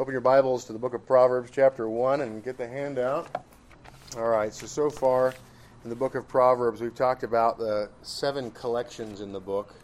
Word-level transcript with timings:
Open 0.00 0.12
your 0.12 0.22
Bibles 0.22 0.64
to 0.64 0.72
the 0.72 0.78
book 0.78 0.94
of 0.94 1.06
Proverbs, 1.06 1.50
chapter 1.52 1.86
1, 1.86 2.22
and 2.22 2.42
get 2.42 2.56
the 2.56 2.66
handout. 2.66 3.44
All 4.16 4.30
right, 4.30 4.50
so 4.54 4.66
so 4.66 4.88
far 4.88 5.34
in 5.84 5.90
the 5.90 5.94
book 5.94 6.14
of 6.14 6.26
Proverbs, 6.26 6.80
we've 6.80 6.94
talked 6.94 7.22
about 7.22 7.58
the 7.58 7.90
seven 8.00 8.50
collections 8.52 9.20
in 9.20 9.30
the 9.30 9.40
book. 9.40 9.74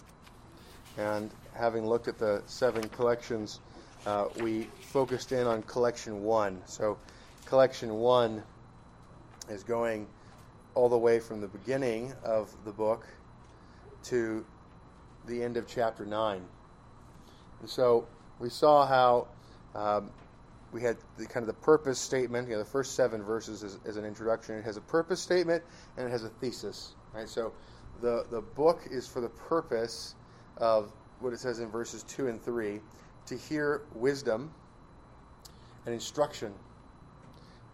And 0.96 1.30
having 1.52 1.87
looked 1.87 2.08
at 2.08 2.16
the 2.16 2.42
seven 2.46 2.88
collections, 2.88 3.60
uh, 4.06 4.29
we 4.40 4.68
focused 4.80 5.32
in 5.32 5.46
on 5.46 5.62
collection 5.64 6.22
1. 6.22 6.62
So, 6.64 6.96
collection 7.44 7.96
1 7.96 8.42
is 9.51 9.62
going 9.64 10.06
all 10.74 10.88
the 10.88 10.96
way 10.96 11.21
from 11.21 11.42
the 11.42 11.48
beginning 11.48 12.14
of 12.24 12.51
the 12.64 12.72
book 12.72 13.06
to 14.04 14.46
the 15.26 15.42
end 15.42 15.58
of 15.58 15.67
chapter 15.67 16.06
9. 16.06 16.41
And 17.60 17.69
so, 17.69 18.09
we 18.38 18.48
saw 18.48 18.87
how 18.87 19.28
um, 19.77 20.11
we 20.73 20.83
had 20.83 20.97
the 21.16 21.27
kind 21.27 21.43
of 21.43 21.47
the 21.47 21.61
purpose 21.61 21.98
statement. 21.98 22.48
You 22.48 22.55
know, 22.55 22.61
the 22.61 22.65
first 22.65 22.95
seven 22.95 23.23
verses 23.23 23.62
is, 23.62 23.79
is, 23.84 23.97
an 23.97 24.05
introduction. 24.05 24.57
It 24.57 24.65
has 24.65 24.77
a 24.77 24.80
purpose 24.83 25.21
statement 25.21 25.62
and 25.97 26.07
it 26.07 26.11
has 26.11 26.25
a 26.25 26.29
thesis. 26.29 26.95
Right. 27.15 27.29
So 27.29 27.53
the 28.01 28.27
the 28.31 28.41
book 28.41 28.81
is 28.91 29.07
for 29.07 29.20
the 29.20 29.29
purpose 29.29 30.15
of 30.57 30.93
what 31.20 31.33
it 31.33 31.41
says 31.41 31.61
in 31.61 31.70
verses 31.70 32.03
two 32.03 32.29
and 32.29 32.41
three, 32.41 32.81
to 33.27 33.37
hear 33.37 33.83
wisdom 33.95 34.53
and 35.84 35.95
instruction, 35.95 36.53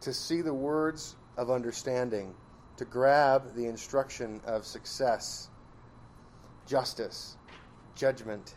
to 0.01 0.13
see 0.13 0.43
the 0.43 0.55
words 0.55 1.17
of 1.37 1.51
understanding, 1.51 2.35
to 2.77 2.85
grab 2.85 3.55
the 3.55 3.67
instruction 3.67 4.41
of 4.47 4.65
success, 4.65 5.49
justice, 6.67 7.37
judgment, 7.97 8.55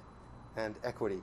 and 0.55 0.75
equity. 0.84 1.22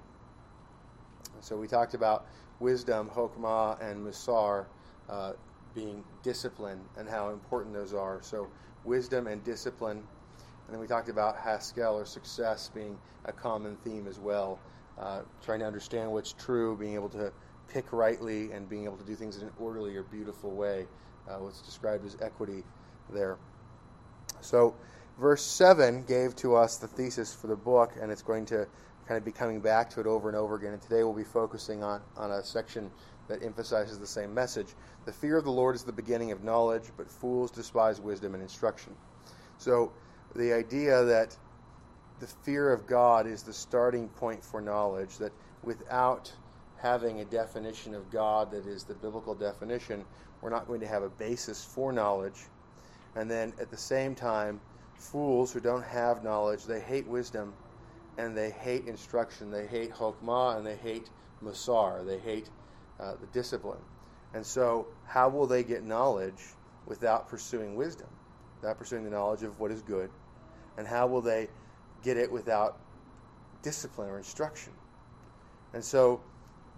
So 1.42 1.56
we 1.56 1.66
talked 1.66 1.95
about 1.95 2.27
wisdom, 2.60 3.10
chokmah, 3.14 3.82
and 3.82 4.06
musar 4.06 4.66
uh, 5.09 5.32
being 5.74 6.05
discipline 6.23 6.80
and 6.96 7.09
how 7.09 7.30
important 7.30 7.74
those 7.74 7.93
are. 7.93 8.21
So 8.23 8.49
wisdom 8.84 9.26
and 9.26 9.43
discipline. 9.43 9.99
And 9.99 10.74
then 10.74 10.80
we 10.80 10.87
talked 10.87 11.09
about 11.09 11.37
Haskell 11.37 11.96
or 11.96 12.04
success 12.04 12.71
being 12.73 12.96
a 13.24 13.32
common 13.32 13.76
theme 13.76 14.07
as 14.07 14.21
well. 14.21 14.60
Uh, 14.96 15.23
trying 15.45 15.59
to 15.59 15.66
understand 15.66 16.12
what's 16.12 16.32
true, 16.32 16.76
being 16.76 16.95
able 16.95 17.09
to 17.09 17.32
pick 17.66 17.93
rightly, 17.93 18.52
and 18.52 18.68
being 18.68 18.84
able 18.84 18.96
to 18.96 19.04
do 19.04 19.16
things 19.16 19.37
in 19.37 19.43
an 19.43 19.52
orderly 19.59 19.96
or 19.96 20.04
beautiful 20.04 20.52
way. 20.52 20.87
Uh, 21.29 21.38
what's 21.38 21.60
described 21.62 22.04
as 22.04 22.16
equity 22.21 22.62
there. 23.10 23.37
So, 24.40 24.77
verse 25.18 25.45
7 25.45 26.04
gave 26.04 26.37
to 26.37 26.54
us 26.54 26.77
the 26.77 26.87
thesis 26.87 27.34
for 27.34 27.49
the 27.49 27.56
book, 27.56 27.93
and 28.01 28.12
it's 28.12 28.23
going 28.23 28.45
to 28.46 28.68
kind 29.07 29.19
of 29.19 29.25
be 29.25 29.33
coming 29.33 29.61
back 29.61 29.91
to 29.91 30.01
it 30.01 30.07
over 30.07 30.29
and 30.29 30.37
over 30.37 30.55
again. 30.55 30.73
And 30.73 30.83
today 30.83 31.05
we'll 31.05 31.13
be 31.13 31.25
focusing 31.25 31.83
on, 31.83 32.01
on 32.17 32.31
a 32.31 32.43
section 32.43 32.91
that 33.29 33.43
emphasizes 33.43 33.99
the 33.99 34.07
same 34.07 34.33
message. 34.35 34.69
The 35.05 35.13
fear 35.13 35.37
of 35.37 35.45
the 35.45 35.51
Lord 35.51 35.75
is 35.75 35.85
the 35.85 35.93
beginning 35.93 36.33
of 36.33 36.45
knowledge, 36.45 36.85
but 36.97 37.11
fools 37.11 37.51
despise 37.51 38.01
wisdom 38.01 38.35
and 38.35 38.43
instruction. 38.43 38.95
So 39.59 39.93
the 40.35 40.53
idea 40.53 41.05
that 41.05 41.37
the 42.21 42.27
fear 42.27 42.73
of 42.73 42.87
God 42.87 43.27
is 43.27 43.43
the 43.43 43.53
starting 43.53 44.09
point 44.09 44.45
for 44.45 44.61
knowledge, 44.61 45.19
that 45.19 45.33
without 45.63 46.33
having 46.79 47.21
a 47.21 47.25
definition 47.25 47.95
of 47.95 48.11
God 48.11 48.51
that 48.51 48.67
is 48.67 48.85
the 48.85 48.95
biblical 48.95 49.35
definition, 49.35 50.05
we're 50.41 50.51
not 50.51 50.67
going 50.67 50.80
to 50.80 50.87
have 50.87 51.03
a 51.03 51.09
basis 51.11 51.65
for 51.65 51.93
knowledge. 51.93 52.47
And 53.15 53.30
then 53.30 53.53
at 53.61 53.71
the 53.71 53.77
same 53.77 54.15
time, 54.15 54.61
fools 54.95 55.53
who 55.53 55.61
don't 55.61 55.85
have 55.85 56.25
knowledge, 56.25 56.65
they 56.65 56.80
hate 56.80 57.07
wisdom 57.07 57.53
and 58.18 58.37
they 58.37 58.51
hate 58.51 58.87
instruction. 58.87 59.51
They 59.51 59.66
hate 59.66 59.93
Chokmah 59.93 60.57
and 60.57 60.66
they 60.66 60.77
hate 60.77 61.09
Musar. 61.43 62.05
They 62.07 62.18
hate 62.18 62.49
uh, 63.01 63.15
the 63.21 63.27
discipline. 63.27 63.80
And 64.34 64.44
so, 64.44 64.87
how 65.06 65.28
will 65.28 65.47
they 65.47 65.62
get 65.62 65.84
knowledge 65.84 66.43
without 66.87 67.28
pursuing 67.28 67.75
wisdom, 67.75 68.09
without 68.60 68.78
pursuing 68.78 69.05
the 69.05 69.10
knowledge 69.10 69.43
of 69.43 69.59
what 69.60 69.71
is 69.71 69.83
good? 69.83 70.10
And 70.78 70.87
how 70.87 71.06
will 71.06 71.21
they 71.21 71.49
get 72.03 72.17
it 72.17 72.33
without 72.33 72.78
discipline 73.62 74.09
or 74.09 74.19
instruction? 74.19 74.73
And 75.75 75.84
so, 75.84 76.23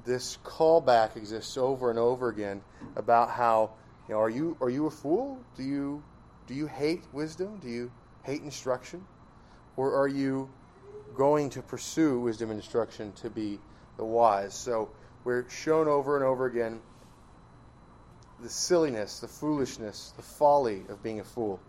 this 0.05 0.39
callback 0.45 1.17
exists 1.17 1.57
over 1.57 1.91
and 1.91 1.99
over 1.99 2.29
again 2.29 2.61
about 2.97 3.31
how 3.31 3.71
you 4.09 4.15
know, 4.15 4.21
are 4.21 4.31
you 4.31 4.57
are 4.61 4.69
you 4.69 4.87
a 4.87 4.91
fool? 4.91 5.39
Do 5.57 5.63
you 5.63 6.03
do 6.47 6.55
you 6.55 6.67
hate 6.67 7.05
wisdom? 7.13 7.59
Do 7.59 7.69
you 7.69 7.91
hate 8.23 8.43
instruction? 8.43 9.07
Or 9.77 9.95
are 9.95 10.09
you 10.09 10.51
going 11.17 11.51
to 11.51 11.63
pursue 11.63 12.21
wisdom 12.21 12.51
and 12.51 12.59
instruction 12.59 13.13
to 13.13 13.31
be 13.31 13.59
the 13.97 14.05
wise. 14.05 14.55
So 14.55 14.91
we're 15.25 15.49
shown 15.49 15.89
over 15.89 16.17
and 16.17 16.25
over 16.25 16.47
again 16.47 16.81
the 18.41 18.51
silliness, 18.51 19.21
the 19.21 19.29
foolishness, 19.29 20.13
the 20.17 20.23
folly 20.23 20.83
of 20.89 21.03
being 21.03 21.21
a 21.21 21.25
fool. 21.25 21.61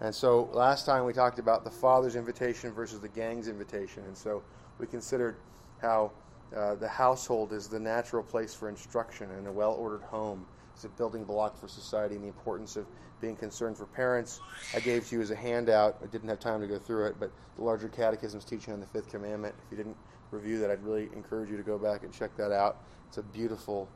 And 0.00 0.14
so 0.14 0.50
last 0.52 0.84
time 0.84 1.04
we 1.04 1.12
talked 1.12 1.38
about 1.38 1.64
the 1.64 1.70
father's 1.70 2.16
invitation 2.16 2.72
versus 2.72 3.00
the 3.00 3.08
gang's 3.08 3.48
invitation. 3.48 4.02
And 4.04 4.16
so 4.16 4.42
we 4.78 4.86
considered 4.86 5.36
how 5.80 6.12
uh, 6.54 6.74
the 6.74 6.88
household 6.88 7.52
is 7.52 7.68
the 7.68 7.80
natural 7.80 8.22
place 8.22 8.54
for 8.54 8.68
instruction 8.68 9.30
and 9.30 9.46
a 9.46 9.52
well 9.52 9.72
ordered 9.72 10.02
home 10.02 10.46
is 10.76 10.84
a 10.84 10.88
building 10.90 11.24
block 11.24 11.58
for 11.58 11.68
society 11.68 12.14
and 12.14 12.24
the 12.24 12.28
importance 12.28 12.76
of 12.76 12.86
being 13.20 13.36
concerned 13.36 13.76
for 13.76 13.86
parents. 13.86 14.40
I 14.74 14.80
gave 14.80 15.08
to 15.08 15.16
you 15.16 15.22
as 15.22 15.30
a 15.30 15.36
handout. 15.36 15.96
I 16.02 16.06
didn't 16.06 16.28
have 16.28 16.40
time 16.40 16.60
to 16.60 16.66
go 16.66 16.78
through 16.78 17.06
it, 17.06 17.16
but 17.18 17.30
the 17.56 17.64
larger 17.64 17.88
catechism's 17.88 18.44
teaching 18.44 18.74
on 18.74 18.80
the 18.80 18.86
fifth 18.86 19.10
commandment. 19.10 19.54
If 19.64 19.70
you 19.70 19.76
didn't 19.76 19.96
review 20.30 20.58
that, 20.58 20.70
I'd 20.70 20.82
really 20.82 21.08
encourage 21.14 21.50
you 21.50 21.56
to 21.56 21.62
go 21.62 21.78
back 21.78 22.02
and 22.02 22.12
check 22.12 22.36
that 22.36 22.52
out. 22.52 22.82
It's 23.08 23.18
a 23.18 23.22
beautiful 23.22 23.88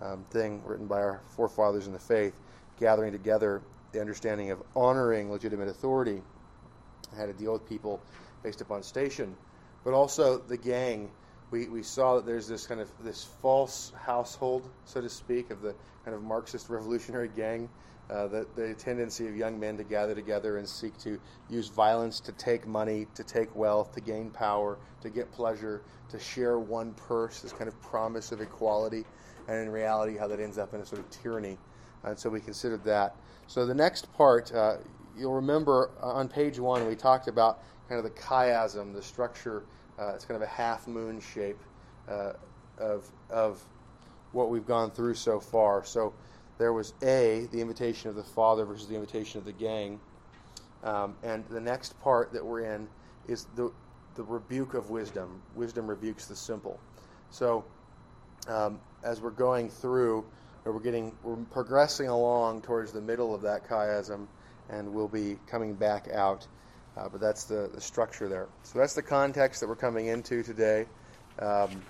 um, 0.00 0.24
thing 0.30 0.62
written 0.64 0.86
by 0.86 1.00
our 1.00 1.20
forefathers 1.26 1.86
in 1.86 1.92
the 1.92 1.98
faith, 1.98 2.38
gathering 2.78 3.12
together 3.12 3.62
the 3.92 4.00
understanding 4.00 4.50
of 4.50 4.62
honoring 4.76 5.30
legitimate 5.30 5.68
authority, 5.68 6.22
how 7.16 7.26
to 7.26 7.32
deal 7.32 7.52
with 7.52 7.68
people 7.68 8.00
based 8.42 8.60
upon 8.60 8.82
station, 8.82 9.34
but 9.84 9.94
also 9.94 10.38
the 10.38 10.56
gang. 10.56 11.10
We, 11.50 11.66
we 11.66 11.82
saw 11.82 12.16
that 12.16 12.26
there's 12.26 12.46
this 12.46 12.66
kind 12.66 12.80
of 12.80 12.90
this 13.02 13.24
false 13.42 13.92
household, 14.00 14.68
so 14.84 15.00
to 15.00 15.08
speak, 15.08 15.50
of 15.50 15.62
the 15.62 15.74
kind 16.04 16.14
of 16.14 16.22
Marxist 16.22 16.68
revolutionary 16.68 17.28
gang 17.28 17.68
uh, 18.10 18.26
the, 18.26 18.46
the 18.56 18.74
tendency 18.74 19.28
of 19.28 19.36
young 19.36 19.58
men 19.58 19.76
to 19.76 19.84
gather 19.84 20.14
together 20.14 20.56
and 20.56 20.68
seek 20.68 20.96
to 20.98 21.20
use 21.48 21.68
violence 21.68 22.18
to 22.18 22.32
take 22.32 22.66
money, 22.66 23.06
to 23.14 23.22
take 23.22 23.54
wealth, 23.54 23.94
to 23.94 24.00
gain 24.00 24.30
power, 24.30 24.78
to 25.00 25.08
get 25.08 25.30
pleasure, 25.30 25.82
to 26.08 26.18
share 26.18 26.58
one 26.58 26.92
purse, 26.94 27.40
this 27.40 27.52
kind 27.52 27.68
of 27.68 27.80
promise 27.80 28.32
of 28.32 28.40
equality, 28.40 29.04
and 29.46 29.58
in 29.58 29.70
reality, 29.70 30.16
how 30.16 30.26
that 30.26 30.40
ends 30.40 30.58
up 30.58 30.74
in 30.74 30.80
a 30.80 30.86
sort 30.86 31.00
of 31.00 31.08
tyranny. 31.10 31.56
And 32.02 32.18
so 32.18 32.28
we 32.28 32.40
considered 32.40 32.82
that. 32.84 33.14
So 33.46 33.64
the 33.64 33.74
next 33.74 34.12
part, 34.12 34.52
uh, 34.52 34.78
you'll 35.16 35.34
remember 35.34 35.90
on 36.00 36.28
page 36.28 36.58
one, 36.58 36.86
we 36.88 36.96
talked 36.96 37.28
about 37.28 37.62
kind 37.90 37.98
of 37.98 38.04
the 38.04 38.20
chiasm, 38.20 38.94
the 38.94 39.02
structure. 39.02 39.64
Uh, 39.98 40.12
it's 40.14 40.24
kind 40.24 40.36
of 40.40 40.48
a 40.48 40.50
half 40.50 40.86
moon 40.86 41.20
shape 41.20 41.58
uh, 42.08 42.32
of, 42.78 43.04
of 43.28 43.60
what 44.30 44.48
we've 44.48 44.64
gone 44.64 44.92
through 44.92 45.14
so 45.14 45.40
far. 45.40 45.84
So 45.84 46.14
there 46.56 46.72
was 46.72 46.94
A, 47.02 47.48
the 47.50 47.60
invitation 47.60 48.08
of 48.08 48.14
the 48.14 48.22
father 48.22 48.64
versus 48.64 48.86
the 48.86 48.94
invitation 48.94 49.38
of 49.38 49.44
the 49.44 49.52
gang. 49.52 49.98
Um, 50.84 51.16
and 51.24 51.44
the 51.48 51.60
next 51.60 52.00
part 52.00 52.32
that 52.32 52.46
we're 52.46 52.60
in 52.60 52.88
is 53.26 53.48
the, 53.56 53.72
the 54.14 54.22
rebuke 54.22 54.74
of 54.74 54.90
wisdom. 54.90 55.42
Wisdom 55.56 55.88
rebukes 55.88 56.26
the 56.26 56.36
simple. 56.36 56.78
So 57.30 57.64
um, 58.46 58.78
as 59.02 59.20
we're 59.20 59.30
going 59.30 59.68
through, 59.68 60.24
we're 60.64 60.78
getting, 60.78 61.12
we're 61.24 61.36
progressing 61.50 62.06
along 62.06 62.62
towards 62.62 62.92
the 62.92 63.00
middle 63.00 63.34
of 63.34 63.42
that 63.42 63.68
chiasm, 63.68 64.28
and 64.68 64.94
we'll 64.94 65.08
be 65.08 65.38
coming 65.48 65.74
back 65.74 66.08
out. 66.12 66.46
Uh, 66.96 67.08
but 67.08 67.20
that's 67.20 67.44
the, 67.44 67.70
the 67.72 67.80
structure 67.80 68.28
there. 68.28 68.48
So 68.62 68.78
that's 68.78 68.94
the 68.94 69.02
context 69.02 69.60
that 69.60 69.68
we're 69.68 69.76
coming 69.76 70.06
into 70.06 70.42
today. 70.42 70.86
Um, 71.38 71.82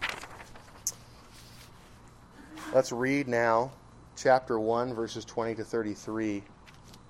let's 2.74 2.92
read 2.92 3.26
now 3.26 3.72
chapter 4.16 4.60
1, 4.60 4.94
verses 4.94 5.24
20 5.24 5.54
to 5.56 5.64
33 5.64 6.42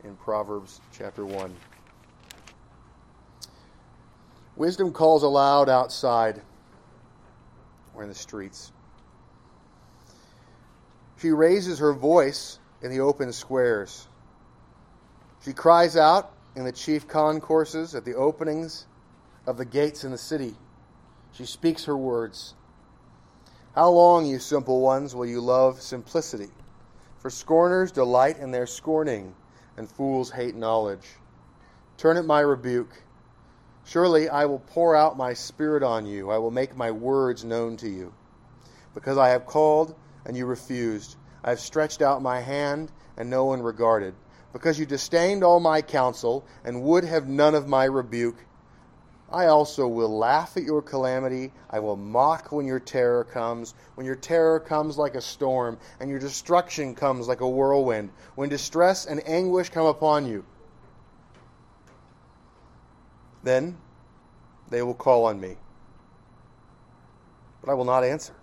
in 0.05 0.17
Proverbs 0.17 0.81
chapter 0.93 1.27
1. 1.27 1.55
Wisdom 4.57 4.93
calls 4.93 5.23
aloud 5.23 5.69
outside 5.69 6.41
or 7.95 8.03
in 8.03 8.09
the 8.09 8.15
streets. 8.15 8.73
She 11.21 11.31
raises 11.31 11.81
her 11.81 11.93
voice 11.93 12.59
in 12.83 12.91
the 12.91 13.01
open 13.01 13.33
squares. 13.33 14.07
She 15.45 15.53
cries 15.53 15.97
out 15.97 16.33
in 16.57 16.65
the 16.65 16.73
chief 16.73 17.07
concourses 17.09 17.95
at 17.95 18.05
the 18.05 18.15
openings 18.15 18.87
of 19.47 19.57
the 19.57 19.65
gates 19.65 20.05
in 20.05 20.11
the 20.11 20.19
city. 20.19 20.55
She 21.33 21.47
speaks 21.47 21.85
her 21.85 21.97
words. 21.97 22.55
How 23.75 23.91
long, 23.91 24.27
you 24.27 24.39
simple 24.39 24.81
ones, 24.81 25.15
will 25.15 25.27
you 25.27 25.41
love 25.41 25.81
simplicity? 25.81 26.49
For 27.19 27.31
scorners 27.31 27.93
delight 27.93 28.39
in 28.39 28.51
their 28.51 28.67
scorning, 28.67 29.35
and 29.77 29.89
fools 29.89 30.31
hate 30.31 30.57
knowledge. 30.57 31.07
Turn 31.97 32.17
at 32.17 32.25
my 32.25 32.41
rebuke. 32.41 33.03
Surely 33.85 34.29
I 34.29 34.47
will 34.47 34.59
pour 34.59 34.97
out 34.97 35.17
my 35.17 35.35
spirit 35.35 35.83
on 35.83 36.07
you. 36.07 36.31
I 36.31 36.39
will 36.39 36.51
make 36.51 36.77
my 36.77 36.91
words 36.91 37.45
known 37.45 37.77
to 37.79 37.89
you. 37.89 38.13
because 38.95 39.19
I 39.19 39.29
have 39.29 39.47
called 39.47 39.95
and 40.27 40.37
you 40.37 40.47
refused. 40.47 41.17
I 41.45 41.51
have 41.51 41.61
stretched 41.61 42.03
out 42.03 42.23
my 42.23 42.41
hand 42.41 42.91
and 43.17 43.31
no 43.31 43.45
one 43.47 43.63
regarded. 43.63 44.15
Because 44.53 44.79
you 44.79 44.87
disdained 44.87 45.45
all 45.45 45.61
my 45.61 45.81
counsel 45.81 46.45
and 46.65 46.83
would 46.83 47.05
have 47.05 47.29
none 47.29 47.55
of 47.55 47.69
my 47.69 47.85
rebuke, 47.85 48.37
I 49.33 49.47
also 49.47 49.87
will 49.87 50.17
laugh 50.19 50.57
at 50.57 50.65
your 50.65 50.83
calamity. 50.83 51.53
I 51.71 51.79
will 51.79 51.97
mock 51.97 52.51
when 52.51 52.67
your 52.67 52.81
terror 52.81 53.23
comes. 53.23 53.75
When 53.95 54.05
your 54.05 54.17
terror 54.17 54.59
comes 54.59 54.99
like 54.99 55.15
a 55.15 55.21
storm, 55.21 55.79
and 56.01 56.11
your 56.11 56.19
destruction 56.19 56.97
comes 56.97 57.29
like 57.29 57.41
a 57.41 57.49
whirlwind. 57.49 58.11
When 58.35 58.49
distress 58.49 59.07
and 59.07 59.27
anguish 59.29 59.69
come 59.71 59.87
upon 59.87 60.27
you, 60.27 60.45
then 63.45 63.79
they 64.69 64.83
will 64.83 64.95
call 64.95 65.27
on 65.27 65.41
me. 65.41 65.57
But 67.61 67.71
I 67.71 67.75
will 67.75 67.85
not 67.85 68.03
answer. 68.03 68.35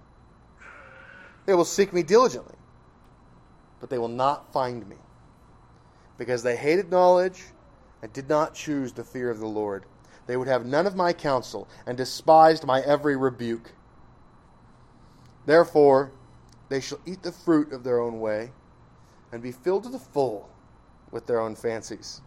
They 1.46 1.54
will 1.54 1.66
seek 1.66 1.92
me 1.92 2.04
diligently, 2.04 2.56
but 3.82 3.90
they 3.90 3.98
will 3.98 4.08
not 4.08 4.54
find 4.54 4.88
me. 4.88 4.96
Because 6.18 6.44
they 6.44 6.56
hated 6.56 6.90
knowledge 6.90 7.46
and 8.02 8.12
did 8.14 8.30
not 8.30 8.54
choose 8.54 8.94
the 8.94 9.04
fear 9.04 9.30
of 9.30 9.40
the 9.40 9.48
Lord. 9.48 9.86
They 10.26 10.38
would 10.38 10.48
have 10.48 10.66
none 10.66 10.86
of 10.86 10.96
my 10.96 11.14
counsel, 11.14 11.68
and 11.86 11.98
despised 11.98 12.66
my 12.66 12.82
every 12.82 13.16
rebuke. 13.16 13.72
Therefore, 15.46 16.12
they 16.70 16.82
shall 16.82 17.00
eat 17.06 17.24
the 17.24 17.32
fruit 17.32 17.72
of 17.72 17.84
their 17.84 18.00
own 18.00 18.20
way, 18.20 18.52
and 19.32 19.42
be 19.42 19.54
filled 19.54 19.84
to 19.84 19.90
the 19.90 20.00
full 20.00 20.50
with 21.12 21.26
their 21.26 21.40
own 21.40 21.56
fancies. 21.56 22.22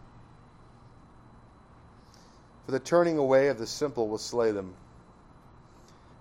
For 2.65 2.71
the 2.71 2.79
turning 2.79 3.17
away 3.17 3.47
of 3.49 3.59
the 3.59 3.67
simple 3.67 4.07
will 4.07 4.17
slay 4.17 4.51
them, 4.51 4.73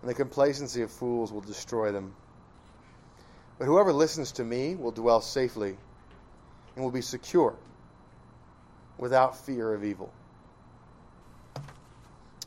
and 0.02 0.11
the 0.11 0.14
complacency 0.14 0.82
of 0.82 0.90
fools 0.90 1.32
will 1.32 1.40
destroy 1.40 1.93
them. 1.93 2.14
But 3.58 3.66
whoever 3.66 3.93
listens 3.93 4.32
to 4.32 4.44
me 4.44 4.75
will 4.75 4.90
dwell 4.90 5.20
safely 5.20 5.78
and 6.80 6.84
will 6.86 6.90
be 6.90 7.02
secure 7.02 7.54
without 8.96 9.36
fear 9.36 9.74
of 9.74 9.84
evil. 9.84 10.10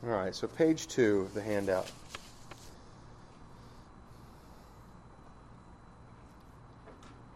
All 0.02 0.10
right, 0.10 0.34
so 0.34 0.48
page 0.48 0.88
two 0.88 1.20
of 1.20 1.34
the 1.34 1.40
handout. 1.40 1.88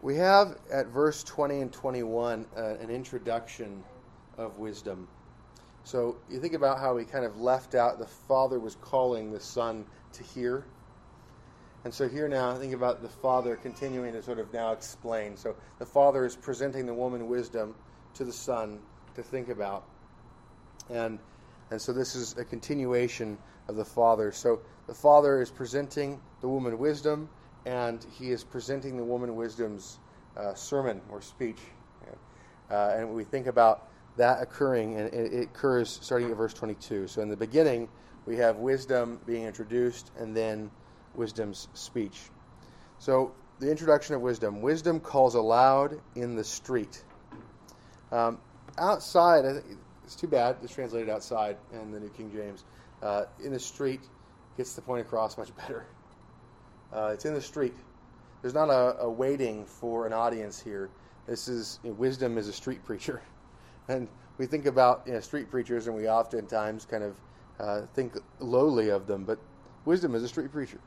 We 0.01 0.17
have 0.17 0.57
at 0.69 0.87
verse 0.87 1.23
20 1.23 1.61
and 1.61 1.71
21 1.71 2.45
uh, 2.57 2.63
an 2.81 2.89
introduction 2.89 3.81
of 4.37 4.57
wisdom. 4.59 5.07
So 5.85 6.17
you 6.29 6.41
think 6.41 6.53
about 6.53 6.79
how 6.79 6.95
we 6.95 7.05
kind 7.05 7.23
of 7.23 7.39
left 7.39 7.75
out 7.75 7.97
the 7.97 8.07
Father 8.07 8.59
was 8.59 8.75
calling 8.75 9.31
the 9.31 9.39
Son 9.39 9.85
to 10.11 10.23
hear. 10.23 10.65
And 11.85 11.93
so 11.93 12.09
here 12.09 12.27
now, 12.27 12.53
think 12.55 12.73
about 12.73 13.01
the 13.01 13.09
Father 13.09 13.55
continuing 13.55 14.13
to 14.13 14.21
sort 14.21 14.39
of 14.39 14.51
now 14.53 14.71
explain. 14.71 15.37
So 15.37 15.55
the 15.77 15.85
Father 15.85 16.25
is 16.25 16.35
presenting 16.35 16.85
the 16.85 16.93
woman 16.93 17.27
wisdom 17.27 17.73
to 18.15 18.25
the 18.25 18.33
Son 18.33 18.79
to 19.15 19.23
think 19.23 19.49
about. 19.49 19.85
And 20.89 21.19
and 21.71 21.79
so 21.79 21.93
this 21.93 22.15
is 22.15 22.35
a 22.37 22.43
continuation 22.43 23.37
of 23.67 23.75
the 23.75 23.85
Father. 23.85 24.31
So 24.31 24.61
the 24.87 24.93
Father 24.93 25.39
is 25.39 25.51
presenting 25.51 26.19
the 26.41 26.47
woman 26.47 26.79
wisdom, 26.79 27.29
and 27.65 28.03
he 28.11 28.31
is 28.31 28.43
presenting 28.43 28.97
the 28.97 29.03
woman 29.03 29.35
wisdom's 29.35 29.99
uh, 30.35 30.55
sermon 30.55 30.99
or 31.11 31.21
speech. 31.21 31.59
Uh, 32.71 32.93
and 32.95 33.13
we 33.13 33.23
think 33.23 33.47
about 33.47 33.89
that 34.17 34.41
occurring, 34.41 34.95
and 34.95 35.13
it 35.13 35.43
occurs 35.43 35.99
starting 36.01 36.29
at 36.29 36.37
verse 36.37 36.53
22. 36.53 37.07
So 37.07 37.21
in 37.21 37.29
the 37.29 37.37
beginning, 37.37 37.87
we 38.25 38.35
have 38.37 38.57
wisdom 38.57 39.19
being 39.25 39.45
introduced, 39.45 40.11
and 40.19 40.35
then 40.35 40.69
wisdom's 41.19 41.67
speech. 41.75 42.17
So 42.97 43.33
the 43.59 43.69
introduction 43.69 44.15
of 44.15 44.21
wisdom. 44.21 44.61
Wisdom 44.61 44.99
calls 44.99 45.35
aloud 45.35 45.99
in 46.15 46.35
the 46.35 46.43
street. 46.43 47.03
Um, 48.11 48.39
outside, 48.77 49.45
it's 50.03 50.15
too 50.15 50.27
bad 50.27 50.55
it's 50.63 50.73
translated 50.73 51.09
outside 51.09 51.57
in 51.73 51.91
the 51.91 51.99
New 51.99 52.09
King 52.09 52.31
James. 52.31 52.63
Uh, 53.03 53.25
in 53.43 53.51
the 53.51 53.59
street 53.59 54.01
gets 54.57 54.73
the 54.73 54.81
point 54.81 55.01
across 55.01 55.37
much 55.37 55.55
better. 55.55 55.85
Uh, 56.91 57.11
it's 57.13 57.25
in 57.25 57.33
the 57.33 57.41
street. 57.41 57.75
There's 58.41 58.53
not 58.53 58.69
a, 58.69 59.01
a, 59.01 59.09
waiting 59.09 59.65
for 59.65 60.07
an 60.07 60.13
audience 60.13 60.59
here. 60.59 60.89
This 61.27 61.47
is 61.47 61.79
you 61.83 61.89
know, 61.89 61.95
wisdom 61.95 62.37
is 62.37 62.47
a 62.47 62.53
street 62.53 62.83
preacher, 62.83 63.21
and 63.89 64.07
we 64.37 64.45
think 64.45 64.65
about 64.65 65.03
you 65.05 65.13
know, 65.13 65.19
street 65.19 65.51
preachers, 65.51 65.87
and 65.87 65.95
we 65.95 66.07
oftentimes 66.07 66.85
kind 66.85 67.03
of 67.03 67.15
uh, 67.59 67.81
think 67.93 68.13
lowly 68.39 68.89
of 68.89 69.05
them. 69.05 69.25
But 69.25 69.37
wisdom 69.85 70.15
is 70.15 70.23
a 70.23 70.27
street 70.27 70.51
preacher. 70.51 70.79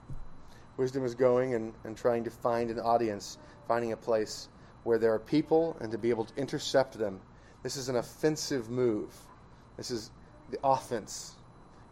Wisdom 0.76 1.04
is 1.04 1.14
going 1.14 1.54
and, 1.54 1.72
and 1.84 1.96
trying 1.96 2.24
to 2.24 2.30
find 2.30 2.70
an 2.70 2.80
audience, 2.80 3.38
finding 3.68 3.92
a 3.92 3.96
place 3.96 4.48
where 4.84 4.98
there 4.98 5.12
are 5.12 5.18
people, 5.18 5.76
and 5.80 5.92
to 5.92 5.98
be 5.98 6.10
able 6.10 6.24
to 6.24 6.34
intercept 6.36 6.98
them. 6.98 7.20
This 7.62 7.76
is 7.76 7.88
an 7.88 7.96
offensive 7.96 8.70
move. 8.70 9.14
This 9.76 9.90
is 9.90 10.10
the 10.50 10.58
offense, 10.64 11.36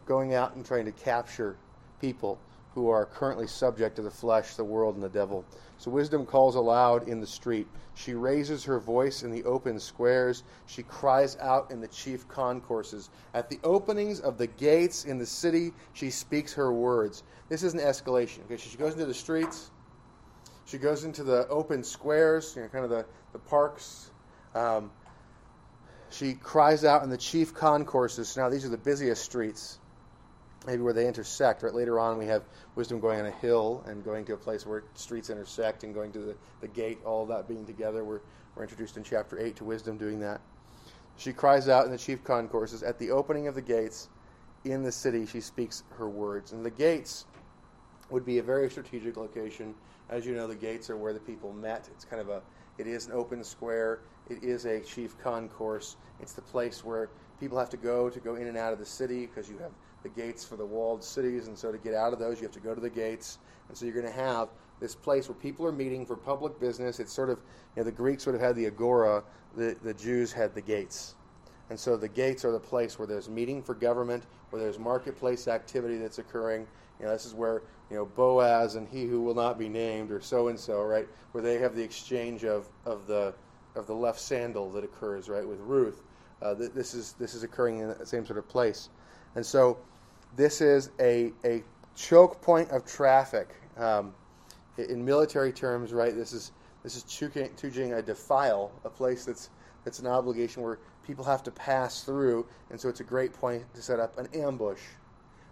going 0.06 0.34
out 0.34 0.54
and 0.54 0.64
trying 0.64 0.86
to 0.86 0.92
capture 0.92 1.56
people 2.00 2.38
who 2.74 2.88
are 2.88 3.04
currently 3.04 3.46
subject 3.46 3.96
to 3.96 4.02
the 4.02 4.10
flesh, 4.10 4.54
the 4.54 4.64
world, 4.64 4.94
and 4.94 5.02
the 5.02 5.08
devil. 5.08 5.44
So 5.78 5.90
wisdom 5.90 6.26
calls 6.26 6.54
aloud 6.54 7.08
in 7.08 7.20
the 7.20 7.26
street. 7.26 7.66
She 7.94 8.14
raises 8.14 8.64
her 8.64 8.78
voice 8.78 9.22
in 9.22 9.30
the 9.30 9.42
open 9.44 9.80
squares. 9.80 10.44
She 10.66 10.82
cries 10.82 11.36
out 11.38 11.70
in 11.70 11.80
the 11.80 11.88
chief 11.88 12.28
concourses. 12.28 13.10
At 13.34 13.50
the 13.50 13.58
openings 13.64 14.20
of 14.20 14.38
the 14.38 14.46
gates 14.46 15.04
in 15.04 15.18
the 15.18 15.26
city, 15.26 15.72
she 15.94 16.10
speaks 16.10 16.52
her 16.54 16.72
words. 16.72 17.24
This 17.48 17.62
is 17.62 17.74
an 17.74 17.80
escalation. 17.80 18.44
Okay, 18.44 18.56
she 18.56 18.76
goes 18.76 18.92
into 18.92 19.06
the 19.06 19.14
streets. 19.14 19.70
She 20.66 20.78
goes 20.78 21.02
into 21.02 21.24
the 21.24 21.48
open 21.48 21.82
squares, 21.82 22.54
you 22.54 22.62
know, 22.62 22.68
kind 22.68 22.84
of 22.84 22.90
the, 22.90 23.04
the 23.32 23.40
parks. 23.40 24.12
Um, 24.54 24.92
she 26.10 26.34
cries 26.34 26.84
out 26.84 27.02
in 27.02 27.10
the 27.10 27.18
chief 27.18 27.52
concourses. 27.54 28.36
Now 28.36 28.48
these 28.48 28.64
are 28.64 28.68
the 28.68 28.78
busiest 28.78 29.24
streets, 29.24 29.79
maybe 30.70 30.82
where 30.82 30.92
they 30.92 31.08
intersect. 31.08 31.64
Right 31.64 31.74
later 31.74 31.98
on, 31.98 32.16
we 32.16 32.26
have 32.26 32.44
wisdom 32.76 33.00
going 33.00 33.18
on 33.18 33.26
a 33.26 33.30
hill 33.32 33.82
and 33.86 34.04
going 34.04 34.24
to 34.26 34.34
a 34.34 34.36
place 34.36 34.64
where 34.64 34.84
streets 34.94 35.28
intersect 35.28 35.82
and 35.82 35.92
going 35.92 36.12
to 36.12 36.20
the, 36.20 36.36
the 36.60 36.68
gate. 36.68 36.98
All 37.04 37.26
that 37.26 37.48
being 37.48 37.66
together. 37.66 38.04
We're 38.04 38.20
we're 38.54 38.62
introduced 38.62 38.96
in 38.96 39.02
chapter 39.02 39.38
eight 39.38 39.56
to 39.56 39.64
wisdom 39.64 39.98
doing 39.98 40.20
that. 40.20 40.40
She 41.16 41.32
cries 41.32 41.68
out 41.68 41.86
in 41.86 41.90
the 41.90 41.98
chief 41.98 42.22
concourses 42.22 42.82
at 42.82 42.98
the 42.98 43.10
opening 43.10 43.48
of 43.48 43.54
the 43.54 43.62
gates 43.62 44.08
in 44.64 44.82
the 44.82 44.92
city. 44.92 45.26
She 45.26 45.40
speaks 45.40 45.82
her 45.96 46.08
words, 46.08 46.52
and 46.52 46.64
the 46.64 46.70
gates 46.70 47.26
would 48.10 48.24
be 48.24 48.38
a 48.38 48.42
very 48.42 48.70
strategic 48.70 49.16
location. 49.16 49.74
As 50.08 50.24
you 50.24 50.34
know, 50.34 50.46
the 50.46 50.54
gates 50.54 50.88
are 50.88 50.96
where 50.96 51.12
the 51.12 51.20
people 51.20 51.52
met. 51.52 51.88
It's 51.92 52.04
kind 52.04 52.22
of 52.22 52.28
a 52.28 52.42
it 52.78 52.86
is 52.86 53.06
an 53.06 53.12
open 53.12 53.42
square. 53.42 54.00
It 54.28 54.44
is 54.44 54.66
a 54.66 54.80
chief 54.80 55.18
concourse. 55.18 55.96
It's 56.20 56.32
the 56.32 56.42
place 56.42 56.84
where 56.84 57.10
people 57.40 57.58
have 57.58 57.70
to 57.70 57.76
go 57.76 58.08
to 58.08 58.20
go 58.20 58.36
in 58.36 58.46
and 58.46 58.56
out 58.56 58.72
of 58.72 58.78
the 58.78 58.86
city 58.86 59.26
because 59.26 59.50
you 59.50 59.58
have 59.58 59.72
the 60.02 60.08
gates 60.08 60.44
for 60.44 60.56
the 60.56 60.64
walled 60.64 61.04
cities, 61.04 61.48
and 61.48 61.56
so 61.56 61.70
to 61.70 61.78
get 61.78 61.94
out 61.94 62.12
of 62.12 62.18
those, 62.18 62.38
you 62.38 62.44
have 62.44 62.54
to 62.54 62.60
go 62.60 62.74
to 62.74 62.80
the 62.80 62.90
gates. 62.90 63.38
And 63.68 63.76
so 63.76 63.84
you're 63.84 63.94
going 63.94 64.06
to 64.06 64.12
have 64.12 64.48
this 64.80 64.94
place 64.94 65.28
where 65.28 65.36
people 65.36 65.66
are 65.66 65.72
meeting 65.72 66.06
for 66.06 66.16
public 66.16 66.58
business. 66.58 67.00
It's 67.00 67.12
sort 67.12 67.30
of, 67.30 67.38
you 67.76 67.82
know, 67.82 67.84
the 67.84 67.92
Greeks 67.92 68.26
would 68.26 68.34
have 68.34 68.42
had 68.42 68.56
the 68.56 68.66
agora, 68.66 69.22
the, 69.56 69.76
the 69.82 69.94
Jews 69.94 70.32
had 70.32 70.54
the 70.54 70.62
gates. 70.62 71.14
And 71.68 71.78
so 71.78 71.96
the 71.96 72.08
gates 72.08 72.44
are 72.44 72.50
the 72.50 72.58
place 72.58 72.98
where 72.98 73.06
there's 73.06 73.28
meeting 73.28 73.62
for 73.62 73.74
government, 73.74 74.24
where 74.50 74.60
there's 74.60 74.78
marketplace 74.78 75.46
activity 75.46 75.98
that's 75.98 76.18
occurring. 76.18 76.66
You 76.98 77.06
know, 77.06 77.12
this 77.12 77.24
is 77.24 77.32
where 77.32 77.62
you 77.90 77.96
know 77.96 78.06
Boaz 78.06 78.74
and 78.74 78.88
he 78.88 79.06
who 79.06 79.22
will 79.22 79.34
not 79.34 79.58
be 79.58 79.68
named, 79.68 80.10
or 80.10 80.20
so 80.20 80.48
and 80.48 80.58
so, 80.58 80.82
right? 80.82 81.08
Where 81.32 81.42
they 81.42 81.58
have 81.58 81.76
the 81.76 81.82
exchange 81.82 82.44
of, 82.44 82.66
of 82.84 83.06
the 83.06 83.34
of 83.76 83.86
the 83.86 83.94
left 83.94 84.18
sandal 84.20 84.70
that 84.72 84.82
occurs 84.82 85.28
right 85.28 85.46
with 85.46 85.60
Ruth. 85.60 86.02
Uh, 86.42 86.54
th- 86.56 86.72
this 86.72 86.92
is 86.92 87.12
this 87.14 87.34
is 87.34 87.44
occurring 87.44 87.78
in 87.78 87.88
the 87.88 88.06
same 88.06 88.26
sort 88.26 88.38
of 88.38 88.48
place, 88.48 88.88
and 89.36 89.46
so 89.46 89.78
this 90.36 90.60
is 90.60 90.90
a 91.00 91.32
a 91.44 91.62
choke 91.94 92.40
point 92.40 92.70
of 92.70 92.84
traffic. 92.86 93.48
Um, 93.76 94.14
in 94.88 95.04
military 95.04 95.52
terms, 95.52 95.92
right? 95.92 96.14
This 96.14 96.32
is 96.32 96.52
this 96.82 96.96
is 96.96 97.04
chuging 97.04 97.98
a 97.98 98.02
defile, 98.02 98.72
a 98.84 98.90
place 98.90 99.24
that's 99.24 99.50
that's 99.84 99.98
an 99.98 100.06
obligation 100.06 100.62
where 100.62 100.78
people 101.06 101.24
have 101.24 101.42
to 101.42 101.50
pass 101.50 102.02
through, 102.02 102.46
and 102.70 102.80
so 102.80 102.88
it's 102.88 103.00
a 103.00 103.04
great 103.04 103.32
point 103.32 103.62
to 103.74 103.82
set 103.82 104.00
up 104.00 104.18
an 104.18 104.28
ambush. 104.34 104.80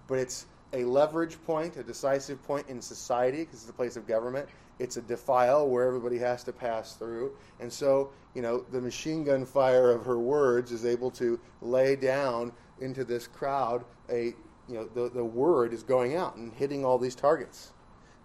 But 0.06 0.18
it's 0.18 0.46
a 0.72 0.84
leverage 0.84 1.42
point, 1.44 1.76
a 1.76 1.82
decisive 1.82 2.42
point 2.42 2.66
in 2.68 2.80
society 2.80 3.38
because 3.38 3.60
it's 3.60 3.70
a 3.70 3.74
place 3.74 3.96
of 3.96 4.06
government. 4.06 4.48
It's 4.78 4.96
a 4.96 5.02
defile 5.02 5.68
where 5.68 5.86
everybody 5.86 6.18
has 6.18 6.44
to 6.44 6.52
pass 6.52 6.94
through. 6.94 7.32
And 7.58 7.72
so, 7.72 8.10
you 8.34 8.42
know, 8.42 8.64
the 8.70 8.80
machine 8.80 9.24
gun 9.24 9.44
fire 9.44 9.90
of 9.90 10.04
her 10.04 10.18
words 10.18 10.70
is 10.70 10.86
able 10.86 11.10
to 11.12 11.40
lay 11.62 11.96
down 11.96 12.52
into 12.80 13.04
this 13.04 13.26
crowd 13.26 13.84
a, 14.08 14.34
you 14.68 14.74
know, 14.74 14.84
the, 14.94 15.08
the 15.10 15.24
word 15.24 15.72
is 15.72 15.82
going 15.82 16.16
out 16.16 16.36
and 16.36 16.52
hitting 16.52 16.84
all 16.84 16.98
these 16.98 17.14
targets. 17.14 17.72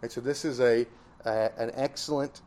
And 0.02 0.12
so 0.12 0.22
this 0.22 0.44
is 0.44 0.60
a, 0.60 0.86
a 1.26 1.52
an 1.58 1.72
excellent 1.76 2.42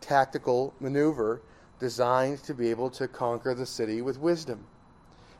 tactical 0.00 0.74
maneuver 0.80 1.42
designed 1.78 2.42
to 2.44 2.54
be 2.54 2.70
able 2.70 2.88
to 2.90 3.08
conquer 3.08 3.54
the 3.54 3.66
city 3.66 4.02
with 4.02 4.18
wisdom. 4.18 4.64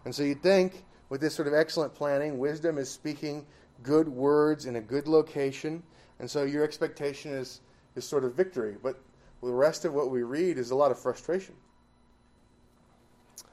And 0.04 0.14
so 0.14 0.22
you'd 0.22 0.42
think 0.42 0.84
with 1.08 1.20
this 1.20 1.34
sort 1.34 1.48
of 1.48 1.54
excellent 1.54 1.94
planning, 1.94 2.38
wisdom 2.38 2.78
is 2.78 2.90
speaking 2.90 3.46
good 3.82 4.08
words 4.08 4.66
in 4.66 4.76
a 4.76 4.80
good 4.80 5.06
location. 5.06 5.82
And 6.18 6.30
so 6.30 6.44
your 6.44 6.64
expectation 6.64 7.32
is, 7.32 7.60
is 7.96 8.04
sort 8.04 8.24
of 8.24 8.34
victory. 8.34 8.76
But 8.82 9.00
the 9.42 9.52
rest 9.52 9.84
of 9.84 9.92
what 9.92 10.10
we 10.10 10.22
read 10.22 10.58
is 10.58 10.70
a 10.70 10.74
lot 10.74 10.90
of 10.90 10.98
frustration. 10.98 11.54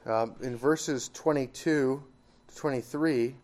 Um, 0.06 0.34
in 0.40 0.56
verses 0.56 1.10
22 1.12 2.02
to 2.48 2.56
23, 2.56 3.34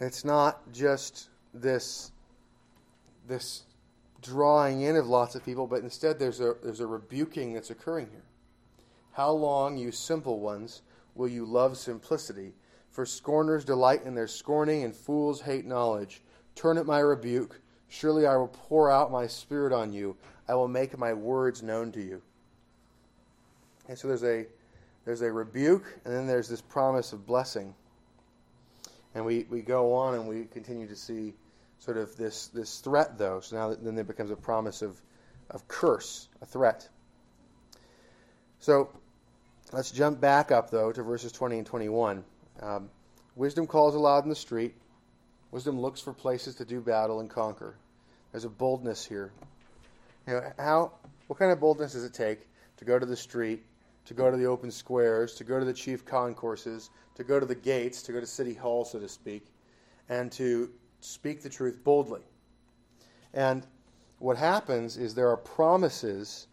it's 0.00 0.24
not 0.24 0.72
just 0.72 1.28
this, 1.52 2.12
this 3.28 3.64
drawing 4.22 4.82
in 4.82 4.96
of 4.96 5.06
lots 5.06 5.34
of 5.34 5.44
people, 5.44 5.66
but 5.66 5.82
instead 5.82 6.18
there's 6.18 6.40
a, 6.40 6.54
there's 6.62 6.80
a 6.80 6.86
rebuking 6.86 7.52
that's 7.52 7.70
occurring 7.70 8.08
here. 8.10 8.24
How 9.12 9.30
long, 9.30 9.76
you 9.76 9.92
simple 9.92 10.40
ones, 10.40 10.82
will 11.14 11.28
you 11.28 11.44
love 11.44 11.76
simplicity? 11.76 12.52
For 12.90 13.04
scorners 13.06 13.64
delight 13.64 14.04
in 14.04 14.14
their 14.14 14.26
scorning, 14.26 14.84
and 14.84 14.94
fools 14.94 15.40
hate 15.40 15.66
knowledge. 15.66 16.22
Turn 16.54 16.78
at 16.78 16.86
my 16.86 17.00
rebuke. 17.00 17.60
Surely 17.88 18.26
I 18.26 18.36
will 18.36 18.48
pour 18.48 18.90
out 18.90 19.12
my 19.12 19.26
spirit 19.26 19.72
on 19.72 19.92
you. 19.92 20.16
I 20.48 20.54
will 20.54 20.68
make 20.68 20.96
my 20.98 21.12
words 21.12 21.62
known 21.62 21.92
to 21.92 22.00
you. 22.00 22.22
And 23.88 23.98
so 23.98 24.08
there's 24.08 24.24
a 24.24 24.46
there's 25.04 25.22
a 25.22 25.32
rebuke, 25.32 25.84
and 26.04 26.14
then 26.14 26.26
there's 26.26 26.48
this 26.48 26.60
promise 26.60 27.12
of 27.12 27.26
blessing. 27.26 27.74
And 29.14 29.24
we, 29.24 29.46
we 29.50 29.62
go 29.62 29.94
on 29.94 30.14
and 30.14 30.28
we 30.28 30.44
continue 30.44 30.86
to 30.86 30.96
see 30.96 31.34
sort 31.78 31.96
of 31.96 32.16
this, 32.16 32.48
this 32.48 32.78
threat, 32.78 33.18
though. 33.18 33.40
So 33.40 33.56
now 33.56 33.74
then 33.74 33.94
there 33.94 34.04
becomes 34.04 34.30
a 34.30 34.36
promise 34.36 34.82
of, 34.82 35.00
of 35.48 35.66
curse, 35.66 36.28
a 36.40 36.46
threat. 36.46 36.88
So 38.60 38.90
let's 39.72 39.90
jump 39.90 40.20
back 40.20 40.52
up, 40.52 40.70
though, 40.70 40.92
to 40.92 41.02
verses 41.02 41.32
20 41.32 41.58
and 41.58 41.66
21. 41.66 42.24
Um, 42.60 42.90
wisdom 43.34 43.66
calls 43.66 43.94
aloud 43.94 44.24
in 44.24 44.28
the 44.28 44.36
street. 44.36 44.74
Wisdom 45.50 45.80
looks 45.80 46.00
for 46.00 46.12
places 46.12 46.56
to 46.56 46.64
do 46.64 46.80
battle 46.80 47.20
and 47.20 47.28
conquer. 47.28 47.74
There's 48.30 48.44
a 48.44 48.50
boldness 48.50 49.04
here. 49.04 49.32
You 50.26 50.34
know, 50.34 50.52
how, 50.58 50.92
what 51.26 51.38
kind 51.38 51.50
of 51.50 51.58
boldness 51.58 51.94
does 51.94 52.04
it 52.04 52.14
take 52.14 52.46
to 52.76 52.84
go 52.84 52.98
to 52.98 53.06
the 53.06 53.16
street, 53.16 53.64
to 54.06 54.14
go 54.14 54.30
to 54.30 54.36
the 54.36 54.46
open 54.46 54.70
squares, 54.70 55.34
to 55.34 55.44
go 55.44 55.58
to 55.58 55.64
the 55.64 55.72
chief 55.72 56.04
concourses, 56.04 56.90
to 57.14 57.24
go 57.24 57.38
to 57.38 57.46
the 57.46 57.54
gates, 57.54 58.02
to 58.02 58.12
go 58.12 58.20
to 58.20 58.26
City 58.26 58.54
Hall, 58.54 58.84
so 58.84 58.98
to 58.98 59.08
speak, 59.08 59.46
and 60.08 60.32
to 60.32 60.70
speak 61.00 61.42
the 61.42 61.48
truth 61.48 61.82
boldly. 61.84 62.22
And 63.32 63.66
what 64.18 64.36
happens 64.36 64.96
is 64.96 65.14
there 65.14 65.28
are 65.28 65.36
promises 65.36 66.46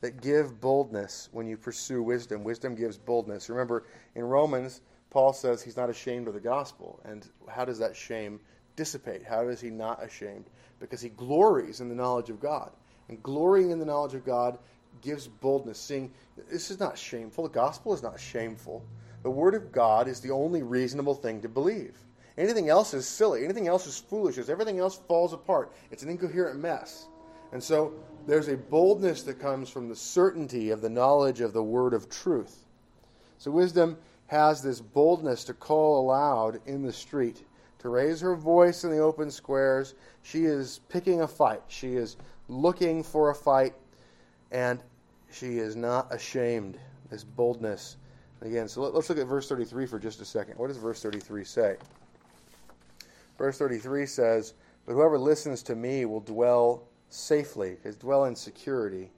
that 0.00 0.20
give 0.20 0.60
boldness 0.60 1.28
when 1.32 1.46
you 1.46 1.56
pursue 1.56 2.02
wisdom. 2.02 2.42
Wisdom 2.42 2.74
gives 2.74 2.98
boldness. 2.98 3.48
Remember, 3.48 3.84
in 4.14 4.24
Romans, 4.24 4.80
Paul 5.10 5.32
says 5.32 5.62
he's 5.62 5.76
not 5.76 5.90
ashamed 5.90 6.26
of 6.26 6.34
the 6.34 6.40
gospel. 6.40 7.00
And 7.04 7.26
how 7.48 7.64
does 7.64 7.78
that 7.78 7.94
shame 7.94 8.40
dissipate? 8.74 9.22
How 9.24 9.46
is 9.48 9.60
he 9.60 9.70
not 9.70 10.02
ashamed? 10.02 10.46
Because 10.80 11.00
he 11.00 11.10
glories 11.10 11.80
in 11.80 11.88
the 11.88 11.94
knowledge 11.94 12.30
of 12.30 12.40
God. 12.40 12.72
And 13.08 13.22
glorying 13.22 13.70
in 13.70 13.78
the 13.78 13.84
knowledge 13.84 14.14
of 14.14 14.24
God 14.24 14.58
gives 15.00 15.28
boldness. 15.28 15.78
Seeing 15.78 16.12
this 16.50 16.70
is 16.70 16.78
not 16.78 16.98
shameful. 16.98 17.44
The 17.44 17.50
gospel 17.50 17.94
is 17.94 18.02
not 18.02 18.20
shameful. 18.20 18.84
The 19.22 19.30
word 19.30 19.54
of 19.54 19.72
God 19.72 20.08
is 20.08 20.20
the 20.20 20.30
only 20.30 20.62
reasonable 20.62 21.14
thing 21.14 21.40
to 21.42 21.48
believe. 21.48 21.96
Anything 22.38 22.68
else 22.68 22.94
is 22.94 23.06
silly. 23.06 23.44
Anything 23.44 23.68
else 23.68 23.86
is 23.86 23.98
foolishness. 23.98 24.48
Everything 24.48 24.78
else 24.78 25.00
falls 25.06 25.32
apart. 25.32 25.72
It's 25.90 26.02
an 26.02 26.08
incoherent 26.08 26.58
mess. 26.58 27.06
And 27.52 27.62
so 27.62 27.92
there's 28.26 28.48
a 28.48 28.56
boldness 28.56 29.22
that 29.24 29.38
comes 29.38 29.68
from 29.68 29.88
the 29.88 29.96
certainty 29.96 30.70
of 30.70 30.80
the 30.80 30.88
knowledge 30.88 31.40
of 31.40 31.52
the 31.52 31.62
word 31.62 31.92
of 31.92 32.08
truth. 32.08 32.64
So 33.38 33.50
wisdom 33.50 33.98
has 34.28 34.62
this 34.62 34.80
boldness 34.80 35.44
to 35.44 35.54
call 35.54 36.00
aloud 36.00 36.60
in 36.64 36.82
the 36.82 36.92
street, 36.92 37.44
to 37.80 37.90
raise 37.90 38.20
her 38.20 38.34
voice 38.34 38.84
in 38.84 38.90
the 38.90 39.00
open 39.00 39.30
squares. 39.30 39.94
She 40.22 40.44
is 40.44 40.80
picking 40.88 41.20
a 41.20 41.28
fight. 41.28 41.62
She 41.68 41.96
is 41.96 42.16
looking 42.48 43.02
for 43.02 43.30
a 43.30 43.34
fight, 43.34 43.74
and 44.52 44.80
she 45.32 45.58
is 45.58 45.74
not 45.74 46.12
ashamed. 46.14 46.78
This 47.10 47.24
boldness. 47.24 47.96
Again, 48.40 48.68
so 48.68 48.82
let, 48.82 48.94
us 48.94 49.08
look 49.08 49.18
at 49.18 49.26
verse 49.26 49.48
33 49.48 49.86
for 49.86 49.98
just 49.98 50.20
a 50.20 50.24
second. 50.24 50.56
What 50.56 50.68
does 50.68 50.76
verse 50.76 51.02
33 51.02 51.44
say? 51.44 51.76
Verse 53.36 53.58
33 53.58 54.06
says, 54.06 54.54
But 54.86 54.94
whoever 54.94 55.18
listens 55.18 55.62
to 55.64 55.76
me 55.76 56.04
will 56.04 56.20
dwell 56.20 56.84
safely, 57.08 57.76
is 57.84 57.96
dwell 57.96 58.24
in 58.24 58.34
security, 58.34 59.10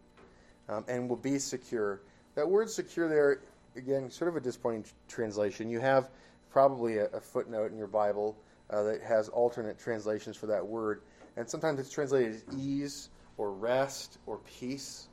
um, 0.68 0.84
and 0.88 1.08
will 1.08 1.16
be 1.16 1.38
secure. 1.38 2.00
That 2.34 2.48
word 2.48 2.68
secure 2.68 3.08
there, 3.08 3.40
again, 3.76 4.10
sort 4.10 4.28
of 4.28 4.36
a 4.36 4.40
disappointing 4.40 4.86
translation. 5.08 5.70
You 5.70 5.80
have 5.80 6.10
probably 6.50 6.98
a, 6.98 7.06
a 7.06 7.20
footnote 7.20 7.70
in 7.70 7.78
your 7.78 7.86
Bible 7.86 8.36
uh, 8.70 8.82
that 8.82 9.02
has 9.02 9.28
alternate 9.28 9.78
translations 9.78 10.36
for 10.36 10.46
that 10.46 10.66
word. 10.66 11.02
And 11.36 11.48
sometimes 11.48 11.78
it's 11.78 11.90
translated 11.90 12.34
as 12.34 12.44
ease 12.58 13.10
or 13.36 13.52
rest 13.52 14.18
or 14.26 14.38
peace. 14.38 15.08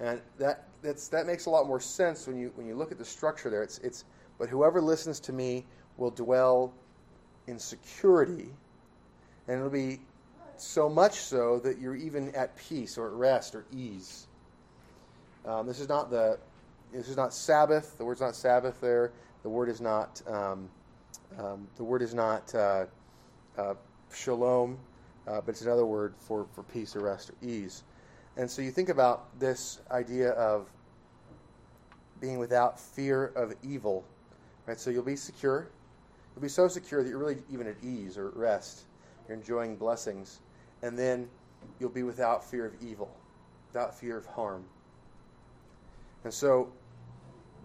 And 0.00 0.20
that, 0.38 0.68
that's, 0.82 1.08
that 1.08 1.26
makes 1.26 1.46
a 1.46 1.50
lot 1.50 1.66
more 1.66 1.80
sense 1.80 2.26
when 2.26 2.38
you, 2.38 2.52
when 2.54 2.66
you 2.66 2.74
look 2.74 2.90
at 2.90 2.98
the 2.98 3.04
structure 3.04 3.50
there. 3.50 3.62
It's, 3.62 3.78
it's, 3.78 4.04
but 4.38 4.48
whoever 4.48 4.80
listens 4.80 5.20
to 5.20 5.32
me 5.32 5.66
will 5.96 6.10
dwell 6.10 6.72
in 7.46 7.58
security, 7.58 8.48
and 9.46 9.58
it'll 9.58 9.70
be 9.70 10.00
so 10.56 10.88
much 10.88 11.14
so 11.14 11.58
that 11.60 11.78
you're 11.78 11.96
even 11.96 12.34
at 12.34 12.56
peace 12.56 12.96
or 12.96 13.06
at 13.08 13.12
rest 13.12 13.54
or 13.54 13.64
ease. 13.72 14.26
Um, 15.46 15.66
this 15.66 15.80
is 15.80 15.88
not 15.88 16.10
the 16.10 16.38
this 16.92 17.08
is 17.08 17.16
not 17.16 17.32
Sabbath. 17.32 17.96
The 17.98 18.04
word's 18.04 18.20
not 18.20 18.34
Sabbath 18.34 18.80
there. 18.80 19.12
The 19.42 19.48
word 19.48 19.68
is 19.68 19.80
not 19.80 20.20
um, 20.26 20.68
um, 21.38 21.68
the 21.76 21.84
word 21.84 22.02
is 22.02 22.14
not 22.14 22.54
uh, 22.54 22.86
uh, 23.56 23.74
shalom, 24.12 24.78
uh, 25.26 25.40
but 25.40 25.50
it's 25.50 25.62
another 25.62 25.86
word 25.86 26.14
for, 26.18 26.46
for 26.52 26.62
peace 26.64 26.96
or 26.96 27.00
rest 27.00 27.30
or 27.30 27.34
ease. 27.46 27.84
And 28.40 28.50
so 28.50 28.62
you 28.62 28.70
think 28.70 28.88
about 28.88 29.38
this 29.38 29.80
idea 29.90 30.30
of 30.30 30.66
being 32.22 32.38
without 32.38 32.80
fear 32.80 33.26
of 33.36 33.52
evil, 33.62 34.02
right? 34.66 34.80
So 34.80 34.88
you'll 34.88 35.02
be 35.02 35.14
secure, 35.14 35.68
You'll 36.34 36.42
be 36.42 36.48
so 36.48 36.66
secure 36.66 37.02
that 37.02 37.08
you're 37.10 37.18
really 37.18 37.42
even 37.52 37.66
at 37.66 37.76
ease 37.84 38.16
or 38.16 38.28
at 38.28 38.36
rest. 38.36 38.84
You're 39.28 39.36
enjoying 39.36 39.76
blessings. 39.76 40.40
And 40.82 40.98
then 40.98 41.28
you'll 41.78 41.90
be 41.90 42.02
without 42.02 42.42
fear 42.42 42.64
of 42.64 42.72
evil, 42.80 43.14
without 43.74 43.94
fear 43.94 44.16
of 44.16 44.24
harm. 44.24 44.64
And 46.24 46.32
so, 46.32 46.72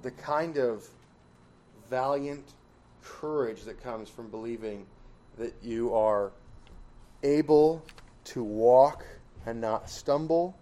the 0.02 0.12
kind 0.12 0.58
of 0.58 0.86
valiant 1.90 2.44
courage 3.02 3.64
that 3.64 3.82
comes 3.82 4.10
from 4.10 4.30
believing 4.30 4.86
that 5.38 5.54
you 5.64 5.96
are 5.96 6.34
able 7.24 7.82
to 8.26 8.44
walk 8.44 9.06
and 9.46 9.62
not 9.62 9.90
stumble, 9.90 10.54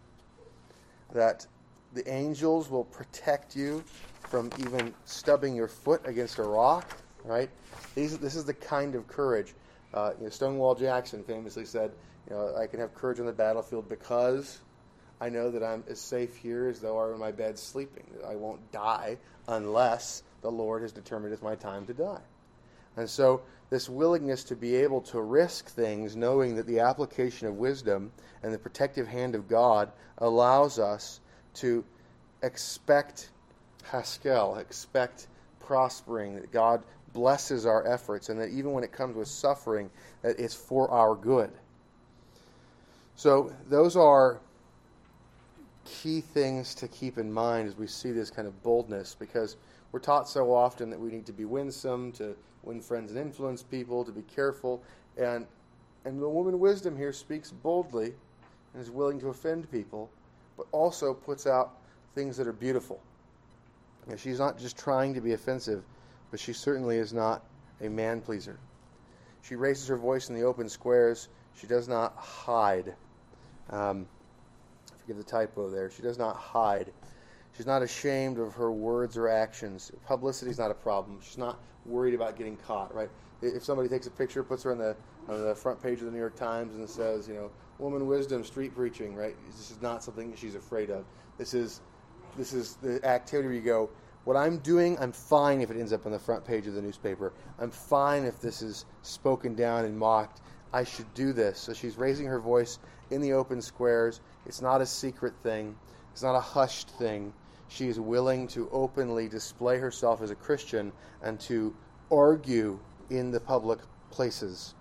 that 1.13 1.48
the 1.93 2.08
angels 2.12 2.70
will 2.70 2.84
protect 2.84 3.55
you 3.55 3.84
from 4.29 4.50
even 4.60 4.93
stubbing 5.05 5.55
your 5.55 5.67
foot 5.67 6.01
against 6.05 6.39
a 6.39 6.43
rock, 6.43 6.98
right? 7.24 7.50
These, 7.96 8.17
this 8.17 8.36
is 8.36 8.46
the 8.46 8.53
kind 8.53 8.96
of 8.96 9.08
courage. 9.08 9.53
Uh, 9.93 10.13
you 10.17 10.25
know, 10.25 10.29
Stonewall 10.29 10.75
Jackson 10.75 11.24
famously 11.24 11.65
said, 11.65 11.91
you 12.29 12.36
know, 12.36 12.55
I 12.55 12.67
can 12.67 12.79
have 12.79 12.96
courage 12.96 13.20
on 13.20 13.25
the 13.25 13.34
battlefield 13.34 13.88
because 13.88 14.60
I 15.22 15.29
know 15.29 15.51
that 15.51 15.63
I'm 15.63 15.84
as 15.88 16.00
safe 16.00 16.36
here 16.36 16.67
as 16.67 16.79
though 16.79 16.98
I 16.98 17.03
were 17.03 17.13
in 17.13 17.20
my 17.20 17.32
bed 17.32 17.60
sleeping. 17.60 18.05
I 18.27 18.36
won't 18.36 18.72
die 18.72 19.17
unless 19.48 20.24
the 20.41 20.51
Lord 20.51 20.82
has 20.82 20.91
determined 20.91 21.34
it's 21.34 21.43
my 21.43 21.55
time 21.55 21.86
to 21.86 21.93
die. 21.93 22.22
And 22.98 23.10
so, 23.10 23.41
this 23.74 23.89
willingness 23.89 24.44
to 24.44 24.56
be 24.56 24.75
able 24.75 25.01
to 25.01 25.20
risk 25.20 25.68
things, 25.68 26.15
knowing 26.15 26.56
that 26.56 26.68
the 26.68 26.80
application 26.80 27.48
of 27.48 27.56
wisdom 27.56 28.12
and 28.44 28.53
the 28.53 28.58
protective 28.60 29.08
hand 29.08 29.34
of 29.34 29.48
God 29.48 29.92
allows 30.20 30.77
us 30.77 31.22
to 31.56 31.84
expect 32.44 33.32
Haskell, 33.86 34.58
expect 34.58 35.25
prospering, 35.60 36.36
that 36.36 36.51
God 36.51 36.84
blesses 37.13 37.65
our 37.65 37.88
efforts, 37.92 38.30
and 38.30 38.39
that 38.39 38.50
even 38.50 38.74
when 38.74 38.84
it 38.84 38.92
comes 38.92 39.15
with 39.15 39.27
suffering, 39.27 39.89
that 40.22 40.39
it's 40.39 40.53
for 40.53 40.92
our 40.92 41.15
good. 41.15 41.50
So, 43.15 43.51
those 43.70 43.96
are 43.96 44.39
key 45.84 46.22
things 46.22 46.75
to 46.75 46.88
keep 46.88 47.18
in 47.18 47.34
mind 47.34 47.70
as 47.70 47.75
we 47.75 47.88
see 47.88 48.12
this 48.12 48.30
kind 48.30 48.48
of 48.48 48.62
boldness 48.62 49.15
because 49.20 49.58
we're 49.92 50.00
taught 50.00 50.30
so 50.30 50.53
often 50.53 50.92
that 50.92 51.00
we 51.00 51.10
need 51.10 51.25
to 51.25 51.34
be 51.34 51.46
winsome, 51.46 52.12
to 52.12 52.36
win 52.63 52.82
friends 52.82 53.12
and 53.12 53.20
influence 53.20 53.63
people, 53.63 54.03
to 54.03 54.12
be 54.12 54.24
careful. 54.24 54.82
And, 55.17 55.46
and 56.05 56.22
the 56.22 56.29
woman 56.29 56.60
wisdom 56.60 56.98
here 56.98 57.13
speaks 57.13 57.51
boldly 57.51 58.13
and 58.74 58.82
is 58.82 58.89
willing 58.89 59.20
to 59.20 59.29
offend 59.29 59.70
people, 59.72 60.10
but 60.58 60.65
also 60.72 61.13
puts 61.13 61.46
out 61.46 61.77
things 62.15 62.38
that 62.38 62.48
are 62.48 62.53
beautiful. 62.53 63.00
And 64.10 64.20
she's 64.20 64.39
not 64.39 64.58
just 64.58 64.77
trying 64.77 65.13
to 65.13 65.22
be 65.22 65.34
offensive, 65.34 65.84
but 66.32 66.39
she 66.39 66.53
certainly 66.53 66.98
is 66.98 67.13
not 67.13 67.43
a 67.82 67.89
man 67.89 68.22
pleaser. 68.22 68.60
She 69.41 69.55
raises 69.55 69.88
her 69.88 69.98
voice 69.98 70.29
in 70.29 70.36
the 70.36 70.43
open 70.43 70.70
squares. 70.70 71.29
She 71.55 71.67
does 71.67 71.88
not 71.88 72.15
hide. 72.15 72.96
Um, 73.70 74.08
forgive 75.00 75.17
the 75.17 75.24
typo 75.24 75.70
there. 75.70 75.89
She 75.89 76.01
does 76.01 76.17
not 76.17 76.36
hide. 76.36 76.91
She's 77.55 77.67
not 77.67 77.81
ashamed 77.83 78.39
of 78.39 78.53
her 78.55 78.72
words 78.72 79.15
or 79.15 79.27
actions. 79.27 79.91
Publicity 80.07 80.50
is 80.50 80.57
not 80.57 80.72
a 80.72 80.75
problem. 80.75 81.19
She's 81.22 81.38
not 81.38 81.60
worried 81.86 82.13
about 82.13 82.36
getting 82.36 82.57
caught, 82.57 82.93
right? 82.93 83.10
If 83.41 83.63
somebody 83.63 83.89
takes 83.89 84.07
a 84.07 84.12
picture, 84.12 84.43
puts 84.43 84.63
her 84.63 84.72
on 84.72 84.77
the 84.77 84.95
on 85.29 85.41
the 85.41 85.55
front 85.55 85.81
page 85.81 86.00
of 86.00 86.05
the 86.05 86.12
New 86.12 86.17
York 86.17 86.36
Times 86.36 86.75
and 86.75 86.89
says, 86.89 87.27
you 87.27 87.33
know, 87.33 87.50
woman 87.79 88.07
wisdom, 88.07 88.43
street 88.43 88.75
preaching, 88.75 89.15
right? 89.15 89.36
This 89.48 89.72
is 89.72 89.81
not 89.81 90.03
something 90.03 90.29
that 90.31 90.39
she's 90.39 90.55
afraid 90.55 90.89
of. 90.89 91.05
This 91.38 91.53
is 91.53 91.81
this 92.38 92.53
is 92.53 92.75
the 92.81 93.03
activity 93.05 93.48
where 93.48 93.55
you 93.55 93.62
go, 93.62 93.89
what 94.24 94.38
I'm 94.38 94.57
doing, 94.60 94.98
I'm 95.00 95.12
fine 95.12 95.62
if 95.62 95.69
it 95.69 95.77
ends 95.77 95.93
up 95.93 96.05
on 96.05 96.12
the 96.12 96.19
front 96.19 96.45
page 96.45 96.65
of 96.65 96.74
the 96.74 96.81
newspaper. 96.81 97.33
I'm 97.60 97.72
fine 97.72 98.24
if 98.24 98.39
this 98.39 98.62
is 98.62 98.86
spoken 99.01 99.53
down 99.53 99.86
and 99.86 99.98
mocked. 99.98 100.41
I 100.72 100.83
should 100.83 101.13
do 101.13 101.33
this. 101.33 101.60
So 101.60 101.74
she's 101.74 101.98
raising 101.98 102.25
her 102.25 102.39
voice 102.39 102.79
in 103.12 103.22
the 103.22 103.33
open 103.33 103.62
squares. 103.62 104.22
It's 104.45 104.62
not 104.62 104.81
a 104.81 104.86
secret 104.86 105.33
thing, 105.43 105.75
it's 106.12 106.24
not 106.24 106.36
a 106.36 106.39
hushed 106.39 106.89
thing. 106.91 107.33
She 107.74 107.88
is 107.88 108.00
willing 108.00 108.48
to 108.50 108.70
openly 108.72 109.27
display 109.27 109.80
herself 109.80 110.22
as 110.22 110.30
a 110.30 110.36
Christian 110.36 110.92
and 111.24 111.39
to 111.39 111.75
argue 112.12 112.77
in 113.10 113.32
the 113.32 113.39
public 113.39 113.80
places. 114.12 114.75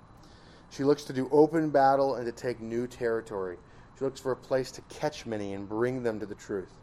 She 0.68 0.84
looks 0.84 1.04
to 1.04 1.14
do 1.14 1.26
open 1.32 1.70
battle 1.70 2.16
and 2.16 2.26
to 2.26 2.32
take 2.32 2.60
new 2.60 2.86
territory. 2.86 3.56
She 3.98 4.04
looks 4.04 4.20
for 4.20 4.32
a 4.32 4.36
place 4.36 4.70
to 4.72 4.82
catch 4.90 5.24
many 5.24 5.54
and 5.54 5.66
bring 5.66 6.02
them 6.02 6.20
to 6.20 6.26
the 6.26 6.34
truth. 6.34 6.74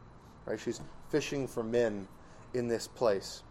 Right? 0.48 0.60
She's 0.60 0.82
fishing 1.10 1.48
for 1.48 1.62
men 1.62 2.08
in 2.56 2.68
this 2.68 2.88
place. 2.88 3.44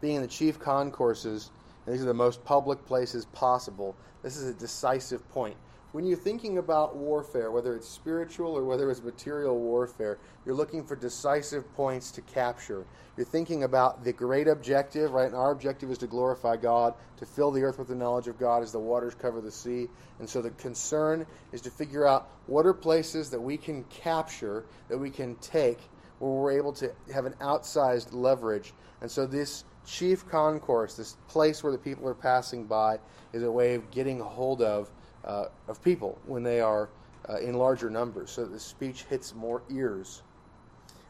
Being 0.00 0.16
in 0.16 0.22
the 0.22 0.28
chief 0.28 0.58
concourses, 0.58 1.50
and 1.84 1.94
these 1.94 2.02
are 2.02 2.06
the 2.06 2.14
most 2.14 2.42
public 2.46 2.86
places 2.86 3.26
possible, 3.26 3.94
this 4.22 4.38
is 4.38 4.48
a 4.48 4.54
decisive 4.54 5.28
point. 5.28 5.58
When 5.96 6.04
you're 6.04 6.18
thinking 6.18 6.58
about 6.58 6.94
warfare, 6.94 7.50
whether 7.50 7.74
it's 7.74 7.88
spiritual 7.88 8.52
or 8.52 8.64
whether 8.64 8.90
it's 8.90 9.02
material 9.02 9.58
warfare, 9.58 10.18
you're 10.44 10.54
looking 10.54 10.84
for 10.84 10.94
decisive 10.94 11.74
points 11.74 12.10
to 12.10 12.20
capture. 12.20 12.84
You're 13.16 13.24
thinking 13.24 13.64
about 13.64 14.04
the 14.04 14.12
great 14.12 14.46
objective, 14.46 15.12
right? 15.12 15.24
And 15.24 15.34
our 15.34 15.52
objective 15.52 15.90
is 15.90 15.96
to 15.96 16.06
glorify 16.06 16.58
God, 16.58 16.92
to 17.16 17.24
fill 17.24 17.50
the 17.50 17.62
earth 17.62 17.78
with 17.78 17.88
the 17.88 17.94
knowledge 17.94 18.28
of 18.28 18.38
God 18.38 18.62
as 18.62 18.72
the 18.72 18.78
waters 18.78 19.14
cover 19.14 19.40
the 19.40 19.50
sea. 19.50 19.88
And 20.18 20.28
so 20.28 20.42
the 20.42 20.50
concern 20.50 21.24
is 21.52 21.62
to 21.62 21.70
figure 21.70 22.06
out 22.06 22.28
what 22.46 22.66
are 22.66 22.74
places 22.74 23.30
that 23.30 23.40
we 23.40 23.56
can 23.56 23.82
capture, 23.84 24.66
that 24.90 24.98
we 24.98 25.08
can 25.08 25.34
take, 25.36 25.80
where 26.18 26.30
we're 26.30 26.58
able 26.58 26.74
to 26.74 26.92
have 27.14 27.24
an 27.24 27.32
outsized 27.40 28.08
leverage. 28.12 28.74
And 29.00 29.10
so 29.10 29.24
this 29.24 29.64
chief 29.86 30.28
concourse, 30.28 30.94
this 30.94 31.16
place 31.26 31.62
where 31.62 31.72
the 31.72 31.78
people 31.78 32.06
are 32.06 32.12
passing 32.14 32.66
by, 32.66 32.98
is 33.32 33.42
a 33.42 33.50
way 33.50 33.74
of 33.74 33.90
getting 33.90 34.20
hold 34.20 34.60
of 34.60 34.90
uh, 35.26 35.46
of 35.68 35.82
people 35.82 36.18
when 36.26 36.42
they 36.42 36.60
are 36.60 36.88
uh, 37.28 37.38
in 37.38 37.54
larger 37.54 37.90
numbers, 37.90 38.30
so 38.30 38.44
the 38.44 38.60
speech 38.60 39.04
hits 39.04 39.34
more 39.34 39.62
ears. 39.70 40.22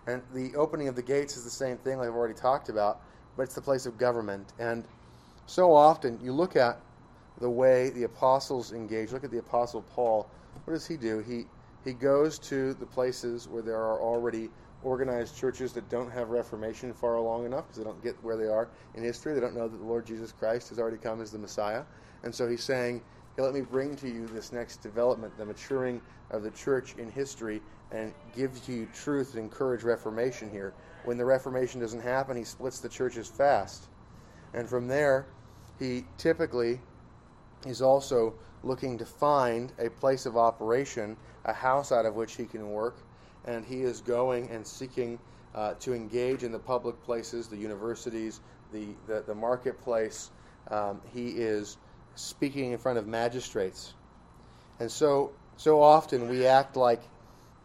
And 0.06 0.22
the 0.32 0.54
opening 0.56 0.88
of 0.88 0.96
the 0.96 1.02
gates 1.02 1.36
is 1.36 1.44
the 1.44 1.50
same 1.50 1.76
thing, 1.78 2.00
I've 2.00 2.14
already 2.14 2.34
talked 2.34 2.68
about, 2.68 3.00
but 3.36 3.42
it's 3.42 3.54
the 3.54 3.60
place 3.60 3.86
of 3.86 3.98
government. 3.98 4.52
And 4.58 4.84
so 5.46 5.74
often 5.74 6.18
you 6.22 6.32
look 6.32 6.56
at 6.56 6.80
the 7.40 7.50
way 7.50 7.90
the 7.90 8.04
apostles 8.04 8.72
engage. 8.72 9.12
Look 9.12 9.24
at 9.24 9.30
the 9.30 9.38
apostle 9.38 9.82
Paul. 9.94 10.28
What 10.64 10.72
does 10.72 10.86
he 10.86 10.96
do? 10.96 11.20
He 11.20 11.44
he 11.84 11.92
goes 11.92 12.38
to 12.40 12.74
the 12.74 12.86
places 12.86 13.46
where 13.48 13.62
there 13.62 13.76
are 13.76 14.00
already 14.00 14.50
organized 14.82 15.36
churches 15.36 15.72
that 15.72 15.88
don't 15.88 16.10
have 16.10 16.30
Reformation 16.30 16.92
far 16.92 17.14
along 17.14 17.46
enough 17.46 17.66
because 17.66 17.78
they 17.78 17.84
don't 17.84 18.02
get 18.02 18.16
where 18.22 18.36
they 18.36 18.48
are 18.48 18.68
in 18.94 19.04
history. 19.04 19.34
They 19.34 19.40
don't 19.40 19.54
know 19.54 19.68
that 19.68 19.76
the 19.76 19.84
Lord 19.84 20.04
Jesus 20.04 20.32
Christ 20.32 20.68
has 20.70 20.78
already 20.80 20.96
come 20.96 21.20
as 21.20 21.30
the 21.30 21.38
Messiah. 21.38 21.84
And 22.24 22.34
so 22.34 22.48
he's 22.48 22.64
saying, 22.64 23.02
hey, 23.36 23.42
let 23.42 23.52
me 23.52 23.60
bring 23.60 23.94
to 23.96 24.08
you 24.08 24.26
this 24.28 24.50
next 24.50 24.78
development, 24.78 25.36
the 25.36 25.44
maturing 25.44 26.00
of 26.30 26.42
the 26.42 26.50
church 26.52 26.94
in 26.96 27.10
history, 27.10 27.60
and 27.92 28.12
give 28.34 28.64
to 28.64 28.72
you 28.72 28.88
truth 28.94 29.34
and 29.34 29.42
encourage 29.42 29.82
Reformation 29.82 30.50
here. 30.50 30.72
When 31.04 31.18
the 31.18 31.24
Reformation 31.24 31.80
doesn't 31.80 32.00
happen, 32.00 32.36
he 32.36 32.44
splits 32.44 32.80
the 32.80 32.88
churches 32.88 33.28
fast. 33.28 33.88
And 34.54 34.68
from 34.68 34.88
there, 34.88 35.26
he 35.78 36.04
typically 36.16 36.80
is 37.66 37.82
also 37.82 38.34
looking 38.62 38.96
to 38.98 39.04
find 39.04 39.72
a 39.78 39.90
place 39.90 40.26
of 40.26 40.36
operation, 40.36 41.16
a 41.44 41.52
house 41.52 41.92
out 41.92 42.06
of 42.06 42.14
which 42.16 42.36
he 42.36 42.46
can 42.46 42.70
work, 42.70 42.96
and 43.44 43.64
he 43.64 43.82
is 43.82 44.00
going 44.00 44.48
and 44.50 44.66
seeking 44.66 45.18
uh, 45.54 45.74
to 45.74 45.94
engage 45.94 46.42
in 46.42 46.52
the 46.52 46.58
public 46.58 47.00
places, 47.02 47.48
the 47.48 47.56
universities, 47.56 48.40
the, 48.72 48.88
the, 49.06 49.22
the 49.26 49.34
marketplace. 49.34 50.30
Um, 50.70 51.00
he 51.12 51.28
is 51.28 51.76
speaking 52.16 52.72
in 52.72 52.78
front 52.78 52.98
of 52.98 53.06
magistrates. 53.06 53.94
And 54.80 54.90
so, 54.90 55.32
so 55.56 55.82
often 55.82 56.28
we 56.28 56.46
act 56.46 56.76
like 56.76 57.02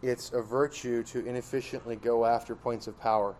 it's 0.01 0.31
a 0.33 0.41
virtue 0.41 1.03
to 1.03 1.25
inefficiently 1.25 1.95
go 1.95 2.25
after 2.25 2.55
points 2.55 2.87
of 2.87 2.99
power. 2.99 3.35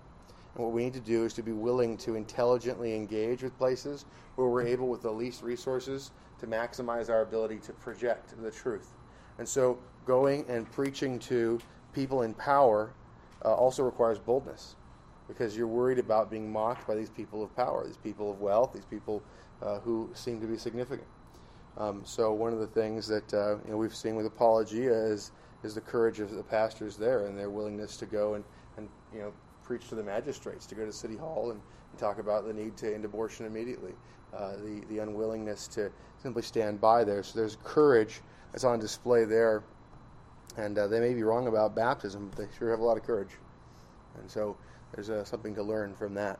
And 0.55 0.63
what 0.63 0.73
we 0.73 0.83
need 0.83 0.93
to 0.93 0.99
do 0.99 1.23
is 1.23 1.33
to 1.33 1.43
be 1.43 1.51
willing 1.51 1.97
to 1.97 2.15
intelligently 2.15 2.95
engage 2.95 3.43
with 3.43 3.57
places 3.57 4.05
where 4.35 4.47
we're 4.47 4.65
able, 4.65 4.87
with 4.87 5.01
the 5.01 5.11
least 5.11 5.43
resources, 5.43 6.11
to 6.39 6.47
maximize 6.47 7.09
our 7.09 7.21
ability 7.21 7.59
to 7.59 7.73
project 7.73 8.33
the 8.41 8.51
truth. 8.51 8.91
And 9.37 9.47
so, 9.47 9.79
going 10.05 10.45
and 10.49 10.69
preaching 10.71 11.19
to 11.19 11.59
people 11.93 12.23
in 12.23 12.33
power 12.33 12.91
uh, 13.43 13.53
also 13.53 13.83
requires 13.83 14.19
boldness 14.19 14.75
because 15.27 15.55
you're 15.55 15.67
worried 15.67 15.99
about 15.99 16.29
being 16.29 16.51
mocked 16.51 16.85
by 16.87 16.95
these 16.95 17.09
people 17.09 17.43
of 17.43 17.55
power, 17.55 17.85
these 17.85 17.97
people 17.97 18.31
of 18.31 18.41
wealth, 18.41 18.73
these 18.73 18.85
people 18.85 19.23
uh, 19.61 19.79
who 19.79 20.09
seem 20.13 20.39
to 20.41 20.47
be 20.47 20.57
significant. 20.57 21.07
Um, 21.77 22.01
so 22.03 22.33
one 22.33 22.53
of 22.53 22.59
the 22.59 22.67
things 22.67 23.07
that 23.07 23.33
uh, 23.33 23.57
you 23.65 23.71
know, 23.71 23.77
we've 23.77 23.95
seen 23.95 24.15
with 24.15 24.25
Apologia 24.25 24.91
is 24.91 25.31
is 25.63 25.75
the 25.75 25.81
courage 25.81 26.19
of 26.19 26.31
the 26.31 26.43
pastors 26.43 26.97
there 26.97 27.27
and 27.27 27.37
their 27.37 27.49
willingness 27.49 27.95
to 27.97 28.05
go 28.05 28.33
and, 28.33 28.43
and 28.77 28.89
you 29.13 29.19
know 29.19 29.31
preach 29.63 29.87
to 29.89 29.95
the 29.95 30.03
magistrates, 30.03 30.65
to 30.65 30.75
go 30.75 30.85
to 30.85 30.91
City 30.91 31.15
Hall 31.15 31.51
and, 31.51 31.61
and 31.91 31.99
talk 31.99 32.19
about 32.19 32.45
the 32.45 32.53
need 32.53 32.75
to 32.77 32.93
end 32.93 33.05
abortion 33.05 33.45
immediately, 33.45 33.93
uh, 34.35 34.53
the 34.57 34.83
the 34.89 34.99
unwillingness 34.99 35.67
to 35.69 35.91
simply 36.21 36.41
stand 36.41 36.81
by 36.81 37.03
there. 37.03 37.23
So 37.23 37.39
there's 37.39 37.57
courage 37.63 38.21
that's 38.51 38.63
on 38.63 38.79
display 38.79 39.23
there, 39.23 39.63
and 40.57 40.77
uh, 40.77 40.87
they 40.87 40.99
may 40.99 41.13
be 41.13 41.23
wrong 41.23 41.47
about 41.47 41.75
baptism, 41.75 42.29
but 42.29 42.37
they 42.37 42.57
sure 42.57 42.69
have 42.71 42.79
a 42.79 42.83
lot 42.83 42.97
of 42.97 43.03
courage, 43.03 43.37
and 44.19 44.29
so 44.29 44.57
there's 44.93 45.09
uh, 45.09 45.23
something 45.23 45.55
to 45.55 45.63
learn 45.63 45.95
from 45.95 46.13
that. 46.15 46.39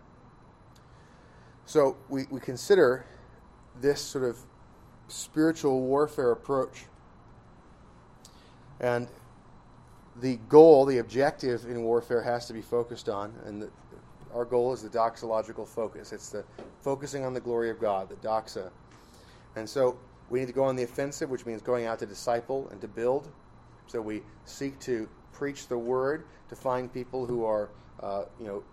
So 1.71 1.95
we, 2.09 2.25
we 2.29 2.41
consider 2.41 3.05
this 3.79 4.01
sort 4.01 4.25
of 4.25 4.37
spiritual 5.07 5.79
warfare 5.79 6.33
approach. 6.33 6.83
And 8.81 9.07
the 10.19 10.35
goal, 10.49 10.83
the 10.83 10.97
objective 10.97 11.63
in 11.63 11.81
warfare 11.83 12.21
has 12.23 12.45
to 12.47 12.53
be 12.53 12.61
focused 12.61 13.07
on, 13.07 13.33
and 13.45 13.61
the, 13.61 13.69
our 14.33 14.43
goal 14.43 14.73
is 14.73 14.81
the 14.81 14.89
doxological 14.89 15.65
focus. 15.65 16.11
It's 16.11 16.27
the 16.27 16.43
focusing 16.81 17.23
on 17.23 17.33
the 17.33 17.39
glory 17.39 17.69
of 17.69 17.79
God, 17.79 18.09
the 18.09 18.15
doxa. 18.15 18.69
And 19.55 19.69
so 19.69 19.97
we 20.29 20.41
need 20.41 20.47
to 20.47 20.53
go 20.53 20.65
on 20.65 20.75
the 20.75 20.83
offensive, 20.83 21.29
which 21.29 21.45
means 21.45 21.61
going 21.61 21.85
out 21.85 21.99
to 21.99 22.05
disciple 22.05 22.67
and 22.71 22.81
to 22.81 22.89
build. 22.89 23.29
So 23.87 24.01
we 24.01 24.23
seek 24.43 24.77
to 24.81 25.07
preach 25.31 25.69
the 25.69 25.77
word 25.77 26.25
to 26.49 26.55
find 26.57 26.93
people 26.93 27.25
who 27.25 27.45
are, 27.45 27.69
uh, 28.01 28.23
you 28.41 28.47
know, 28.47 28.63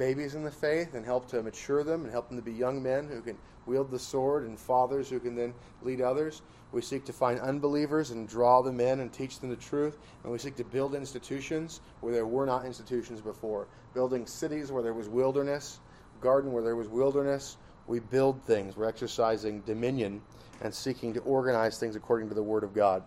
babies 0.00 0.34
in 0.34 0.42
the 0.42 0.50
faith 0.50 0.94
and 0.94 1.04
help 1.04 1.28
to 1.28 1.42
mature 1.42 1.84
them 1.84 2.04
and 2.04 2.10
help 2.10 2.28
them 2.28 2.38
to 2.38 2.42
be 2.42 2.50
young 2.50 2.82
men 2.82 3.06
who 3.06 3.20
can 3.20 3.36
wield 3.66 3.90
the 3.90 3.98
sword 3.98 4.44
and 4.44 4.58
fathers 4.58 5.10
who 5.10 5.20
can 5.20 5.34
then 5.34 5.52
lead 5.82 6.00
others. 6.00 6.40
We 6.72 6.80
seek 6.80 7.04
to 7.04 7.12
find 7.12 7.38
unbelievers 7.38 8.10
and 8.10 8.26
draw 8.26 8.62
them 8.62 8.80
in 8.80 9.00
and 9.00 9.12
teach 9.12 9.40
them 9.40 9.50
the 9.50 9.56
truth. 9.56 9.98
And 10.22 10.32
we 10.32 10.38
seek 10.38 10.56
to 10.56 10.64
build 10.64 10.94
institutions 10.94 11.82
where 12.00 12.14
there 12.14 12.24
were 12.24 12.46
not 12.46 12.64
institutions 12.64 13.20
before. 13.20 13.68
Building 13.92 14.26
cities 14.26 14.72
where 14.72 14.82
there 14.82 14.94
was 14.94 15.06
wilderness, 15.06 15.80
garden 16.22 16.50
where 16.50 16.62
there 16.62 16.76
was 16.76 16.88
wilderness. 16.88 17.58
We 17.86 18.00
build 18.00 18.42
things. 18.44 18.78
We're 18.78 18.88
exercising 18.88 19.60
dominion 19.66 20.22
and 20.62 20.74
seeking 20.74 21.12
to 21.12 21.20
organize 21.20 21.78
things 21.78 21.94
according 21.94 22.30
to 22.30 22.34
the 22.34 22.42
Word 22.42 22.64
of 22.64 22.72
God. 22.72 23.02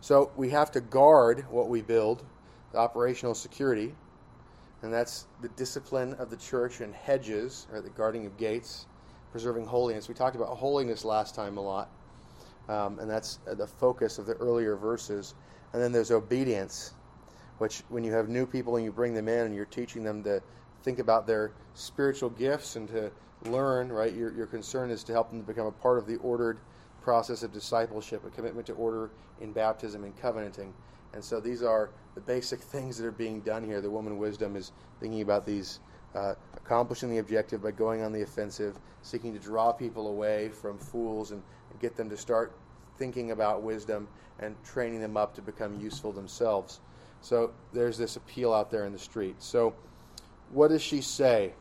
So 0.00 0.30
we 0.36 0.48
have 0.50 0.70
to 0.70 0.80
guard 0.80 1.44
what 1.50 1.68
we 1.68 1.82
build, 1.82 2.22
the 2.70 2.78
operational 2.78 3.34
security, 3.34 3.96
and 4.82 4.92
that's 4.92 5.26
the 5.40 5.48
discipline 5.50 6.14
of 6.14 6.30
the 6.30 6.36
church 6.36 6.80
and 6.80 6.94
hedges, 6.94 7.66
or 7.72 7.80
the 7.80 7.90
guarding 7.90 8.26
of 8.26 8.36
gates, 8.36 8.86
preserving 9.32 9.66
holiness. 9.66 10.08
We 10.08 10.14
talked 10.14 10.36
about 10.36 10.48
holiness 10.48 11.04
last 11.04 11.34
time 11.34 11.56
a 11.56 11.60
lot, 11.60 11.90
um, 12.68 12.98
and 12.98 13.10
that's 13.10 13.38
the 13.46 13.66
focus 13.66 14.18
of 14.18 14.26
the 14.26 14.34
earlier 14.34 14.76
verses. 14.76 15.34
And 15.72 15.82
then 15.82 15.92
there's 15.92 16.10
obedience, 16.10 16.94
which 17.58 17.82
when 17.88 18.04
you 18.04 18.12
have 18.12 18.28
new 18.28 18.46
people 18.46 18.76
and 18.76 18.84
you 18.84 18.92
bring 18.92 19.14
them 19.14 19.28
in 19.28 19.46
and 19.46 19.54
you're 19.54 19.64
teaching 19.66 20.02
them 20.02 20.22
to 20.24 20.42
think 20.82 20.98
about 20.98 21.26
their 21.26 21.52
spiritual 21.74 22.30
gifts 22.30 22.76
and 22.76 22.88
to 22.88 23.10
learn, 23.44 23.90
right? 23.92 24.12
Your, 24.14 24.32
your 24.32 24.46
concern 24.46 24.90
is 24.90 25.02
to 25.04 25.12
help 25.12 25.30
them 25.30 25.40
to 25.40 25.46
become 25.46 25.66
a 25.66 25.72
part 25.72 25.98
of 25.98 26.06
the 26.06 26.16
ordered 26.16 26.58
process 27.02 27.42
of 27.42 27.52
discipleship, 27.52 28.24
a 28.26 28.30
commitment 28.30 28.66
to 28.66 28.72
order 28.74 29.10
in 29.40 29.52
baptism 29.52 30.04
and 30.04 30.16
covenanting. 30.20 30.72
And 31.12 31.24
so 31.24 31.40
these 31.40 31.62
are 31.62 31.90
the 32.14 32.20
basic 32.20 32.60
things 32.60 32.98
that 32.98 33.06
are 33.06 33.12
being 33.12 33.40
done 33.40 33.64
here. 33.64 33.80
The 33.80 33.90
woman 33.90 34.18
wisdom 34.18 34.56
is 34.56 34.72
thinking 35.00 35.22
about 35.22 35.46
these, 35.46 35.80
uh, 36.14 36.34
accomplishing 36.54 37.10
the 37.10 37.18
objective 37.18 37.62
by 37.62 37.70
going 37.70 38.02
on 38.02 38.12
the 38.12 38.22
offensive, 38.22 38.78
seeking 39.02 39.32
to 39.32 39.38
draw 39.38 39.72
people 39.72 40.08
away 40.08 40.48
from 40.48 40.78
fools 40.78 41.30
and, 41.30 41.42
and 41.70 41.80
get 41.80 41.96
them 41.96 42.10
to 42.10 42.16
start 42.16 42.56
thinking 42.98 43.30
about 43.30 43.62
wisdom 43.62 44.08
and 44.38 44.54
training 44.64 45.00
them 45.00 45.16
up 45.16 45.34
to 45.34 45.42
become 45.42 45.80
useful 45.80 46.12
themselves. 46.12 46.80
So 47.20 47.52
there's 47.72 47.98
this 47.98 48.16
appeal 48.16 48.52
out 48.52 48.70
there 48.70 48.84
in 48.84 48.92
the 48.92 48.98
street. 48.98 49.36
So 49.38 49.74
what 50.50 50.68
does 50.68 50.82
she 50.82 51.00
say? 51.00 51.52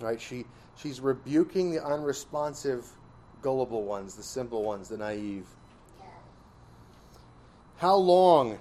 Right? 0.00 0.20
She 0.20 0.44
she's 0.76 1.00
rebuking 1.00 1.70
the 1.70 1.84
unresponsive 1.84 2.86
gullible 3.42 3.84
ones, 3.84 4.14
the 4.14 4.22
simple 4.22 4.62
ones, 4.62 4.88
the 4.88 4.96
naive. 4.96 5.46
How 7.78 7.94
long, 7.94 8.58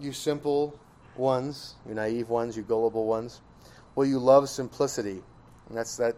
you 0.00 0.14
simple 0.14 0.80
ones, 1.16 1.74
you 1.86 1.94
naive 1.94 2.30
ones, 2.30 2.56
you 2.56 2.62
gullible 2.62 3.04
ones, 3.04 3.42
will 3.94 4.06
you 4.06 4.18
love 4.18 4.48
simplicity? 4.48 5.22
And 5.68 5.76
that's 5.76 5.98
that, 5.98 6.16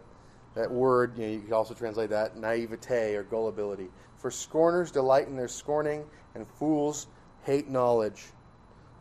that 0.55 0.71
word, 0.71 1.19
you, 1.19 1.27
know, 1.27 1.33
you 1.33 1.41
can 1.41 1.53
also 1.53 1.75
translate 1.75 2.09
that 2.11 2.37
naivete 2.37 3.17
or 3.17 3.25
gullibility. 3.25 3.89
For 4.19 4.31
scorners 4.31 4.93
delight 4.93 5.27
in 5.27 5.35
their 5.35 5.49
scorning, 5.49 6.05
and 6.37 6.47
fools 6.47 7.09
hate 7.43 7.69
knowledge. 7.69 8.27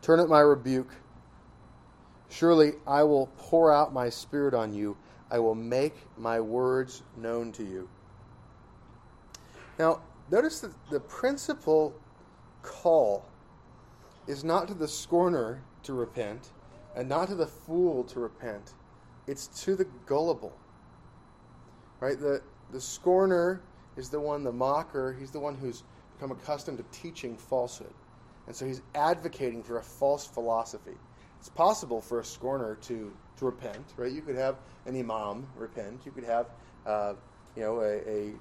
Turn 0.02 0.18
at 0.18 0.28
my 0.28 0.40
rebuke. 0.40 0.90
Surely 2.28 2.72
I 2.84 3.04
will 3.04 3.28
pour 3.38 3.72
out 3.72 3.94
my 3.94 4.08
spirit 4.08 4.54
on 4.54 4.74
you. 4.74 4.96
I 5.30 5.38
will 5.38 5.54
make 5.54 5.94
my 6.18 6.40
words 6.40 7.04
known 7.16 7.52
to 7.52 7.62
you. 7.62 7.88
Now, 9.78 10.00
notice 10.32 10.58
that 10.62 10.72
the 10.90 10.98
principal 10.98 11.94
call 12.62 13.24
is 14.26 14.44
not 14.44 14.68
to 14.68 14.74
the 14.74 14.88
scorner 14.88 15.62
to 15.84 15.92
repent 15.92 16.50
and 16.94 17.08
not 17.08 17.28
to 17.28 17.34
the 17.34 17.46
fool 17.46 18.04
to 18.04 18.20
repent. 18.20 18.74
It's 19.26 19.46
to 19.64 19.76
the 19.76 19.86
gullible. 20.06 20.56
Right? 22.00 22.18
The, 22.18 22.42
the 22.72 22.80
scorner 22.80 23.62
is 23.96 24.08
the 24.08 24.20
one, 24.20 24.42
the 24.42 24.52
mocker, 24.52 25.16
he's 25.18 25.30
the 25.30 25.40
one 25.40 25.54
who's 25.54 25.82
become 26.16 26.30
accustomed 26.30 26.78
to 26.78 26.84
teaching 26.92 27.36
falsehood. 27.36 27.92
And 28.46 28.54
so 28.54 28.64
he's 28.64 28.82
advocating 28.94 29.62
for 29.62 29.78
a 29.78 29.82
false 29.82 30.26
philosophy. 30.26 30.96
It's 31.38 31.48
possible 31.48 32.00
for 32.00 32.20
a 32.20 32.24
scorner 32.24 32.76
to, 32.82 33.12
to 33.38 33.44
repent, 33.44 33.94
right? 33.96 34.10
You 34.10 34.22
could 34.22 34.36
have 34.36 34.56
an 34.86 34.98
imam 34.98 35.46
repent. 35.56 36.00
You 36.04 36.12
could 36.12 36.24
have, 36.24 36.46
uh, 36.86 37.14
you 37.54 37.62
know, 37.62 37.80
a, 37.80 37.98
a, 38.08 38.32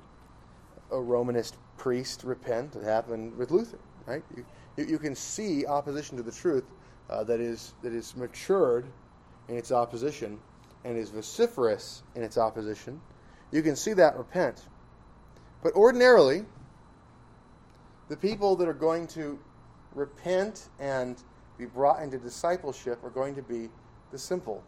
a, 0.92 1.02
Romanist 1.02 1.58
priest 1.78 2.24
repent. 2.24 2.76
It 2.76 2.84
happened 2.84 3.38
with 3.38 3.52
Luther, 3.52 3.80
right? 4.06 4.24
You, 4.36 4.46
you, 4.78 5.00
can 5.00 5.16
see 5.16 5.66
opposition 5.66 6.18
to 6.18 6.24
the 6.24 6.32
truth 6.32 6.66
uh, 7.10 7.24
that 7.24 7.40
is 7.40 7.74
that 7.82 7.94
is 7.94 8.16
matured 8.16 8.86
in 9.48 9.56
its 9.56 9.72
opposition 9.72 10.40
and 10.84 10.98
is 10.98 11.10
vociferous 11.10 12.04
in 12.16 12.24
its 12.24 12.38
opposition. 12.38 13.02
You 13.52 13.62
can 13.62 13.76
see 13.76 13.94
that 13.94 14.18
repent. 14.18 14.66
But 15.64 15.74
ordinarily, 15.74 16.46
the 18.10 18.18
people 18.18 18.56
that 18.58 18.68
are 18.68 18.74
going 18.74 19.08
to 19.08 19.40
repent 19.94 20.70
and 20.80 21.22
be 21.58 21.66
brought 21.66 22.04
into 22.04 22.18
discipleship 22.18 23.04
are 23.04 23.10
going 23.10 23.34
to 23.36 23.42
be 23.42 23.70
the 24.12 24.18
simple. 24.18 24.64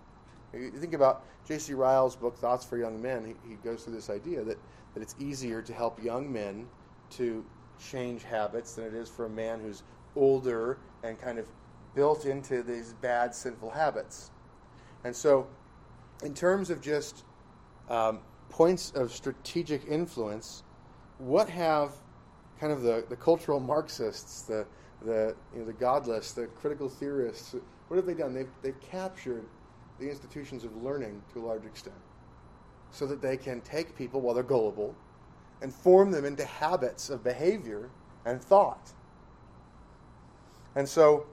You 0.53 0.71
think 0.71 0.93
about 0.93 1.23
J.C. 1.47 1.73
Ryle's 1.73 2.15
book, 2.15 2.37
Thoughts 2.37 2.65
for 2.65 2.77
Young 2.77 3.01
Men. 3.01 3.25
He, 3.25 3.49
he 3.49 3.55
goes 3.57 3.83
through 3.83 3.93
this 3.93 4.09
idea 4.09 4.43
that, 4.43 4.57
that 4.93 5.03
it's 5.03 5.15
easier 5.19 5.61
to 5.61 5.73
help 5.73 6.01
young 6.01 6.31
men 6.31 6.67
to 7.11 7.45
change 7.79 8.23
habits 8.23 8.75
than 8.75 8.85
it 8.85 8.93
is 8.93 9.09
for 9.09 9.25
a 9.25 9.29
man 9.29 9.59
who's 9.59 9.83
older 10.15 10.77
and 11.03 11.19
kind 11.19 11.39
of 11.39 11.47
built 11.95 12.25
into 12.25 12.63
these 12.63 12.93
bad, 13.01 13.33
sinful 13.33 13.69
habits. 13.69 14.31
And 15.03 15.15
so, 15.15 15.47
in 16.23 16.33
terms 16.33 16.69
of 16.69 16.81
just 16.81 17.23
um, 17.89 18.19
points 18.49 18.91
of 18.95 19.11
strategic 19.11 19.85
influence, 19.87 20.63
what 21.17 21.49
have 21.49 21.93
kind 22.59 22.73
of 22.73 22.81
the, 22.81 23.05
the 23.09 23.15
cultural 23.15 23.59
Marxists, 23.59 24.41
the 24.43 24.65
the 25.03 25.35
you 25.53 25.59
know, 25.59 25.65
the 25.65 25.73
godless, 25.73 26.31
the 26.31 26.47
critical 26.47 26.89
theorists, 26.89 27.55
what 27.87 27.97
have 27.97 28.05
they 28.05 28.13
done? 28.13 28.33
They've, 28.33 28.49
they've 28.61 28.79
captured 28.79 29.45
the 29.99 30.09
institutions 30.09 30.63
of 30.63 30.75
learning 30.83 31.21
to 31.33 31.39
a 31.39 31.45
large 31.45 31.65
extent 31.65 31.95
so 32.91 33.05
that 33.07 33.21
they 33.21 33.37
can 33.37 33.61
take 33.61 33.95
people 33.95 34.21
while 34.21 34.33
they're 34.33 34.43
gullible 34.43 34.95
and 35.61 35.73
form 35.73 36.11
them 36.11 36.25
into 36.25 36.45
habits 36.45 37.09
of 37.09 37.23
behavior 37.23 37.89
and 38.25 38.41
thought. 38.41 38.91
And 40.75 40.87
so, 40.87 41.25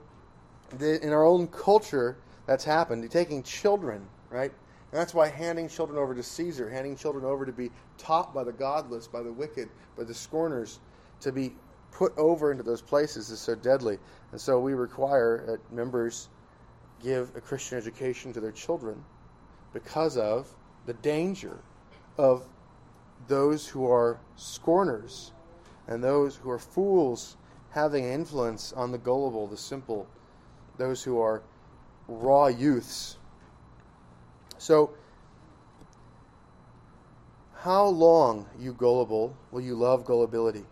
the, 0.79 1.03
in 1.05 1.11
our 1.11 1.23
own 1.23 1.47
culture, 1.47 2.17
that's 2.47 2.63
happened. 2.63 3.09
Taking 3.11 3.43
children, 3.43 4.07
right? 4.29 4.51
And 4.91 4.99
that's 4.99 5.13
why 5.13 5.27
handing 5.27 5.67
children 5.67 5.99
over 5.99 6.15
to 6.15 6.23
Caesar, 6.23 6.69
handing 6.69 6.95
children 6.95 7.25
over 7.25 7.45
to 7.45 7.51
be 7.51 7.69
taught 7.97 8.33
by 8.33 8.43
the 8.43 8.53
godless, 8.53 9.07
by 9.07 9.21
the 9.21 9.31
wicked, 9.31 9.69
by 9.97 10.03
the 10.03 10.13
scorners, 10.13 10.79
to 11.21 11.31
be 11.31 11.53
put 11.91 12.17
over 12.17 12.51
into 12.51 12.63
those 12.63 12.81
places 12.81 13.29
is 13.29 13.39
so 13.39 13.55
deadly. 13.55 13.97
And 14.31 14.39
so 14.39 14.59
we 14.59 14.73
require 14.73 15.43
that 15.47 15.71
members 15.71 16.29
give 17.01 17.35
a 17.35 17.41
Christian 17.41 17.77
education 17.77 18.33
to 18.33 18.39
their 18.39 18.51
children 18.51 19.03
because 19.73 20.17
of 20.17 20.53
the 20.85 20.93
danger 20.93 21.57
of 22.17 22.45
those 23.27 23.67
who 23.67 23.89
are 23.89 24.19
scorners 24.35 25.31
and 25.87 26.03
those 26.03 26.35
who 26.35 26.49
are 26.49 26.59
fools 26.59 27.37
having 27.71 28.05
influence 28.05 28.73
on 28.73 28.91
the 28.91 28.97
gullible, 28.97 29.47
the 29.47 29.57
simple, 29.57 30.07
those 30.77 31.03
who 31.03 31.19
are 31.19 31.41
raw 32.07 32.47
youths. 32.47 33.17
So, 34.57 34.91
how 37.55 37.85
long, 37.85 38.45
you 38.59 38.73
gullible, 38.73 39.35
will 39.51 39.61
you 39.61 39.75
love 39.75 40.05
gullibility? 40.05 40.65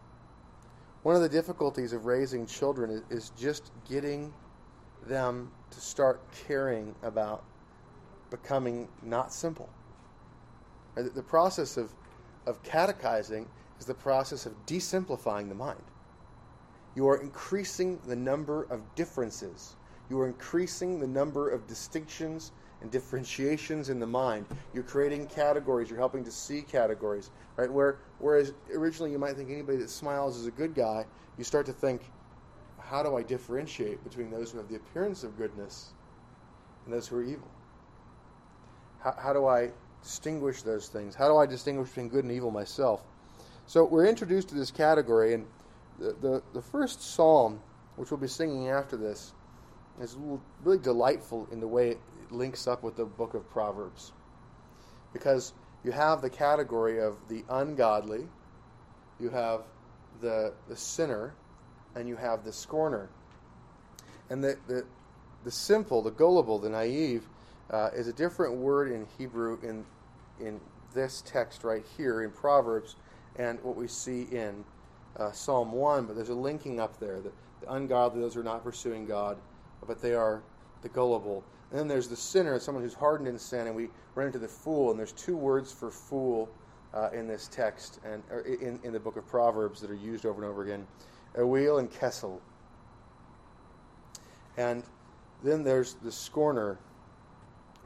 one 1.04 1.16
of 1.16 1.22
the 1.22 1.30
difficulties 1.30 1.94
of 1.94 2.06
raising 2.06 2.46
children 2.48 3.04
is, 3.10 3.32
just 3.38 3.72
getting 3.88 4.34
them 5.06 5.52
to 5.70 5.82
start 5.82 6.22
caring 6.48 6.96
about 7.04 7.44
becoming 8.32 8.88
not 9.04 9.34
simple. 9.34 9.70
The 10.96 11.24
process 11.24 11.76
of, 11.76 11.92
of 12.46 12.62
catechizing 12.64 13.48
is 13.80 13.86
the 13.86 13.94
process 13.94 14.46
of 14.46 14.54
desimplifying 14.66 15.50
the 15.50 15.56
mind. 15.56 15.82
You 16.96 17.08
are 17.08 17.18
increasing 17.18 18.00
the 18.06 18.16
number 18.16 18.64
of 18.64 18.82
differences. 18.96 19.76
You 20.10 20.20
are 20.20 20.28
increasing 20.28 21.00
the 21.00 21.08
number 21.08 21.50
of 21.50 21.66
distinctions 21.68 22.52
and 22.82 22.92
differentiations 22.92 23.90
in 23.90 24.00
the 24.00 24.06
mind. 24.06 24.46
You're 24.74 24.84
creating 24.84 25.28
categories. 25.28 25.90
You're 25.90 26.00
helping 26.00 26.24
to 26.26 26.32
see 26.32 26.62
categories, 26.62 27.32
right? 27.56 27.72
Where 27.72 28.00
whereas 28.20 28.54
originally 28.76 29.12
you 29.12 29.18
might 29.18 29.36
think 29.36 29.50
anybody 29.50 29.78
that 29.80 29.90
smiles 29.90 30.38
is 30.38 30.46
a 30.46 30.52
good 30.52 30.76
guy, 30.76 31.06
you 31.38 31.44
start 31.44 31.66
to 31.66 31.74
think, 31.74 32.02
how 32.80 33.02
do 33.02 33.16
I 33.16 33.24
differentiate 33.24 34.04
between 34.04 34.30
those 34.30 34.52
who 34.52 34.58
have 34.58 34.68
the 34.68 34.76
appearance 34.76 35.24
of 35.24 35.38
goodness 35.38 35.94
and 36.86 36.94
those 36.94 37.08
who 37.08 37.18
are 37.18 37.24
evil? 37.24 37.50
How, 39.00 39.16
how 39.18 39.34
do 39.34 39.48
I 39.48 39.72
distinguish 40.04 40.62
those 40.62 40.88
things? 40.88 41.16
How 41.16 41.28
do 41.28 41.38
I 41.38 41.46
distinguish 41.46 41.90
between 41.90 42.10
good 42.10 42.24
and 42.24 42.32
evil 42.32 42.52
myself? 42.52 43.04
So 43.66 43.86
we're 43.86 44.06
introduced 44.06 44.50
to 44.50 44.56
this 44.56 44.72
category, 44.72 45.34
and 45.34 45.46
the, 46.00 46.16
the, 46.22 46.44
the 46.54 46.62
first 46.62 47.02
psalm, 47.02 47.62
which 47.96 48.12
we'll 48.12 48.20
be 48.20 48.28
singing 48.28 48.70
after 48.70 48.98
this, 48.98 49.34
is 50.02 50.18
really 50.64 50.80
delightful 50.80 51.48
in 51.52 51.60
the 51.60 51.68
way 51.68 51.90
it 51.90 52.00
links 52.30 52.68
up 52.68 52.84
with 52.84 52.98
the 52.98 53.06
book 53.06 53.34
of 53.34 53.50
Proverbs. 53.50 54.12
Because 55.14 55.54
you 55.84 55.92
have 55.92 56.22
the 56.22 56.30
category 56.30 57.00
of 57.00 57.16
the 57.30 57.44
ungodly, 57.50 58.28
you 59.20 59.30
have 59.30 59.62
the, 60.22 60.54
the 60.68 60.76
sinner, 60.76 61.34
and 61.96 62.08
you 62.08 62.16
have 62.16 62.44
the 62.44 62.52
scorner. 62.52 63.10
And 64.30 64.44
the, 64.44 64.58
the, 64.68 64.86
the 65.44 65.52
simple, 65.52 66.02
the 66.02 66.12
gullible, 66.12 66.60
the 66.60 66.70
naive, 66.70 67.28
uh, 67.74 67.90
is 67.96 68.08
a 68.08 68.14
different 68.14 68.56
word 68.56 68.92
in 68.92 69.08
Hebrew 69.18 69.58
in, 69.64 69.84
in 70.40 70.60
this 70.94 71.24
text 71.26 71.64
right 71.64 71.84
here 71.98 72.22
in 72.22 72.30
Proverbs 72.30 72.96
and 73.38 73.62
what 73.64 73.76
we 73.76 73.88
see 73.88 74.28
in 74.32 74.64
uh, 75.18 75.32
Psalm 75.32 75.72
1. 75.72 76.06
But 76.06 76.16
there's 76.16 76.30
a 76.30 76.36
linking 76.36 76.80
up 76.80 77.00
there. 77.00 77.20
The, 77.20 77.32
the 77.62 77.74
ungodly, 77.74 78.22
those 78.22 78.36
who 78.36 78.42
are 78.42 78.44
not 78.44 78.64
pursuing 78.64 79.06
God, 79.08 79.38
but 79.88 80.02
they 80.02 80.14
are 80.14 80.44
the 80.84 80.90
gullible. 80.90 81.44
And 81.72 81.80
then 81.80 81.88
there's 81.88 82.08
the 82.08 82.16
sinner, 82.16 82.60
someone 82.60 82.84
who's 82.84 82.94
hardened 82.94 83.28
in 83.28 83.40
sin, 83.40 83.66
and 83.66 83.76
we 83.76 83.90
run 84.14 84.28
into 84.28 84.40
the 84.40 84.48
fool. 84.48 84.92
And 84.92 85.00
there's 85.00 85.14
two 85.14 85.36
words 85.36 85.72
for 85.72 85.90
fool 85.90 86.50
uh, 86.94 87.10
in 87.12 87.28
this 87.28 87.48
text 87.48 88.00
and 88.06 88.22
in, 88.46 88.80
in 88.84 88.94
the 88.94 89.00
book 89.00 89.18
of 89.18 89.26
Proverbs 89.26 89.82
that 89.82 89.90
are 89.90 89.96
used 89.96 90.28
over 90.28 90.44
and 90.44 90.50
over 90.50 90.64
again 90.64 90.86
Ewil 91.36 91.80
and 91.80 91.90
Kessel. 91.92 92.40
And 94.58 94.84
then 95.44 95.64
there's 95.64 95.96
the 95.96 96.12
scorner, 96.12 96.78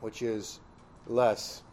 which 0.01 0.21
is 0.21 0.59
less. 1.07 1.63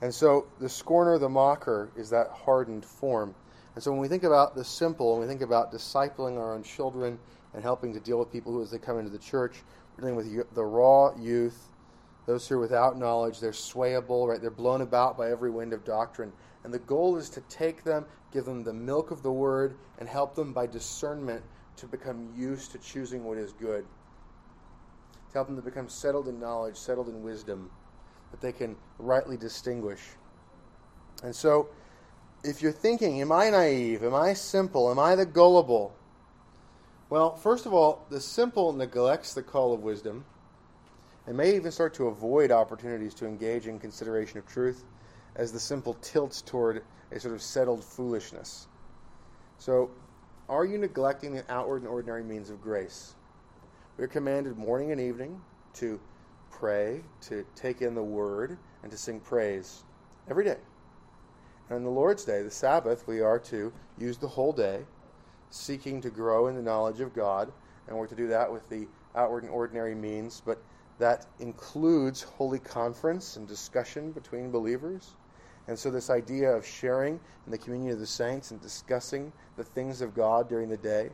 And 0.00 0.14
so 0.14 0.46
the 0.60 0.68
scorner, 0.68 1.18
the 1.18 1.28
mocker, 1.28 1.90
is 1.96 2.10
that 2.10 2.30
hardened 2.30 2.84
form. 2.84 3.34
And 3.74 3.82
so 3.82 3.90
when 3.90 4.00
we 4.00 4.08
think 4.08 4.24
about 4.24 4.54
the 4.54 4.64
simple, 4.64 5.12
when 5.12 5.22
we 5.22 5.26
think 5.26 5.42
about 5.42 5.72
discipling 5.72 6.38
our 6.38 6.54
own 6.54 6.62
children 6.62 7.18
and 7.54 7.62
helping 7.62 7.92
to 7.94 8.00
deal 8.00 8.18
with 8.18 8.30
people 8.30 8.52
who, 8.52 8.62
as 8.62 8.70
they 8.70 8.78
come 8.78 8.98
into 8.98 9.10
the 9.10 9.18
church, 9.18 9.62
we're 9.96 10.02
dealing 10.02 10.16
with 10.16 10.54
the 10.54 10.64
raw 10.64 11.16
youth, 11.16 11.68
those 12.26 12.46
who 12.48 12.56
are 12.56 12.60
without 12.60 12.98
knowledge. 12.98 13.40
They're 13.40 13.52
swayable, 13.52 14.28
right? 14.28 14.40
They're 14.40 14.50
blown 14.50 14.80
about 14.80 15.16
by 15.16 15.30
every 15.30 15.50
wind 15.50 15.72
of 15.72 15.84
doctrine. 15.84 16.32
And 16.64 16.72
the 16.72 16.78
goal 16.78 17.16
is 17.16 17.28
to 17.30 17.40
take 17.42 17.84
them, 17.84 18.06
give 18.32 18.44
them 18.44 18.64
the 18.64 18.72
milk 18.72 19.10
of 19.10 19.22
the 19.22 19.32
word, 19.32 19.76
and 19.98 20.08
help 20.08 20.34
them 20.34 20.52
by 20.52 20.66
discernment 20.66 21.42
to 21.76 21.86
become 21.86 22.32
used 22.36 22.72
to 22.72 22.78
choosing 22.78 23.24
what 23.24 23.38
is 23.38 23.52
good. 23.52 23.84
Help 25.34 25.48
them 25.48 25.56
to 25.56 25.62
become 25.62 25.88
settled 25.88 26.28
in 26.28 26.40
knowledge, 26.40 26.76
settled 26.76 27.08
in 27.08 27.22
wisdom, 27.22 27.70
that 28.30 28.40
they 28.40 28.52
can 28.52 28.76
rightly 28.98 29.36
distinguish. 29.36 30.00
And 31.24 31.34
so, 31.34 31.68
if 32.44 32.62
you're 32.62 32.72
thinking, 32.72 33.20
am 33.20 33.32
I 33.32 33.50
naive? 33.50 34.04
Am 34.04 34.14
I 34.14 34.32
simple? 34.34 34.90
Am 34.90 34.98
I 34.98 35.16
the 35.16 35.26
gullible? 35.26 35.94
Well, 37.10 37.34
first 37.34 37.66
of 37.66 37.74
all, 37.74 38.06
the 38.10 38.20
simple 38.20 38.72
neglects 38.72 39.34
the 39.34 39.42
call 39.42 39.74
of 39.74 39.82
wisdom 39.82 40.24
and 41.26 41.36
may 41.36 41.56
even 41.56 41.72
start 41.72 41.94
to 41.94 42.06
avoid 42.06 42.50
opportunities 42.50 43.14
to 43.14 43.26
engage 43.26 43.66
in 43.66 43.80
consideration 43.80 44.38
of 44.38 44.46
truth 44.46 44.84
as 45.36 45.52
the 45.52 45.60
simple 45.60 45.94
tilts 45.94 46.42
toward 46.42 46.84
a 47.10 47.18
sort 47.18 47.34
of 47.34 47.42
settled 47.42 47.82
foolishness. 47.82 48.68
So, 49.58 49.90
are 50.48 50.64
you 50.64 50.78
neglecting 50.78 51.34
the 51.34 51.50
outward 51.50 51.82
and 51.82 51.90
ordinary 51.90 52.22
means 52.22 52.50
of 52.50 52.60
grace? 52.60 53.14
We 53.96 54.02
are 54.02 54.08
commanded 54.08 54.58
morning 54.58 54.90
and 54.90 55.00
evening 55.00 55.40
to 55.74 56.00
pray, 56.50 57.02
to 57.28 57.46
take 57.54 57.80
in 57.80 57.94
the 57.94 58.02
word, 58.02 58.58
and 58.82 58.90
to 58.90 58.98
sing 58.98 59.20
praise 59.20 59.84
every 60.28 60.44
day. 60.44 60.56
And 61.68 61.76
on 61.76 61.84
the 61.84 61.90
Lord's 61.90 62.24
Day, 62.24 62.42
the 62.42 62.50
Sabbath, 62.50 63.06
we 63.06 63.20
are 63.20 63.38
to 63.38 63.72
use 63.96 64.18
the 64.18 64.26
whole 64.26 64.52
day 64.52 64.80
seeking 65.50 66.00
to 66.00 66.10
grow 66.10 66.48
in 66.48 66.56
the 66.56 66.62
knowledge 66.62 66.98
of 66.98 67.14
God, 67.14 67.52
and 67.86 67.96
we're 67.96 68.08
to 68.08 68.16
do 68.16 68.26
that 68.26 68.50
with 68.50 68.68
the 68.68 68.88
outward 69.14 69.44
and 69.44 69.52
ordinary 69.52 69.94
means, 69.94 70.42
but 70.44 70.60
that 70.98 71.26
includes 71.38 72.22
holy 72.22 72.58
conference 72.58 73.36
and 73.36 73.46
discussion 73.46 74.10
between 74.10 74.50
believers. 74.50 75.14
And 75.68 75.78
so, 75.78 75.92
this 75.92 76.10
idea 76.10 76.50
of 76.50 76.66
sharing 76.66 77.20
in 77.46 77.52
the 77.52 77.58
communion 77.58 77.92
of 77.92 78.00
the 78.00 78.06
saints 78.08 78.50
and 78.50 78.60
discussing 78.60 79.32
the 79.56 79.62
things 79.62 80.00
of 80.00 80.16
God 80.16 80.48
during 80.48 80.68
the 80.68 80.76
day. 80.76 81.10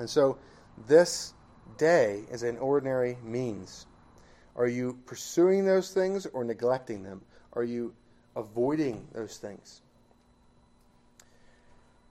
And 0.00 0.10
so, 0.10 0.36
this 0.88 1.34
day 1.76 2.24
as 2.30 2.42
an 2.42 2.58
ordinary 2.58 3.16
means. 3.22 3.86
Are 4.56 4.66
you 4.66 4.98
pursuing 5.06 5.64
those 5.64 5.92
things 5.92 6.26
or 6.26 6.44
neglecting 6.44 7.02
them? 7.02 7.22
Are 7.52 7.64
you 7.64 7.94
avoiding 8.36 9.06
those 9.12 9.38
things? 9.38 9.82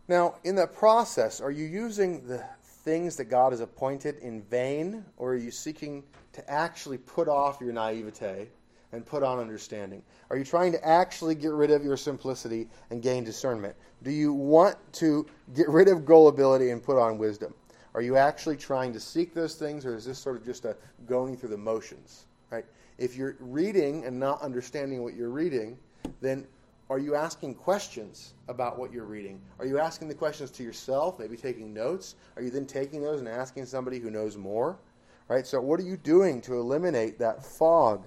Now, 0.08 0.36
in 0.44 0.56
that 0.56 0.74
process, 0.74 1.40
are 1.40 1.52
you 1.52 1.66
using 1.66 2.28
the 2.28 2.44
things 2.64 3.16
that 3.18 3.26
God 3.26 3.52
has 3.52 3.62
appointed 3.62 4.18
in 4.20 4.42
vain, 4.42 5.06
or 5.18 5.34
are 5.34 5.38
you 5.38 5.52
seeking 5.52 6.04
to 6.34 6.50
actually 6.50 6.98
put 6.98 7.28
off 7.28 7.60
your 7.62 7.72
naivete 7.74 8.48
and 8.92 9.06
put 9.06 9.22
on 9.22 9.38
understanding? 9.38 10.02
Are 10.32 10.38
you 10.38 10.44
trying 10.44 10.72
to 10.72 10.88
actually 10.88 11.36
get 11.36 11.52
rid 11.52 11.70
of 11.70 11.84
your 11.84 11.98
simplicity 11.98 12.68
and 12.90 13.04
gain 13.04 13.24
discernment? 13.24 13.76
Do 14.02 14.12
you 14.12 14.34
want 14.34 14.78
to 14.94 15.28
get 15.54 15.70
rid 15.70 15.88
of 15.88 16.06
gullibility 16.06 16.72
and 16.72 16.82
put 16.82 16.98
on 16.98 17.18
wisdom? 17.18 17.54
Are 18.00 18.02
you 18.02 18.16
actually 18.16 18.56
trying 18.56 18.94
to 18.94 19.00
seek 19.02 19.34
those 19.34 19.56
things, 19.56 19.86
or 19.86 19.94
is 19.94 20.06
this 20.06 20.18
sort 20.18 20.38
of 20.38 20.46
just 20.46 20.64
a 20.64 20.78
going 21.06 21.36
through 21.36 21.50
the 21.50 21.58
motions? 21.58 22.28
Right? 22.50 22.64
If 22.98 23.18
you're 23.18 23.36
reading 23.42 24.06
and 24.06 24.18
not 24.18 24.42
understanding 24.42 25.04
what 25.04 25.16
you're 25.16 25.32
reading, 25.32 25.78
then 26.22 26.48
are 26.90 26.98
you 26.98 27.16
asking 27.16 27.56
questions 27.56 28.36
about 28.48 28.80
what 28.80 28.94
you're 28.94 29.04
reading? 29.04 29.42
Are 29.60 29.66
you 29.66 29.80
asking 29.80 30.08
the 30.08 30.14
questions 30.14 30.50
to 30.52 30.64
yourself, 30.64 31.20
maybe 31.20 31.36
taking 31.36 31.74
notes? 31.74 32.16
Are 32.38 32.42
you 32.42 32.50
then 32.50 32.66
taking 32.66 33.02
those 33.02 33.20
and 33.20 33.28
asking 33.28 33.66
somebody 33.66 34.00
who 34.00 34.10
knows 34.10 34.38
more? 34.38 34.80
Right? 35.28 35.46
So, 35.46 35.60
what 35.60 35.78
are 35.78 35.84
you 35.84 35.98
doing 35.98 36.40
to 36.44 36.54
eliminate 36.54 37.20
that 37.20 37.44
fog? 37.44 38.06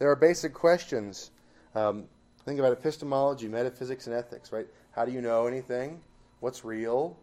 There 0.00 0.10
are 0.10 0.16
basic 0.16 0.52
questions. 0.52 1.30
Um, 1.76 2.06
think 2.44 2.58
about 2.58 2.72
epistemology, 2.72 3.46
metaphysics, 3.46 4.08
and 4.08 4.16
ethics, 4.16 4.50
right? 4.50 4.66
How 4.90 5.04
do 5.04 5.12
you 5.12 5.20
know 5.20 5.46
anything? 5.46 6.00
What's 6.40 6.64
real? 6.64 7.16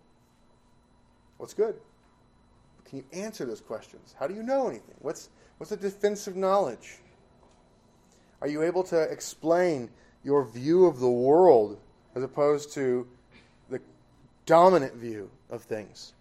What's 1.37 1.53
good? 1.53 1.75
Can 2.85 2.99
you 2.99 3.05
answer 3.11 3.45
those 3.45 3.61
questions? 3.61 4.15
How 4.19 4.27
do 4.27 4.33
you 4.33 4.43
know 4.43 4.67
anything? 4.67 4.95
What's, 4.99 5.29
what's 5.57 5.71
the 5.71 5.77
defense 5.77 6.27
of 6.27 6.35
knowledge? 6.35 6.99
Are 8.41 8.47
you 8.47 8.61
able 8.61 8.83
to 8.83 9.01
explain 9.01 9.89
your 10.23 10.45
view 10.45 10.85
of 10.85 10.99
the 10.99 11.09
world 11.09 11.79
as 12.15 12.23
opposed 12.23 12.73
to 12.73 13.07
the 13.69 13.81
dominant 14.45 14.95
view 14.95 15.29
of 15.49 15.63
things? 15.63 16.13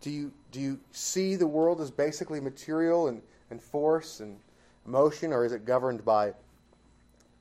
Do 0.00 0.10
you, 0.10 0.32
do 0.52 0.60
you 0.60 0.78
see 0.92 1.36
the 1.36 1.46
world 1.46 1.80
as 1.80 1.90
basically 1.90 2.40
material 2.40 3.08
and, 3.08 3.22
and 3.50 3.60
force 3.60 4.20
and 4.20 4.38
emotion, 4.86 5.32
or 5.32 5.44
is 5.44 5.52
it 5.52 5.64
governed 5.64 6.04
by 6.04 6.32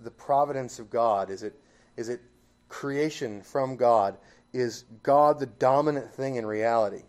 the 0.01 0.11
providence 0.11 0.79
of 0.79 0.89
God? 0.89 1.29
Is 1.29 1.43
it, 1.43 1.53
is 1.97 2.09
it 2.09 2.21
creation 2.69 3.41
from 3.41 3.75
God? 3.75 4.17
Is 4.55 4.85
God 5.03 5.37
the 5.37 5.47
dominant 5.47 6.13
thing 6.13 6.35
in 6.37 6.45
reality? 6.45 7.03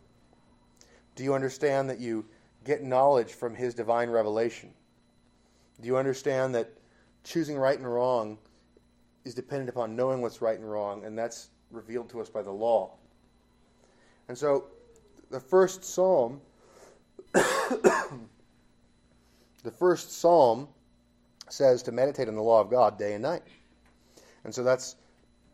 Do 1.15 1.23
you 1.23 1.33
understand 1.33 1.89
that 1.91 2.01
you 2.01 2.25
get 2.65 2.83
knowledge 2.83 3.35
from 3.35 3.55
His 3.55 3.73
divine 3.73 4.11
revelation? 4.11 4.71
Do 5.81 5.87
you 5.87 5.97
understand 5.97 6.57
that 6.57 6.73
choosing 7.23 7.57
right 7.57 7.79
and 7.79 7.87
wrong 7.87 8.37
is 9.25 9.33
dependent 9.33 9.71
upon 9.71 9.95
knowing 9.95 10.23
what's 10.23 10.43
right 10.43 10.59
and 10.59 10.69
wrong, 10.69 11.05
and 11.05 11.17
that's 11.17 11.51
revealed 11.71 12.11
to 12.11 12.21
us 12.21 12.29
by 12.29 12.43
the 12.43 12.51
law? 12.51 12.95
And 14.27 14.37
so, 14.37 14.65
the 15.31 15.39
first 15.39 15.85
psalm, 15.85 16.41
the 17.33 18.19
first 19.79 20.11
psalm 20.11 20.67
says 21.49 21.81
to 21.85 21.93
meditate 21.93 22.27
on 22.27 22.35
the 22.35 22.43
law 22.43 22.61
of 22.61 22.71
God 22.71 22.99
day 22.99 23.13
and 23.13 23.23
night. 23.23 23.45
And 24.43 24.53
so 24.53 24.65
that's 24.65 24.97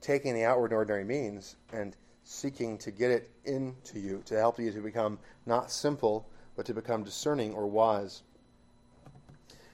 taking 0.02 0.34
the 0.34 0.44
outward 0.44 0.72
and 0.72 0.74
ordinary 0.74 1.04
means 1.04 1.56
and 1.72 1.96
seeking 2.24 2.76
to 2.78 2.90
get 2.90 3.10
it 3.10 3.30
into 3.44 3.98
you 3.98 4.22
to 4.26 4.36
help 4.36 4.58
you 4.58 4.70
to 4.70 4.80
become 4.80 5.18
not 5.46 5.70
simple, 5.70 6.28
but 6.56 6.66
to 6.66 6.74
become 6.74 7.02
discerning 7.02 7.54
or 7.54 7.66
wise. 7.66 8.22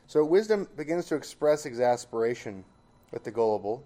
So 0.06 0.24
wisdom 0.24 0.68
begins 0.76 1.06
to 1.06 1.16
express 1.16 1.66
exasperation 1.66 2.64
with 3.10 3.24
the 3.24 3.30
gullible 3.30 3.82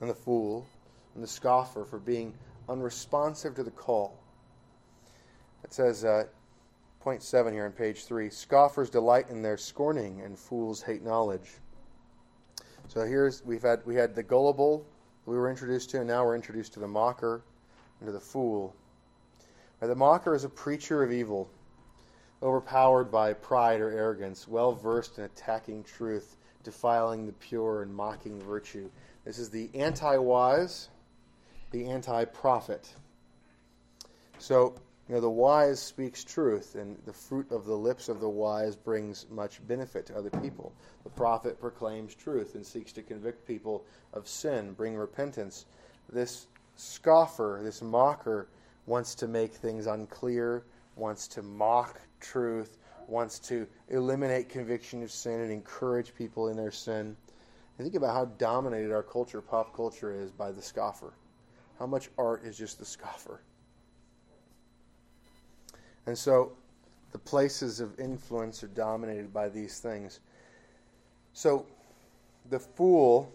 and 0.00 0.10
the 0.10 0.14
fool 0.14 0.66
and 1.14 1.22
the 1.24 1.28
scoffer 1.28 1.84
for 1.84 1.98
being 1.98 2.34
unresponsive 2.68 3.54
to 3.54 3.62
the 3.62 3.70
call. 3.70 4.18
It 5.64 5.72
says, 5.72 6.04
uh, 6.04 6.24
point 7.00 7.22
seven 7.22 7.52
here 7.52 7.64
on 7.64 7.72
page 7.72 8.04
three 8.04 8.30
scoffers 8.30 8.90
delight 8.90 9.30
in 9.30 9.42
their 9.42 9.56
scorning, 9.56 10.20
and 10.22 10.38
fools 10.38 10.82
hate 10.82 11.02
knowledge. 11.02 11.52
So 12.88 13.04
here's 13.04 13.44
we've 13.44 13.62
had 13.62 13.80
we 13.86 13.94
had 13.94 14.14
the 14.14 14.22
gullible 14.22 14.86
we 15.26 15.36
were 15.36 15.50
introduced 15.50 15.90
to, 15.90 15.98
and 15.98 16.08
now 16.08 16.24
we're 16.24 16.36
introduced 16.36 16.72
to 16.74 16.80
the 16.80 16.88
mocker 16.88 17.42
and 18.00 18.06
to 18.06 18.12
the 18.12 18.20
fool. 18.20 18.74
Now, 19.82 19.88
the 19.88 19.94
mocker 19.94 20.34
is 20.34 20.44
a 20.44 20.48
preacher 20.48 21.02
of 21.02 21.12
evil 21.12 21.50
overpowered 22.42 23.10
by 23.10 23.32
pride 23.32 23.80
or 23.80 23.90
arrogance, 23.90 24.46
well 24.46 24.72
versed 24.72 25.18
in 25.18 25.24
attacking 25.24 25.84
truth, 25.84 26.36
defiling 26.62 27.26
the 27.26 27.32
pure, 27.32 27.82
and 27.82 27.94
mocking 27.94 28.40
virtue. 28.40 28.88
This 29.24 29.38
is 29.38 29.50
the 29.50 29.68
anti 29.74 30.16
wise, 30.16 30.88
the 31.72 31.86
anti 31.86 32.24
prophet. 32.26 32.94
So, 34.38 34.74
you 35.08 35.14
know, 35.14 35.20
the 35.20 35.30
wise 35.30 35.78
speaks 35.80 36.24
truth, 36.24 36.74
and 36.74 36.96
the 37.04 37.12
fruit 37.12 37.50
of 37.52 37.64
the 37.64 37.76
lips 37.76 38.08
of 38.08 38.20
the 38.20 38.28
wise 38.28 38.74
brings 38.74 39.26
much 39.30 39.64
benefit 39.68 40.04
to 40.06 40.16
other 40.16 40.30
people. 40.30 40.72
The 41.04 41.10
prophet 41.10 41.60
proclaims 41.60 42.14
truth 42.14 42.56
and 42.56 42.66
seeks 42.66 42.90
to 42.92 43.02
convict 43.02 43.46
people 43.46 43.84
of 44.12 44.26
sin, 44.26 44.72
bring 44.72 44.96
repentance. 44.96 45.66
This 46.12 46.48
scoffer, 46.74 47.60
this 47.62 47.82
mocker, 47.82 48.48
wants 48.86 49.14
to 49.16 49.28
make 49.28 49.52
things 49.52 49.86
unclear, 49.86 50.64
wants 50.96 51.28
to 51.28 51.42
mock 51.42 52.00
truth, 52.18 52.78
wants 53.06 53.38
to 53.38 53.68
eliminate 53.88 54.48
conviction 54.48 55.04
of 55.04 55.12
sin 55.12 55.40
and 55.40 55.52
encourage 55.52 56.16
people 56.16 56.48
in 56.48 56.56
their 56.56 56.72
sin. 56.72 57.16
And 57.78 57.86
think 57.86 57.94
about 57.94 58.14
how 58.14 58.24
dominated 58.24 58.92
our 58.92 59.04
culture, 59.04 59.40
pop 59.40 59.72
culture, 59.76 60.10
is 60.10 60.32
by 60.32 60.50
the 60.50 60.62
scoffer. 60.62 61.12
How 61.78 61.86
much 61.86 62.10
art 62.18 62.44
is 62.44 62.58
just 62.58 62.80
the 62.80 62.84
scoffer? 62.84 63.42
And 66.06 66.16
so 66.16 66.52
the 67.12 67.18
places 67.18 67.80
of 67.80 67.98
influence 67.98 68.62
are 68.62 68.68
dominated 68.68 69.32
by 69.32 69.48
these 69.48 69.80
things. 69.80 70.20
So 71.32 71.66
the 72.50 72.58
fool 72.58 73.32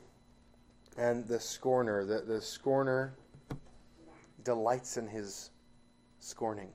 and 0.98 1.28
the 1.28 1.40
scorner, 1.40 2.06
the, 2.06 2.22
the 2.22 2.42
scorner 2.42 3.14
delights 4.44 4.98
in 4.98 5.08
his 5.08 5.52
scorning. 6.20 6.70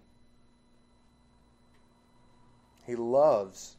He 2.87 2.95
loves 2.95 3.77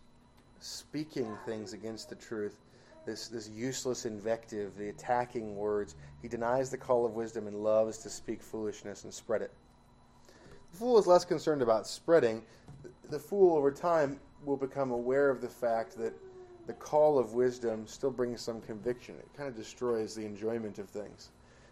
speaking 0.59 1.37
things 1.45 1.73
against 1.73 2.09
the 2.09 2.15
truth, 2.15 2.55
this, 3.05 3.27
this 3.29 3.47
useless 3.49 4.05
invective, 4.05 4.75
the 4.77 4.89
attacking 4.89 5.55
words. 5.55 5.95
He 6.21 6.27
denies 6.27 6.69
the 6.69 6.77
call 6.77 7.05
of 7.05 7.13
wisdom 7.13 7.47
and 7.47 7.63
loves 7.63 7.99
to 7.99 8.09
speak 8.09 8.41
foolishness 8.41 9.05
and 9.05 9.13
spread 9.13 9.41
it. 9.41 9.53
The 10.77 10.81
fool 10.81 10.99
is 10.99 11.07
less 11.07 11.25
concerned 11.25 11.63
about 11.63 11.87
spreading. 11.87 12.43
The 13.09 13.17
fool, 13.17 13.57
over 13.57 13.71
time, 13.71 14.19
will 14.45 14.57
become 14.57 14.91
aware 14.91 15.31
of 15.31 15.41
the 15.41 15.49
fact 15.49 15.97
that 15.97 16.13
the 16.67 16.73
call 16.73 17.17
of 17.17 17.33
wisdom 17.33 17.87
still 17.87 18.11
brings 18.11 18.41
some 18.41 18.61
conviction. 18.61 19.15
It 19.15 19.27
kind 19.35 19.49
of 19.49 19.55
destroys 19.55 20.13
the 20.13 20.23
enjoyment 20.23 20.77
of 20.77 20.87
things. 20.87 21.31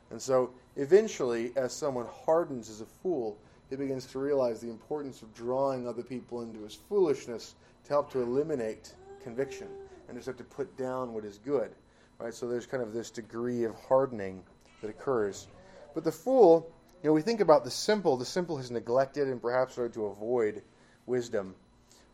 And 0.09 0.19
so, 0.19 0.49
eventually, 0.75 1.51
as 1.55 1.71
someone 1.71 2.07
hardens 2.25 2.67
as 2.67 2.81
a 2.81 2.87
fool, 2.87 3.37
he 3.69 3.75
begins 3.75 4.07
to 4.07 4.17
realize 4.17 4.59
the 4.59 4.71
importance 4.71 5.21
of 5.21 5.31
drawing 5.35 5.87
other 5.87 6.01
people 6.01 6.41
into 6.41 6.63
his 6.63 6.73
foolishness 6.73 7.53
to 7.83 7.89
help 7.89 8.11
to 8.13 8.23
eliminate 8.23 8.95
conviction 9.21 9.67
and 10.07 10.17
just 10.17 10.25
have 10.25 10.37
to 10.37 10.43
put 10.43 10.75
down 10.77 11.13
what 11.13 11.25
is 11.25 11.37
good. 11.37 11.69
Right? 12.17 12.33
So 12.33 12.47
there's 12.47 12.65
kind 12.65 12.81
of 12.81 12.91
this 12.91 13.11
degree 13.11 13.65
of 13.65 13.75
hardening 13.87 14.41
that 14.81 14.89
occurs. 14.89 15.45
But 15.93 16.03
the 16.03 16.11
fool, 16.11 16.73
you 17.05 17.11
know, 17.11 17.13
we 17.13 17.21
think 17.21 17.39
about 17.39 17.63
the 17.63 17.69
simple. 17.69 18.17
The 18.17 18.25
simple 18.25 18.57
has 18.57 18.71
neglected 18.71 19.27
and 19.27 19.39
perhaps 19.39 19.73
started 19.73 19.93
to 19.93 20.07
avoid 20.07 20.63
wisdom. 21.05 21.53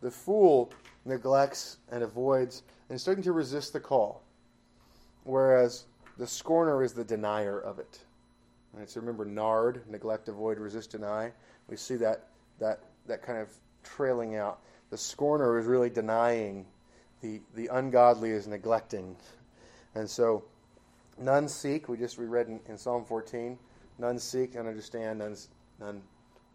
The 0.01 0.11
fool 0.11 0.73
neglects 1.05 1.77
and 1.93 2.03
avoids 2.03 2.63
and 2.89 2.97
is 2.97 3.01
starting 3.01 3.23
to 3.23 3.31
resist 3.31 3.71
the 3.71 3.79
call, 3.79 4.21
whereas 5.23 5.85
the 6.17 6.27
scorner 6.27 6.83
is 6.83 6.91
the 6.91 7.05
denier 7.05 7.57
of 7.57 7.79
it. 7.79 7.99
So 8.85 8.99
remember 8.99 9.23
nard, 9.23 9.81
neglect, 9.87 10.27
avoid, 10.27 10.59
resist, 10.59 10.91
deny. 10.91 11.31
We 11.69 11.77
see 11.77 11.95
that 11.95 12.27
that 12.59 12.81
that 13.07 13.21
kind 13.21 13.39
of 13.39 13.47
trailing 13.85 14.35
out. 14.35 14.59
The 14.89 14.97
scorner 14.97 15.57
is 15.57 15.67
really 15.67 15.89
denying. 15.89 16.65
The 17.21 17.39
the 17.55 17.67
ungodly 17.67 18.31
is 18.31 18.45
neglecting. 18.45 19.15
And 19.95 20.09
so 20.09 20.43
none 21.17 21.47
seek, 21.47 21.87
we 21.87 21.95
just 21.95 22.17
reread 22.17 22.49
in, 22.49 22.59
in 22.67 22.77
Psalm 22.77 23.05
14, 23.05 23.57
none 24.01 24.19
seek 24.19 24.55
and 24.55 24.67
understand, 24.67 25.19
none, 25.19 25.37
none 25.79 26.01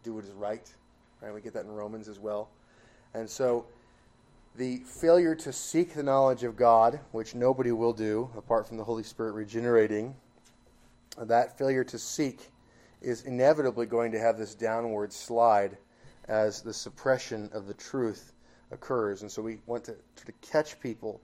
do 0.03 0.13
what 0.15 0.25
is 0.25 0.33
right. 0.33 0.69
Right? 1.23 1.33
We 1.33 1.41
get 1.41 1.55
that 1.55 1.65
in 1.65 1.71
Romans 1.71 2.09
as 2.09 2.19
well. 2.19 2.51
And 3.15 3.31
so 3.31 3.65
the 4.57 4.79
failure 4.79 5.35
to 5.37 5.53
seek 5.53 5.95
the 5.95 6.03
knowledge 6.03 6.43
of 6.43 6.57
God, 6.57 7.01
which 7.13 7.35
nobody 7.35 7.73
will 7.73 7.93
do 7.93 8.29
apart 8.37 8.67
from 8.67 8.77
the 8.77 8.85
Holy 8.85 9.03
Spirit 9.03 9.33
regenerating, 9.33 10.15
that 11.19 11.57
failure 11.57 11.85
to 11.85 11.99
seek 11.99 12.51
is 13.01 13.23
inevitably 13.23 13.87
going 13.87 14.13
to 14.13 14.19
have 14.19 14.37
this 14.37 14.55
downward 14.55 15.13
slide 15.13 15.79
as 16.29 16.61
the 16.61 16.75
suppression 16.75 17.49
of 17.53 17.67
the 17.67 17.75
truth 17.75 18.33
occurs. 18.73 19.23
And 19.23 19.31
so 19.31 19.41
we 19.41 19.59
want 19.67 19.85
to, 19.85 19.93
to 19.93 20.33
catch 20.43 20.81
people 20.81 21.21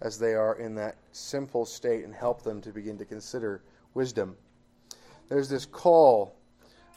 as 0.00 0.18
they 0.18 0.34
are 0.34 0.58
in 0.58 0.74
that 0.76 0.96
simple 1.12 1.66
state 1.66 2.04
and 2.04 2.14
help 2.14 2.42
them 2.42 2.60
to 2.62 2.70
begin 2.70 2.96
to 2.98 3.04
consider 3.04 3.62
wisdom. 3.94 4.36
There's 5.28 5.48
this 5.48 5.66
call. 5.66 6.34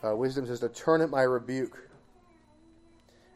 Uh, 0.04 0.16
wisdom 0.16 0.46
says 0.48 0.60
to 0.62 0.70
turn 0.70 1.02
at 1.02 1.10
my 1.10 1.24
rebuke. 1.24 1.78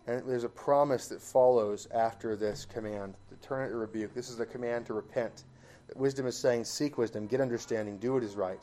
And 0.08 0.22
there's 0.28 0.44
a 0.44 0.50
promise 0.50 1.08
that 1.08 1.22
follows 1.22 1.88
after 1.94 2.36
this 2.36 2.66
command 2.66 3.16
to 3.30 3.48
turn 3.48 3.64
at 3.64 3.70
your 3.70 3.80
rebuke. 3.80 4.14
This 4.14 4.30
is 4.30 4.38
the 4.38 4.46
command 4.46 4.86
to 4.88 4.94
repent. 4.94 5.44
That 5.88 5.98
Wisdom 5.98 6.28
is 6.28 6.38
saying, 6.38 6.66
seek 6.66 6.98
wisdom, 6.98 7.28
get 7.28 7.42
understanding, 7.42 7.98
do 7.98 8.14
what 8.14 8.24
is 8.24 8.36
right. 8.36 8.60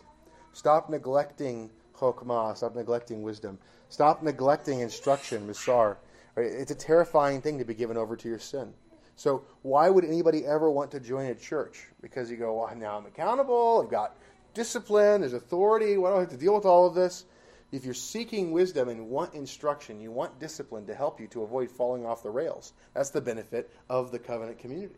Stop 0.52 0.88
neglecting 0.88 1.70
chokmah, 1.96 2.56
stop 2.56 2.74
neglecting 2.74 3.22
wisdom. 3.22 3.58
Stop 3.88 4.22
neglecting 4.22 4.80
instruction, 4.80 5.46
Musar. 5.46 5.96
It's 6.36 6.70
a 6.70 6.76
terrifying 6.76 7.40
thing 7.40 7.58
to 7.58 7.64
be 7.64 7.74
given 7.74 7.96
over 7.96 8.16
to 8.16 8.28
your 8.28 8.38
sin. 8.38 8.72
So 9.16 9.44
why 9.62 9.90
would 9.90 10.04
anybody 10.04 10.46
ever 10.46 10.70
want 10.70 10.90
to 10.92 11.00
join 11.00 11.26
a 11.26 11.34
church? 11.34 11.86
Because 12.00 12.30
you 12.30 12.36
go, 12.36 12.54
well, 12.54 12.74
now 12.74 12.96
I'm 12.96 13.06
accountable, 13.06 13.82
I've 13.84 13.90
got 13.90 14.16
discipline, 14.54 15.20
there's 15.20 15.32
authority, 15.32 15.96
why 15.96 16.10
do 16.10 16.16
I 16.16 16.20
have 16.20 16.30
to 16.30 16.36
deal 16.36 16.54
with 16.54 16.64
all 16.64 16.86
of 16.86 16.94
this? 16.94 17.24
If 17.72 17.86
you're 17.86 17.94
seeking 17.94 18.52
wisdom 18.52 18.90
and 18.90 19.08
want 19.08 19.34
instruction, 19.34 20.00
you 20.00 20.10
want 20.10 20.38
discipline 20.38 20.86
to 20.86 20.94
help 20.94 21.20
you 21.20 21.26
to 21.28 21.42
avoid 21.42 21.70
falling 21.70 22.04
off 22.04 22.22
the 22.22 22.30
rails. 22.30 22.74
That's 22.92 23.10
the 23.10 23.22
benefit 23.22 23.70
of 23.88 24.12
the 24.12 24.18
covenant 24.18 24.58
community. 24.58 24.94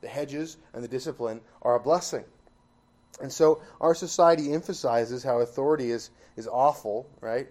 The 0.00 0.08
hedges 0.08 0.56
and 0.72 0.82
the 0.82 0.88
discipline 0.88 1.42
are 1.60 1.74
a 1.74 1.80
blessing. 1.80 2.24
And 3.20 3.32
so 3.32 3.62
our 3.80 3.94
society 3.94 4.52
emphasizes 4.52 5.22
how 5.22 5.40
authority 5.40 5.90
is, 5.90 6.10
is 6.36 6.48
awful, 6.48 7.08
right? 7.20 7.48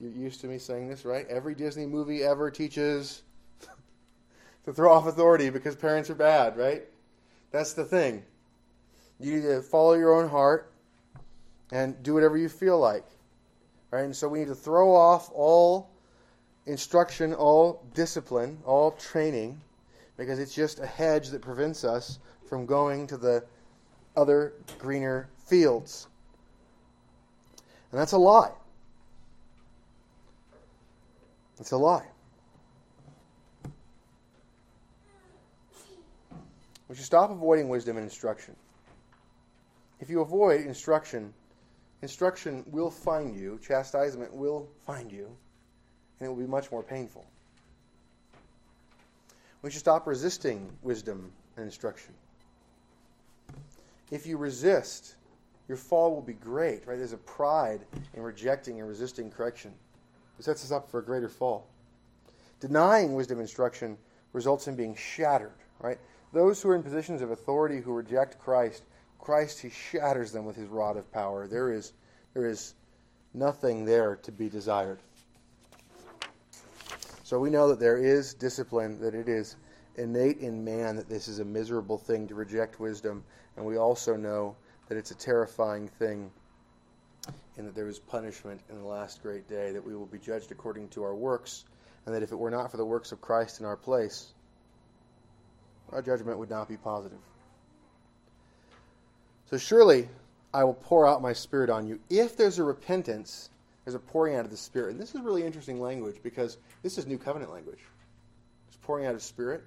You're 0.00 0.10
used 0.10 0.40
to 0.40 0.48
me 0.48 0.58
saying 0.58 0.88
this, 0.88 1.04
right? 1.04 1.26
Every 1.28 1.54
Disney 1.54 1.86
movie 1.86 2.22
ever 2.22 2.50
teaches 2.50 3.22
to 4.64 4.72
throw 4.72 4.92
off 4.92 5.06
authority 5.06 5.50
because 5.50 5.76
parents 5.76 6.10
are 6.10 6.16
bad, 6.16 6.56
right? 6.56 6.84
That's 7.52 7.74
the 7.74 7.84
thing. 7.84 8.24
You 9.20 9.36
need 9.36 9.42
to 9.42 9.62
follow 9.62 9.94
your 9.94 10.14
own 10.14 10.28
heart 10.28 10.72
and 11.70 12.00
do 12.02 12.14
whatever 12.14 12.36
you 12.36 12.48
feel 12.48 12.78
like. 12.78 13.04
Right? 13.90 14.04
And 14.04 14.14
so 14.14 14.28
we 14.28 14.40
need 14.40 14.48
to 14.48 14.54
throw 14.54 14.94
off 14.94 15.30
all 15.32 15.90
instruction, 16.66 17.34
all 17.34 17.84
discipline, 17.94 18.58
all 18.64 18.92
training, 18.92 19.60
because 20.16 20.38
it's 20.38 20.54
just 20.54 20.80
a 20.80 20.86
hedge 20.86 21.28
that 21.28 21.42
prevents 21.42 21.84
us 21.84 22.18
from 22.48 22.66
going 22.66 23.06
to 23.08 23.16
the 23.16 23.44
other 24.16 24.52
greener 24.78 25.28
fields. 25.46 26.08
And 27.90 28.00
that's 28.00 28.12
a 28.12 28.18
lie. 28.18 28.52
It's 31.60 31.70
a 31.70 31.76
lie. 31.76 32.06
We 36.88 36.96
should 36.96 37.04
stop 37.04 37.30
avoiding 37.30 37.68
wisdom 37.68 37.96
and 37.96 38.04
instruction. 38.04 38.56
If 40.04 40.10
you 40.10 40.20
avoid 40.20 40.60
instruction, 40.66 41.32
Instruction 42.04 42.62
will 42.66 42.90
find 42.90 43.34
you, 43.34 43.58
chastisement 43.66 44.30
will 44.34 44.68
find 44.84 45.10
you, 45.10 45.24
and 46.20 46.26
it 46.26 46.28
will 46.28 46.36
be 46.36 46.46
much 46.46 46.70
more 46.70 46.82
painful. 46.82 47.24
We 49.62 49.70
should 49.70 49.80
stop 49.80 50.06
resisting 50.06 50.70
wisdom 50.82 51.32
and 51.56 51.64
instruction. 51.64 52.12
If 54.10 54.26
you 54.26 54.36
resist, 54.36 55.14
your 55.66 55.78
fall 55.78 56.14
will 56.14 56.20
be 56.20 56.34
great, 56.34 56.86
right? 56.86 56.98
There's 56.98 57.14
a 57.14 57.16
pride 57.16 57.80
in 58.12 58.20
rejecting 58.20 58.80
and 58.80 58.86
resisting 58.86 59.30
correction. 59.30 59.72
It 60.38 60.44
sets 60.44 60.62
us 60.62 60.72
up 60.72 60.90
for 60.90 60.98
a 60.98 61.02
greater 61.02 61.30
fall. 61.30 61.66
Denying 62.60 63.14
wisdom 63.14 63.40
instruction 63.40 63.96
results 64.34 64.68
in 64.68 64.76
being 64.76 64.94
shattered, 64.94 65.56
right? 65.80 65.98
Those 66.34 66.60
who 66.60 66.68
are 66.68 66.76
in 66.76 66.82
positions 66.82 67.22
of 67.22 67.30
authority 67.30 67.80
who 67.80 67.94
reject 67.94 68.38
Christ 68.38 68.82
Christ, 69.24 69.60
he 69.60 69.70
shatters 69.70 70.32
them 70.32 70.44
with 70.44 70.54
his 70.54 70.68
rod 70.68 70.96
of 70.98 71.10
power. 71.10 71.48
There 71.48 71.72
is, 71.72 71.94
there 72.34 72.46
is 72.46 72.74
nothing 73.32 73.84
there 73.84 74.16
to 74.16 74.30
be 74.30 74.50
desired. 74.50 74.98
So 77.22 77.38
we 77.38 77.48
know 77.48 77.68
that 77.68 77.80
there 77.80 77.96
is 77.96 78.34
discipline, 78.34 79.00
that 79.00 79.14
it 79.14 79.28
is 79.28 79.56
innate 79.96 80.38
in 80.38 80.62
man 80.62 80.96
that 80.96 81.08
this 81.08 81.26
is 81.26 81.38
a 81.38 81.44
miserable 81.44 81.96
thing 81.96 82.28
to 82.28 82.34
reject 82.34 82.78
wisdom, 82.78 83.24
and 83.56 83.64
we 83.64 83.78
also 83.78 84.14
know 84.14 84.56
that 84.88 84.98
it's 84.98 85.10
a 85.10 85.16
terrifying 85.16 85.88
thing 85.88 86.30
and 87.56 87.66
that 87.66 87.74
there 87.74 87.88
is 87.88 87.98
punishment 87.98 88.60
in 88.68 88.78
the 88.78 88.84
last 88.84 89.22
great 89.22 89.48
day, 89.48 89.72
that 89.72 89.84
we 89.84 89.96
will 89.96 90.06
be 90.06 90.18
judged 90.18 90.52
according 90.52 90.88
to 90.88 91.02
our 91.02 91.14
works, 91.14 91.64
and 92.04 92.14
that 92.14 92.22
if 92.22 92.32
it 92.32 92.38
were 92.38 92.50
not 92.50 92.70
for 92.70 92.76
the 92.76 92.84
works 92.84 93.12
of 93.12 93.20
Christ 93.22 93.60
in 93.60 93.64
our 93.64 93.76
place, 93.76 94.34
our 95.92 96.02
judgment 96.02 96.38
would 96.38 96.50
not 96.50 96.68
be 96.68 96.76
positive. 96.76 97.18
So 99.54 99.58
surely 99.58 100.08
I 100.52 100.64
will 100.64 100.74
pour 100.74 101.06
out 101.06 101.22
my 101.22 101.32
spirit 101.32 101.70
on 101.70 101.86
you. 101.86 102.00
If 102.10 102.36
there's 102.36 102.58
a 102.58 102.64
repentance, 102.64 103.50
there's 103.84 103.94
a 103.94 104.00
pouring 104.00 104.34
out 104.34 104.44
of 104.44 104.50
the 104.50 104.56
spirit. 104.56 104.90
And 104.90 105.00
this 105.00 105.14
is 105.14 105.20
really 105.20 105.44
interesting 105.44 105.80
language 105.80 106.16
because 106.24 106.58
this 106.82 106.98
is 106.98 107.06
new 107.06 107.18
covenant 107.18 107.52
language. 107.52 107.78
It's 108.66 108.76
pouring 108.78 109.06
out 109.06 109.14
of 109.14 109.22
spirit. 109.22 109.62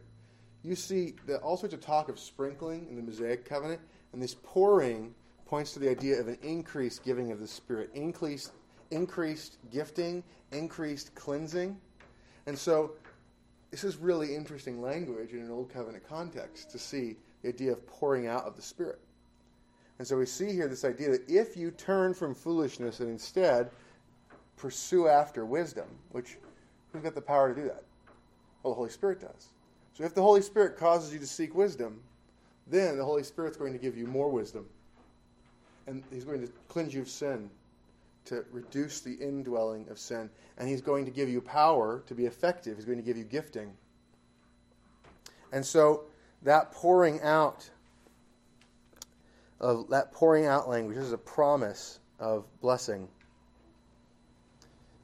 You 0.61 0.75
see 0.75 1.13
the, 1.25 1.37
all 1.37 1.55
sorts 1.55 1.73
of 1.73 1.79
talk 1.79 2.09
of 2.09 2.19
sprinkling 2.19 2.85
in 2.89 2.97
the 2.97 3.01
Mosaic 3.01 3.45
covenant, 3.45 3.79
and 4.11 4.21
this 4.21 4.35
pouring 4.43 5.15
points 5.45 5.71
to 5.71 5.79
the 5.79 5.89
idea 5.89 6.19
of 6.19 6.27
an 6.27 6.37
increased 6.43 7.05
giving 7.05 7.31
of 7.31 7.39
the 7.39 7.47
spirit, 7.47 7.89
increased 7.93 8.51
increased 8.91 9.55
gifting, 9.71 10.21
increased 10.51 11.15
cleansing. 11.15 11.77
And 12.45 12.57
so 12.57 12.91
this 13.71 13.85
is 13.85 13.95
really 13.95 14.35
interesting 14.35 14.81
language 14.81 15.31
in 15.31 15.39
an 15.39 15.49
old 15.49 15.71
covenant 15.71 16.05
context 16.09 16.71
to 16.71 16.77
see 16.77 17.15
the 17.41 17.47
idea 17.47 17.71
of 17.71 17.87
pouring 17.87 18.27
out 18.27 18.43
of 18.43 18.57
the 18.57 18.61
spirit. 18.61 18.99
And 19.99 20.07
so 20.07 20.17
we 20.17 20.25
see 20.25 20.51
here 20.51 20.67
this 20.67 20.85
idea 20.85 21.09
that 21.09 21.29
if 21.29 21.57
you 21.57 21.71
turn 21.71 22.13
from 22.13 22.35
foolishness 22.35 22.99
and 22.99 23.09
instead 23.09 23.71
pursue 24.55 25.07
after 25.07 25.45
wisdom, 25.45 25.87
which 26.11 26.37
who's 26.91 27.01
got 27.01 27.15
the 27.15 27.21
power 27.21 27.53
to 27.53 27.59
do 27.59 27.67
that? 27.67 27.83
Well, 28.61 28.73
the 28.73 28.77
Holy 28.77 28.89
Spirit 28.89 29.21
does. 29.21 29.49
So 29.93 30.03
if 30.03 30.13
the 30.13 30.21
Holy 30.21 30.41
Spirit 30.41 30.77
causes 30.77 31.13
you 31.13 31.19
to 31.19 31.27
seek 31.27 31.55
wisdom, 31.55 31.99
then 32.67 32.97
the 32.97 33.05
Holy 33.05 33.23
Spirit's 33.23 33.57
going 33.57 33.73
to 33.73 33.79
give 33.79 33.97
you 33.97 34.05
more 34.05 34.29
wisdom. 34.29 34.65
And 35.87 36.03
He's 36.11 36.25
going 36.25 36.41
to 36.41 36.51
cleanse 36.67 36.93
you 36.93 37.01
of 37.01 37.09
sin, 37.09 37.49
to 38.25 38.43
reduce 38.51 38.99
the 38.99 39.13
indwelling 39.13 39.87
of 39.89 39.97
sin. 39.97 40.29
And 40.57 40.67
He's 40.67 40.81
going 40.81 41.05
to 41.05 41.11
give 41.11 41.29
you 41.29 41.41
power 41.41 42.03
to 42.07 42.13
be 42.13 42.25
effective. 42.25 42.75
He's 42.75 42.85
going 42.85 42.97
to 42.97 43.03
give 43.03 43.17
you 43.17 43.23
gifting. 43.23 43.71
And 45.51 45.65
so 45.65 46.03
that 46.43 46.71
pouring 46.71 47.21
out 47.21 47.69
of 49.59 49.89
that 49.89 50.11
pouring 50.11 50.45
out 50.45 50.69
language. 50.69 50.97
This 50.97 51.05
is 51.05 51.13
a 51.13 51.17
promise 51.17 51.99
of 52.19 52.45
blessing. 52.61 53.07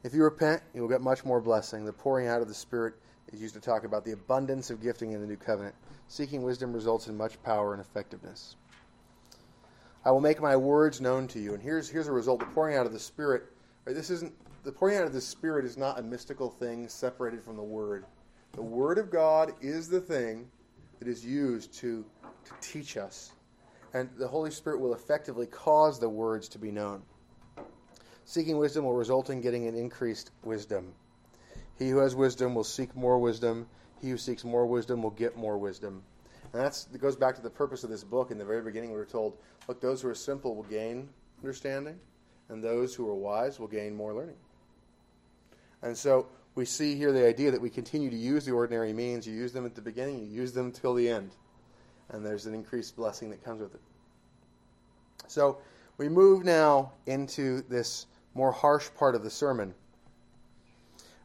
If 0.04 0.14
you 0.14 0.24
repent, 0.24 0.62
you 0.74 0.82
will 0.82 0.90
get 0.90 1.02
much 1.02 1.24
more 1.24 1.42
blessing. 1.42 1.86
The 1.86 1.94
pouring 1.94 2.28
out 2.28 2.42
of 2.42 2.48
the 2.48 2.54
Spirit 2.54 2.96
is 3.32 3.42
used 3.42 3.56
to 3.56 3.62
talk 3.62 3.84
about 3.84 4.04
the 4.04 4.12
abundance 4.12 4.70
of 4.70 4.82
gifting 4.82 5.12
in 5.14 5.22
the 5.22 5.28
new 5.28 5.38
covenant. 5.38 5.76
Seeking 6.08 6.44
wisdom 6.44 6.74
results 6.74 7.08
in 7.08 7.18
much 7.18 7.42
power 7.44 7.74
and 7.74 7.82
effectiveness. 7.82 8.56
I 10.06 10.12
will 10.12 10.22
make 10.22 10.42
my 10.42 10.56
words 10.56 11.00
known 11.00 11.28
to 11.30 11.40
you. 11.40 11.54
And 11.54 11.64
here's 11.64 11.90
here's 11.90 12.08
a 12.08 12.12
result. 12.12 12.40
The 12.40 12.46
pouring 12.48 12.76
out 12.76 12.86
of 12.86 12.92
the 12.92 13.00
Spirit. 13.00 13.44
Right, 13.86 13.96
this 13.96 14.10
isn't 14.10 14.34
the 14.64 14.72
pouring 14.72 14.98
out 14.98 15.06
of 15.06 15.14
the 15.14 15.22
Spirit 15.22 15.66
is 15.66 15.78
not 15.78 16.00
a 16.00 16.04
mystical 16.04 16.50
thing 16.50 16.88
separated 16.88 17.42
from 17.42 17.56
the 17.56 17.64
Word. 17.64 18.06
The 18.52 18.62
Word 18.62 18.98
of 18.98 19.10
God 19.10 19.54
is 19.62 19.88
the 19.88 20.02
thing 20.02 20.50
that 21.00 21.08
is 21.08 21.26
used 21.26 21.74
to, 21.76 22.06
to 22.46 22.52
teach 22.62 22.98
us 22.98 23.32
and 23.94 24.10
the 24.18 24.28
Holy 24.28 24.52
Spirit 24.52 24.80
will 24.80 24.94
effectively 24.94 25.46
cause 25.46 26.00
the 26.00 26.10
words 26.10 26.50
to 26.50 26.60
be 26.60 26.72
known. 26.72 27.04
Seeking 28.26 28.58
wisdom 28.58 28.86
will 28.86 28.96
result 28.96 29.30
in 29.30 29.42
getting 29.42 29.68
an 29.68 29.76
increased 29.76 30.32
wisdom. 30.44 30.94
He 31.78 31.90
who 31.90 31.98
has 31.98 32.16
wisdom 32.16 32.56
will 32.56 32.64
seek 32.64 32.96
more 32.96 33.20
wisdom. 33.20 33.68
He 34.02 34.10
who 34.10 34.18
seeks 34.18 34.44
more 34.44 34.66
wisdom 34.66 35.04
will 35.04 35.12
get 35.12 35.38
more 35.38 35.58
wisdom. 35.58 36.04
And 36.54 36.62
that 36.62 36.86
goes 37.00 37.16
back 37.16 37.36
to 37.36 37.42
the 37.42 37.50
purpose 37.50 37.84
of 37.84 37.90
this 37.90 38.04
book. 38.04 38.32
In 38.32 38.38
the 38.38 38.46
very 38.46 38.62
beginning, 38.62 38.92
we 38.92 38.98
were 38.98 39.06
told, 39.06 39.38
look, 39.68 39.82
those 39.82 40.02
who 40.02 40.10
are 40.10 40.16
simple 40.16 40.56
will 40.56 40.64
gain 40.64 41.10
understanding, 41.42 42.00
and 42.50 42.64
those 42.64 42.94
who 42.96 43.10
are 43.10 43.16
wise 43.16 43.60
will 43.60 43.68
gain 43.68 43.96
more 43.96 44.14
learning. 44.14 44.38
And 45.82 45.98
so 45.98 46.28
we 46.56 46.66
see 46.66 46.96
here 46.96 47.12
the 47.12 47.28
idea 47.28 47.52
that 47.52 47.62
we 47.62 47.70
continue 47.70 48.10
to 48.10 48.16
use 48.16 48.46
the 48.46 48.52
ordinary 48.52 48.94
means. 48.94 49.28
You 49.28 49.34
use 49.34 49.52
them 49.52 49.66
at 49.66 49.76
the 49.76 49.82
beginning, 49.82 50.20
you 50.20 50.28
use 50.28 50.54
them 50.54 50.72
till 50.72 50.94
the 50.94 51.10
end. 51.10 51.32
And 52.14 52.26
there's 52.26 52.46
an 52.46 52.54
increased 52.54 52.96
blessing 52.96 53.30
that 53.32 53.44
comes 53.44 53.62
with 53.62 53.76
it. 53.76 53.82
So 55.28 55.58
we 55.98 56.08
move 56.08 56.46
now 56.46 56.92
into 57.08 57.62
this 57.64 58.06
more 58.36 58.52
harsh 58.52 58.90
part 58.98 59.16
of 59.16 59.24
the 59.24 59.30
sermon 59.30 59.74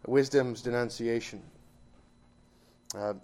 wisdom's 0.07 0.62
denunciation. 0.62 1.43
Uh, 2.97 3.14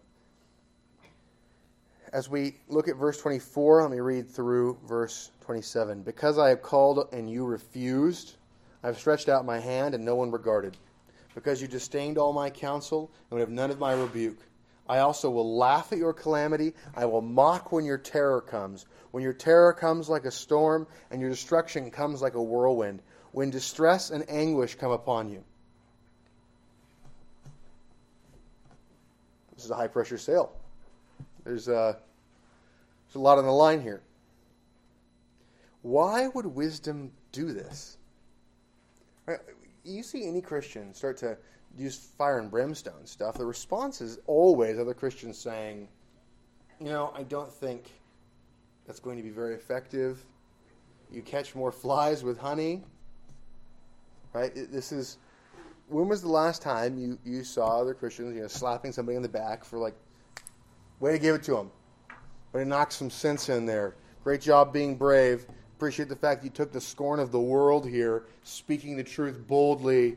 as 2.13 2.29
we 2.29 2.57
look 2.69 2.89
at 2.89 2.97
verse 2.97 3.19
24, 3.19 3.83
let 3.83 3.91
me 3.91 4.01
read 4.01 4.29
through 4.29 4.79
verse 4.87 5.31
27. 5.41 6.03
Because 6.03 6.39
I 6.39 6.51
have 6.51 6.63
called 6.63 7.09
and 7.13 7.29
you 7.29 7.45
refused, 7.45 8.37
I 8.83 8.89
have 8.89 8.99
stretched 8.99 9.29
out 9.29 9.45
my 9.45 9.59
hand 9.59 9.95
and 9.95 10.05
no 10.05 10.15
one 10.15 10.31
regarded. 10.31 10.77
Because 11.35 11.61
you 11.61 11.67
disdained 11.67 12.19
all 12.19 12.33
my 12.33 12.51
counsel 12.51 13.11
and 13.31 13.39
would 13.39 13.41
have 13.41 13.51
none 13.51 13.71
of 13.71 13.79
my 13.79 13.95
rebuke. 13.95 14.39
I 14.87 14.99
also 14.99 15.31
will 15.31 15.57
laugh 15.57 15.93
at 15.93 15.99
your 15.99 16.13
calamity. 16.13 16.75
I 16.95 17.07
will 17.07 17.23
mock 17.23 17.73
when 17.73 17.85
your 17.85 17.99
terror 17.99 18.41
comes. 18.41 18.87
When 19.13 19.23
your 19.23 19.33
terror 19.33 19.73
comes 19.73 20.09
like 20.09 20.25
a 20.25 20.31
storm 20.31 20.87
and 21.11 21.21
your 21.21 21.31
destruction 21.31 21.91
comes 21.91 22.21
like 22.21 22.35
a 22.35 22.43
whirlwind. 22.43 23.01
When 23.33 23.51
distress 23.51 24.11
and 24.11 24.29
anguish 24.29 24.75
come 24.75 24.93
upon 24.93 25.31
you. 25.31 25.43
This 29.55 29.65
is 29.65 29.71
a 29.71 29.77
high 29.77 29.89
pressure 29.89 30.19
sale. 30.19 30.53
There's 31.45 31.69
a, 31.69 31.77
uh, 31.77 31.93
there's 33.07 33.15
a 33.15 33.19
lot 33.19 33.39
on 33.39 33.45
the 33.45 33.53
line 33.53 33.81
here. 33.81 34.03
Why 35.83 36.29
would 36.29 36.47
wisdom 36.47 37.13
do 37.33 37.53
this? 37.53 37.97
You 39.85 40.03
see 40.03 40.27
any 40.27 40.41
Christian 40.41 40.95
start 40.95 41.19
to 41.19 41.37
use 41.79 41.97
fire 41.97 42.39
and 42.39 42.51
brimstone 42.51 43.07
stuff, 43.07 43.37
the 43.37 43.45
response 43.45 44.01
is 44.01 44.19
always 44.27 44.79
other 44.79 44.95
Christians 44.95 45.39
saying, 45.39 45.89
you 46.81 46.87
know, 46.87 47.13
I 47.17 47.23
don't 47.23 47.53
think 47.53 47.91
that's 48.87 49.01
going 49.01 49.17
to 49.17 49.23
be 49.23 49.31
very 49.31 49.55
effective. 49.55 50.25
You 51.11 51.23
catch 51.23 51.55
more 51.55 51.73
flies 51.73 52.23
with 52.23 52.39
honey. 52.39 52.83
Right? 54.33 54.53
This 54.55 54.91
is 54.91 55.19
when 55.89 56.09
was 56.09 56.23
the 56.23 56.29
last 56.29 56.63
time 56.63 56.99
you, 56.99 57.19
you 57.25 57.45
saw 57.45 57.81
other 57.81 57.95
Christians, 57.95 58.35
you 58.35 58.43
know, 58.43 58.49
slapping 58.49 58.93
somebody 58.93 59.17
in 59.17 59.23
the 59.23 59.29
back 59.29 59.65
for 59.65 59.79
like, 59.79 59.95
way 61.01 61.13
to 61.13 61.19
give 61.19 61.35
it 61.35 61.43
to 61.45 61.53
them, 61.53 61.71
way 62.53 62.63
to 62.63 62.69
knock 62.69 62.91
some 62.91 63.11
sense 63.11 63.49
in 63.49 63.67
there. 63.67 63.95
Great 64.23 64.41
job 64.41 64.73
being 64.73 64.97
brave. 64.97 65.47
Appreciate 65.77 66.09
the 66.09 66.17
fact 66.17 66.43
you 66.43 66.51
took 66.51 66.73
the 66.73 66.81
scorn 66.81 67.21
of 67.21 67.31
the 67.31 67.41
world 67.41 67.87
here, 67.87 68.25
speaking 68.43 68.97
the 68.97 69.05
truth 69.05 69.47
boldly. 69.47 70.17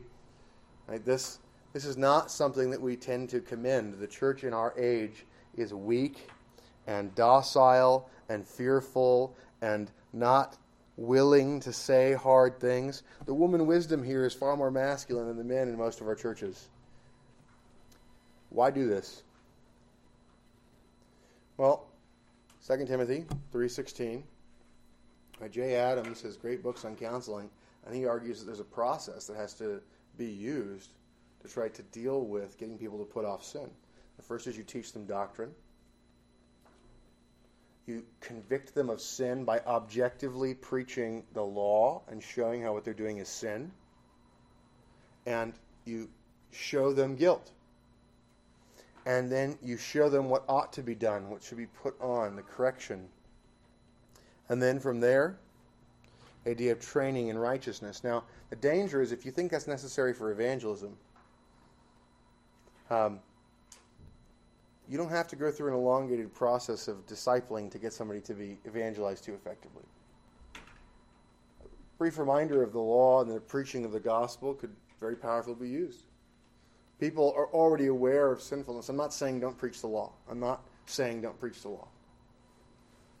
Right? 0.86 1.04
This 1.04 1.38
this 1.78 1.84
is 1.84 1.96
not 1.96 2.28
something 2.28 2.70
that 2.70 2.82
we 2.82 2.96
tend 2.96 3.28
to 3.28 3.38
commend. 3.38 3.94
The 4.00 4.08
church 4.08 4.42
in 4.42 4.52
our 4.52 4.74
age 4.76 5.24
is 5.56 5.72
weak 5.72 6.28
and 6.88 7.14
docile 7.14 8.10
and 8.28 8.44
fearful 8.44 9.36
and 9.62 9.88
not 10.12 10.56
willing 10.96 11.60
to 11.60 11.72
say 11.72 12.14
hard 12.14 12.58
things. 12.58 13.04
The 13.26 13.32
woman 13.32 13.64
wisdom 13.64 14.02
here 14.02 14.26
is 14.26 14.34
far 14.34 14.56
more 14.56 14.72
masculine 14.72 15.28
than 15.28 15.36
the 15.36 15.44
men 15.44 15.68
in 15.68 15.78
most 15.78 16.00
of 16.00 16.08
our 16.08 16.16
churches. 16.16 16.66
Why 18.50 18.72
do 18.72 18.88
this? 18.88 19.22
Well, 21.58 21.86
2 22.66 22.86
Timothy 22.86 23.24
3:16 23.52 24.24
by 25.38 25.46
Jay 25.46 25.76
Adams 25.76 26.22
has 26.22 26.36
great 26.36 26.60
books 26.60 26.84
on 26.84 26.96
counseling, 26.96 27.48
and 27.86 27.94
he 27.94 28.04
argues 28.04 28.40
that 28.40 28.46
there's 28.46 28.58
a 28.58 28.64
process 28.64 29.28
that 29.28 29.36
has 29.36 29.54
to 29.54 29.80
be 30.16 30.26
used 30.26 30.90
to 31.42 31.48
try 31.48 31.68
to 31.68 31.82
deal 31.82 32.24
with 32.24 32.58
getting 32.58 32.78
people 32.78 32.98
to 32.98 33.04
put 33.04 33.24
off 33.24 33.44
sin. 33.44 33.68
The 34.16 34.22
first 34.22 34.46
is 34.46 34.56
you 34.56 34.64
teach 34.64 34.92
them 34.92 35.06
doctrine. 35.06 35.50
You 37.86 38.04
convict 38.20 38.74
them 38.74 38.90
of 38.90 39.00
sin 39.00 39.44
by 39.44 39.60
objectively 39.60 40.54
preaching 40.54 41.24
the 41.32 41.42
law 41.42 42.02
and 42.08 42.22
showing 42.22 42.62
how 42.62 42.74
what 42.74 42.84
they're 42.84 42.92
doing 42.92 43.18
is 43.18 43.28
sin. 43.28 43.70
And 45.24 45.54
you 45.84 46.10
show 46.50 46.92
them 46.92 47.16
guilt. 47.16 47.50
And 49.06 49.32
then 49.32 49.56
you 49.62 49.78
show 49.78 50.10
them 50.10 50.28
what 50.28 50.44
ought 50.48 50.74
to 50.74 50.82
be 50.82 50.94
done, 50.94 51.30
what 51.30 51.42
should 51.42 51.56
be 51.56 51.66
put 51.66 51.98
on, 52.00 52.36
the 52.36 52.42
correction. 52.42 53.08
And 54.50 54.60
then 54.60 54.80
from 54.80 55.00
there, 55.00 55.38
idea 56.46 56.72
of 56.72 56.80
training 56.80 57.28
in 57.28 57.38
righteousness. 57.38 58.02
Now, 58.02 58.24
the 58.50 58.56
danger 58.56 59.00
is 59.00 59.12
if 59.12 59.24
you 59.24 59.32
think 59.32 59.50
that's 59.50 59.66
necessary 59.66 60.12
for 60.12 60.30
evangelism, 60.30 60.96
um, 62.90 63.20
you 64.88 64.96
don't 64.96 65.10
have 65.10 65.28
to 65.28 65.36
go 65.36 65.50
through 65.50 65.68
an 65.68 65.74
elongated 65.74 66.32
process 66.32 66.88
of 66.88 67.06
discipling 67.06 67.70
to 67.70 67.78
get 67.78 67.92
somebody 67.92 68.20
to 68.22 68.34
be 68.34 68.58
evangelized 68.66 69.24
to 69.24 69.34
effectively. 69.34 69.84
A 70.56 71.98
brief 71.98 72.18
reminder 72.18 72.62
of 72.62 72.72
the 72.72 72.80
law 72.80 73.20
and 73.20 73.30
the 73.30 73.40
preaching 73.40 73.84
of 73.84 73.92
the 73.92 74.00
gospel 74.00 74.54
could 74.54 74.74
very 74.98 75.16
powerfully 75.16 75.56
be 75.60 75.68
used. 75.68 76.04
People 76.98 77.32
are 77.36 77.46
already 77.48 77.86
aware 77.86 78.32
of 78.32 78.40
sinfulness. 78.40 78.88
I'm 78.88 78.96
not 78.96 79.12
saying 79.12 79.40
don't 79.40 79.56
preach 79.56 79.80
the 79.80 79.86
law. 79.86 80.12
I'm 80.28 80.40
not 80.40 80.66
saying 80.86 81.20
don't 81.20 81.38
preach 81.38 81.62
the 81.62 81.68
law. 81.68 81.86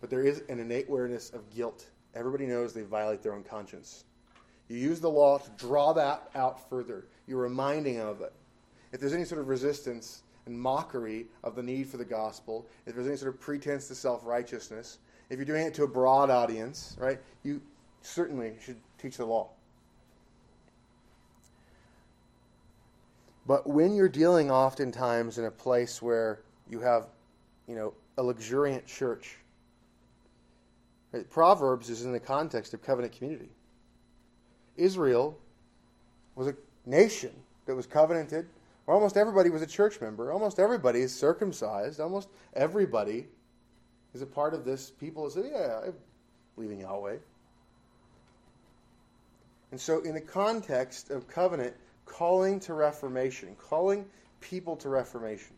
But 0.00 0.10
there 0.10 0.24
is 0.24 0.42
an 0.48 0.58
innate 0.58 0.88
awareness 0.88 1.30
of 1.30 1.48
guilt. 1.54 1.86
Everybody 2.14 2.46
knows 2.46 2.72
they 2.72 2.82
violate 2.82 3.22
their 3.22 3.34
own 3.34 3.44
conscience. 3.44 4.04
You 4.68 4.78
use 4.78 5.00
the 5.00 5.10
law 5.10 5.38
to 5.38 5.50
draw 5.56 5.92
that 5.92 6.30
out 6.34 6.68
further. 6.68 7.06
You're 7.26 7.42
reminding 7.42 8.00
of 8.00 8.20
it. 8.20 8.32
If 8.92 9.00
there's 9.00 9.12
any 9.12 9.24
sort 9.24 9.40
of 9.40 9.48
resistance, 9.48 10.22
and 10.48 10.58
mockery 10.58 11.26
of 11.44 11.54
the 11.54 11.62
need 11.62 11.86
for 11.88 11.98
the 11.98 12.04
gospel, 12.04 12.66
if 12.86 12.94
there's 12.94 13.06
any 13.06 13.16
sort 13.16 13.32
of 13.32 13.40
pretense 13.40 13.86
to 13.88 13.94
self 13.94 14.24
righteousness, 14.24 14.98
if 15.30 15.36
you're 15.36 15.44
doing 15.44 15.66
it 15.66 15.74
to 15.74 15.84
a 15.84 15.88
broad 15.88 16.30
audience, 16.30 16.96
right, 16.98 17.20
you 17.44 17.60
certainly 18.02 18.54
should 18.64 18.76
teach 18.98 19.18
the 19.18 19.26
law. 19.26 19.50
But 23.46 23.66
when 23.66 23.94
you're 23.94 24.08
dealing 24.08 24.50
oftentimes 24.50 25.38
in 25.38 25.44
a 25.44 25.50
place 25.50 26.02
where 26.02 26.40
you 26.68 26.80
have, 26.80 27.06
you 27.66 27.74
know, 27.74 27.94
a 28.16 28.22
luxuriant 28.22 28.86
church, 28.86 29.36
right, 31.12 31.28
Proverbs 31.30 31.88
is 31.88 32.04
in 32.04 32.12
the 32.12 32.20
context 32.20 32.74
of 32.74 32.82
covenant 32.82 33.16
community. 33.16 33.50
Israel 34.76 35.36
was 36.34 36.46
a 36.46 36.54
nation 36.86 37.32
that 37.66 37.74
was 37.74 37.86
covenanted 37.86 38.46
almost 38.94 39.16
everybody 39.16 39.50
was 39.50 39.62
a 39.62 39.66
church 39.66 40.00
member. 40.00 40.32
Almost 40.32 40.58
everybody 40.58 41.00
is 41.00 41.14
circumcised. 41.14 42.00
Almost 42.00 42.28
everybody 42.54 43.26
is 44.14 44.22
a 44.22 44.26
part 44.26 44.54
of 44.54 44.64
this 44.64 44.90
people 44.90 45.24
that 45.24 45.32
say, 45.32 45.50
Yeah, 45.52 45.80
I 45.86 45.90
believe 46.54 46.70
in 46.70 46.80
Yahweh. 46.80 47.16
And 49.70 49.80
so, 49.80 50.00
in 50.00 50.14
the 50.14 50.20
context 50.20 51.10
of 51.10 51.28
covenant, 51.28 51.74
calling 52.06 52.58
to 52.60 52.74
reformation, 52.74 53.54
calling 53.56 54.06
people 54.40 54.76
to 54.76 54.88
reformation. 54.88 55.54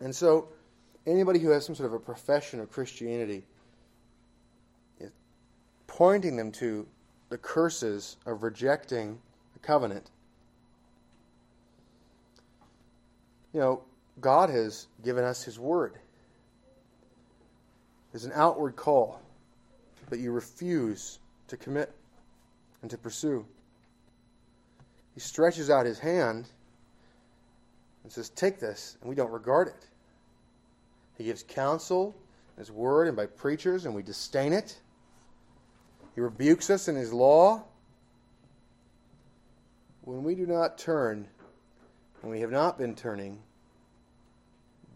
And 0.00 0.14
so, 0.14 0.48
anybody 1.06 1.38
who 1.38 1.48
has 1.50 1.64
some 1.64 1.74
sort 1.74 1.86
of 1.86 1.94
a 1.94 1.98
profession 1.98 2.60
of 2.60 2.70
Christianity, 2.70 3.44
pointing 5.86 6.36
them 6.36 6.52
to 6.52 6.86
the 7.30 7.38
curses 7.38 8.16
of 8.26 8.42
rejecting 8.42 9.18
the 9.54 9.58
covenant 9.60 10.10
you 13.54 13.60
know, 13.60 13.82
God 14.20 14.50
has 14.50 14.88
given 15.04 15.24
us 15.24 15.44
His 15.44 15.58
Word. 15.58 15.94
There's 18.12 18.24
an 18.24 18.32
outward 18.34 18.76
call 18.76 19.22
that 20.10 20.18
you 20.18 20.32
refuse 20.32 21.20
to 21.48 21.56
commit 21.56 21.92
and 22.82 22.90
to 22.90 22.98
pursue. 22.98 23.46
He 25.14 25.20
stretches 25.20 25.70
out 25.70 25.86
His 25.86 26.00
hand 26.00 26.48
and 28.02 28.12
says, 28.12 28.28
Take 28.30 28.58
this, 28.58 28.98
and 29.00 29.08
we 29.08 29.14
don't 29.14 29.30
regard 29.30 29.68
it. 29.68 29.86
He 31.16 31.24
gives 31.24 31.44
counsel 31.44 32.14
in 32.56 32.60
His 32.60 32.72
Word 32.72 33.06
and 33.06 33.16
by 33.16 33.26
preachers, 33.26 33.86
and 33.86 33.94
we 33.94 34.02
disdain 34.02 34.52
it. 34.52 34.80
He 36.16 36.20
rebukes 36.20 36.70
us 36.70 36.88
in 36.88 36.96
His 36.96 37.12
law. 37.12 37.62
When 40.02 40.24
we 40.24 40.34
do 40.34 40.44
not 40.44 40.76
turn 40.76 41.28
and 42.24 42.32
we 42.32 42.40
have 42.40 42.50
not 42.50 42.78
been 42.78 42.94
turning, 42.94 43.38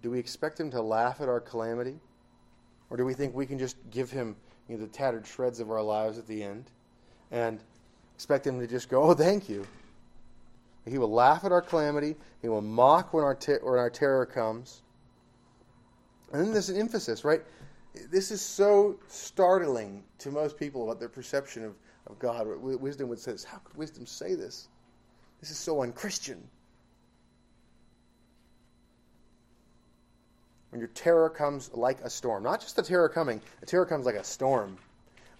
do 0.00 0.10
we 0.10 0.18
expect 0.18 0.58
him 0.58 0.70
to 0.70 0.80
laugh 0.80 1.20
at 1.20 1.28
our 1.28 1.40
calamity? 1.40 2.00
Or 2.88 2.96
do 2.96 3.04
we 3.04 3.12
think 3.12 3.34
we 3.34 3.44
can 3.44 3.58
just 3.58 3.76
give 3.90 4.10
him 4.10 4.34
you 4.66 4.78
know, 4.78 4.80
the 4.80 4.90
tattered 4.90 5.26
shreds 5.26 5.60
of 5.60 5.70
our 5.70 5.82
lives 5.82 6.16
at 6.16 6.26
the 6.26 6.42
end 6.42 6.70
and 7.30 7.60
expect 8.14 8.46
him 8.46 8.58
to 8.58 8.66
just 8.66 8.88
go, 8.88 9.02
oh, 9.02 9.12
thank 9.12 9.46
you? 9.46 9.66
He 10.86 10.96
will 10.96 11.10
laugh 11.10 11.44
at 11.44 11.52
our 11.52 11.60
calamity. 11.60 12.16
He 12.40 12.48
will 12.48 12.62
mock 12.62 13.12
when 13.12 13.24
our, 13.24 13.38
when 13.60 13.78
our 13.78 13.90
terror 13.90 14.24
comes. 14.24 14.80
And 16.32 16.40
then 16.40 16.52
there's 16.54 16.70
an 16.70 16.80
emphasis, 16.80 17.26
right? 17.26 17.42
This 18.10 18.30
is 18.30 18.40
so 18.40 18.98
startling 19.06 20.02
to 20.20 20.30
most 20.30 20.56
people 20.56 20.84
about 20.84 20.98
their 20.98 21.10
perception 21.10 21.62
of, 21.62 21.74
of 22.06 22.18
God. 22.18 22.46
Wisdom 22.46 23.10
would 23.10 23.18
say 23.18 23.32
this. 23.32 23.44
How 23.44 23.58
could 23.58 23.76
wisdom 23.76 24.06
say 24.06 24.34
this? 24.34 24.68
This 25.42 25.50
is 25.50 25.58
so 25.58 25.82
unchristian. 25.82 26.42
When 30.70 30.80
your 30.80 30.88
terror 30.88 31.30
comes 31.30 31.70
like 31.72 32.00
a 32.02 32.10
storm, 32.10 32.42
not 32.42 32.60
just 32.60 32.76
the 32.76 32.82
terror 32.82 33.08
coming, 33.08 33.40
the 33.60 33.66
terror 33.66 33.86
comes 33.86 34.04
like 34.04 34.16
a 34.16 34.24
storm, 34.24 34.76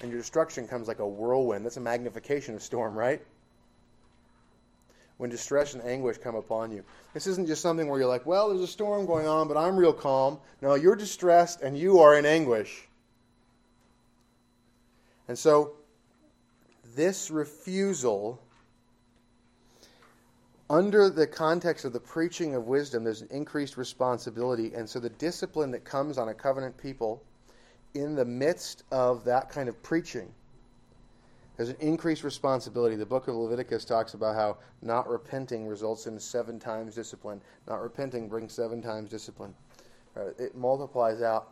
and 0.01 0.11
your 0.11 0.19
destruction 0.21 0.67
comes 0.67 0.89
like 0.89 1.01
a 1.01 1.07
whirlwind. 1.07 1.65
That's 1.65 1.77
a 1.77 1.81
magnification 1.81 2.55
of 2.55 2.63
storm, 2.63 2.97
right? 2.97 3.21
When 5.19 5.29
distress 5.29 5.75
and 5.75 5.83
anguish 5.83 6.19
come 6.19 6.37
upon 6.37 6.71
you. 6.71 6.85
This 7.13 7.27
isn't 7.27 7.47
just 7.47 7.61
something 7.61 7.89
where 7.89 7.99
you're 7.99 8.09
like, 8.09 8.25
well, 8.25 8.49
there's 8.49 8.61
a 8.61 8.69
storm 8.69 9.05
going 9.05 9.27
on, 9.27 9.49
but 9.49 9.57
I'm 9.57 9.77
real 9.77 9.93
calm. 9.93 10.39
No, 10.63 10.77
you're 10.77 10.97
distressed 10.97 11.61
and 11.61 11.77
you 11.77 11.99
are 11.99 12.17
in 12.17 12.25
anguish. 12.25 12.89
And 15.27 15.37
so, 15.37 15.75
this 16.95 17.31
refusal 17.31 18.41
under 20.71 21.09
the 21.09 21.27
context 21.27 21.85
of 21.85 21.93
the 21.93 22.01
preaching 22.01 22.55
of 22.55 22.67
wisdom, 22.67 23.05
there's 23.05 23.23
an 23.23 23.29
increased 23.31 23.77
responsibility. 23.77 24.75
And 24.75 24.89
so 24.89 25.01
the 25.01 25.11
discipline 25.11 25.71
that 25.71 25.85
comes 25.85 26.19
on 26.19 26.29
a 26.29 26.35
covenant 26.35 26.77
people 26.77 27.23
in 27.95 28.15
the 28.15 28.25
midst 28.25 28.85
of 28.91 29.25
that 29.25 29.49
kind 29.49 29.69
of 29.69 29.83
preaching, 29.83 30.33
there's 31.57 31.71
an 31.71 31.77
increased 31.81 32.23
responsibility. 32.23 32.97
The 32.97 33.07
book 33.07 33.29
of 33.29 33.35
Leviticus 33.35 33.85
talks 33.85 34.15
about 34.15 34.37
how 34.37 34.59
not 34.83 35.09
repenting 35.09 35.67
results 35.67 36.07
in 36.07 36.21
seven 36.21 36.61
times 36.61 36.95
discipline. 36.95 37.41
Not 37.67 37.83
repenting 37.83 38.29
brings 38.29 38.53
seven 38.53 38.81
times 38.81 39.11
discipline. 39.11 39.55
It 40.39 40.55
multiplies 40.57 41.23
out 41.23 41.49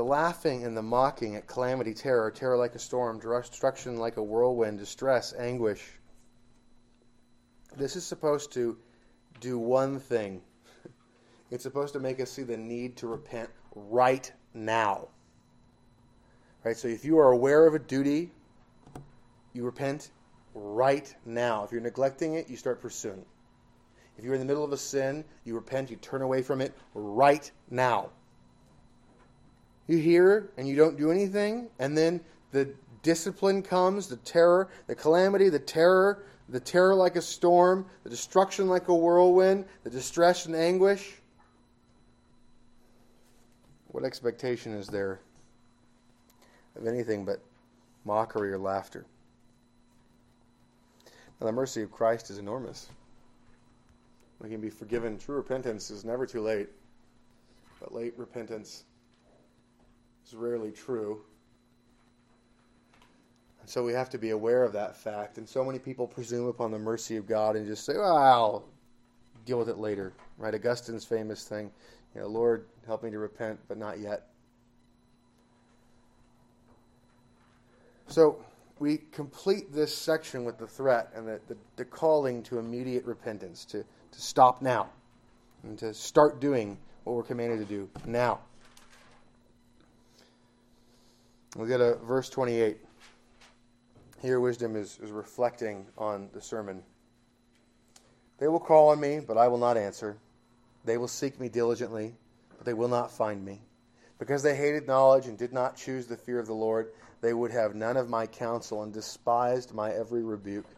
The 0.00 0.06
laughing 0.06 0.64
and 0.64 0.74
the 0.74 0.80
mocking 0.80 1.36
at 1.36 1.46
calamity, 1.46 1.92
terror, 1.92 2.30
terror 2.30 2.56
like 2.56 2.74
a 2.74 2.78
storm, 2.78 3.20
destruction 3.20 3.98
like 3.98 4.16
a 4.16 4.22
whirlwind, 4.22 4.78
distress, 4.78 5.34
anguish. 5.38 5.86
This 7.76 7.96
is 7.96 8.06
supposed 8.06 8.50
to 8.52 8.78
do 9.40 9.58
one 9.58 10.00
thing. 10.00 10.40
It's 11.50 11.64
supposed 11.64 11.92
to 11.92 12.00
make 12.00 12.18
us 12.18 12.30
see 12.30 12.44
the 12.44 12.56
need 12.56 12.96
to 12.96 13.08
repent 13.08 13.50
right 13.74 14.32
now. 14.54 15.08
Right? 16.64 16.78
So 16.78 16.88
if 16.88 17.04
you 17.04 17.18
are 17.18 17.32
aware 17.32 17.66
of 17.66 17.74
a 17.74 17.78
duty, 17.78 18.32
you 19.52 19.66
repent 19.66 20.12
right 20.54 21.14
now. 21.26 21.64
If 21.64 21.72
you're 21.72 21.82
neglecting 21.82 22.36
it, 22.36 22.48
you 22.48 22.56
start 22.56 22.80
pursuing. 22.80 23.26
If 24.16 24.24
you're 24.24 24.32
in 24.32 24.40
the 24.40 24.46
middle 24.46 24.64
of 24.64 24.72
a 24.72 24.78
sin, 24.78 25.26
you 25.44 25.54
repent, 25.54 25.90
you 25.90 25.96
turn 25.96 26.22
away 26.22 26.40
from 26.40 26.62
it 26.62 26.74
right 26.94 27.52
now 27.68 28.12
you 29.90 29.98
hear 29.98 30.50
and 30.56 30.68
you 30.68 30.76
don't 30.76 30.96
do 30.96 31.10
anything, 31.10 31.68
and 31.78 31.96
then 31.96 32.20
the 32.52 32.72
discipline 33.02 33.62
comes, 33.62 34.06
the 34.06 34.16
terror, 34.18 34.68
the 34.86 34.94
calamity, 34.94 35.48
the 35.48 35.58
terror, 35.58 36.24
the 36.48 36.60
terror 36.60 36.94
like 36.94 37.16
a 37.16 37.22
storm, 37.22 37.86
the 38.04 38.10
destruction 38.10 38.68
like 38.68 38.88
a 38.88 38.94
whirlwind, 38.94 39.64
the 39.84 39.90
distress 39.90 40.46
and 40.46 40.54
anguish. 40.54 41.14
What 43.88 44.04
expectation 44.04 44.72
is 44.72 44.86
there 44.86 45.20
of 46.76 46.86
anything 46.86 47.24
but 47.24 47.40
mockery 48.04 48.52
or 48.52 48.58
laughter? 48.58 49.06
Now, 51.40 51.46
the 51.46 51.52
mercy 51.52 51.82
of 51.82 51.90
Christ 51.90 52.30
is 52.30 52.38
enormous. 52.38 52.88
We 54.40 54.50
can 54.50 54.60
be 54.60 54.70
forgiven. 54.70 55.18
True 55.18 55.36
repentance 55.36 55.90
is 55.90 56.04
never 56.04 56.26
too 56.26 56.40
late, 56.40 56.68
but 57.80 57.92
late 57.92 58.14
repentance 58.16 58.84
is 60.30 60.36
rarely 60.36 60.70
true. 60.70 61.20
And 63.60 63.68
so 63.68 63.84
we 63.84 63.92
have 63.92 64.08
to 64.10 64.18
be 64.18 64.30
aware 64.30 64.62
of 64.62 64.72
that 64.74 64.96
fact. 64.96 65.38
And 65.38 65.48
so 65.48 65.64
many 65.64 65.78
people 65.78 66.06
presume 66.06 66.46
upon 66.46 66.70
the 66.70 66.78
mercy 66.78 67.16
of 67.16 67.26
God 67.26 67.56
and 67.56 67.66
just 67.66 67.84
say, 67.84 67.94
well, 67.96 68.16
I'll 68.16 68.64
deal 69.44 69.58
with 69.58 69.68
it 69.68 69.78
later. 69.78 70.12
Right? 70.38 70.54
Augustine's 70.54 71.04
famous 71.04 71.44
thing, 71.44 71.70
you 72.14 72.20
know, 72.20 72.28
Lord, 72.28 72.66
help 72.86 73.02
me 73.02 73.10
to 73.10 73.18
repent, 73.18 73.58
but 73.68 73.76
not 73.76 73.98
yet. 73.98 74.28
So 78.06 78.44
we 78.78 78.98
complete 79.12 79.72
this 79.72 79.96
section 79.96 80.44
with 80.44 80.58
the 80.58 80.66
threat 80.66 81.10
and 81.14 81.26
the, 81.26 81.40
the, 81.48 81.56
the 81.76 81.84
calling 81.84 82.42
to 82.44 82.58
immediate 82.58 83.04
repentance, 83.04 83.64
to, 83.66 83.82
to 83.82 84.20
stop 84.20 84.62
now, 84.62 84.88
and 85.62 85.78
to 85.78 85.92
start 85.92 86.40
doing 86.40 86.78
what 87.04 87.14
we're 87.16 87.22
commanded 87.22 87.58
to 87.58 87.64
do 87.64 87.88
now. 88.06 88.40
We 91.56 91.66
get 91.66 91.78
to 91.78 91.96
verse 91.96 92.30
28. 92.30 92.78
Here, 94.22 94.38
wisdom 94.38 94.76
is, 94.76 94.98
is 95.02 95.10
reflecting 95.10 95.86
on 95.98 96.28
the 96.32 96.40
sermon. 96.40 96.82
They 98.38 98.48
will 98.48 98.60
call 98.60 98.90
on 98.90 99.00
me, 99.00 99.20
but 99.20 99.36
I 99.36 99.48
will 99.48 99.58
not 99.58 99.76
answer. 99.76 100.16
They 100.84 100.96
will 100.96 101.08
seek 101.08 101.40
me 101.40 101.48
diligently, 101.48 102.14
but 102.56 102.66
they 102.66 102.74
will 102.74 102.88
not 102.88 103.10
find 103.10 103.44
me. 103.44 103.62
Because 104.18 104.42
they 104.42 104.54
hated 104.54 104.86
knowledge 104.86 105.26
and 105.26 105.36
did 105.36 105.52
not 105.52 105.76
choose 105.76 106.06
the 106.06 106.16
fear 106.16 106.38
of 106.38 106.46
the 106.46 106.54
Lord, 106.54 106.92
they 107.20 107.34
would 107.34 107.50
have 107.50 107.74
none 107.74 107.96
of 107.96 108.08
my 108.08 108.26
counsel 108.26 108.82
and 108.82 108.92
despised 108.92 109.74
my 109.74 109.90
every 109.90 110.22
rebuke. 110.22 110.68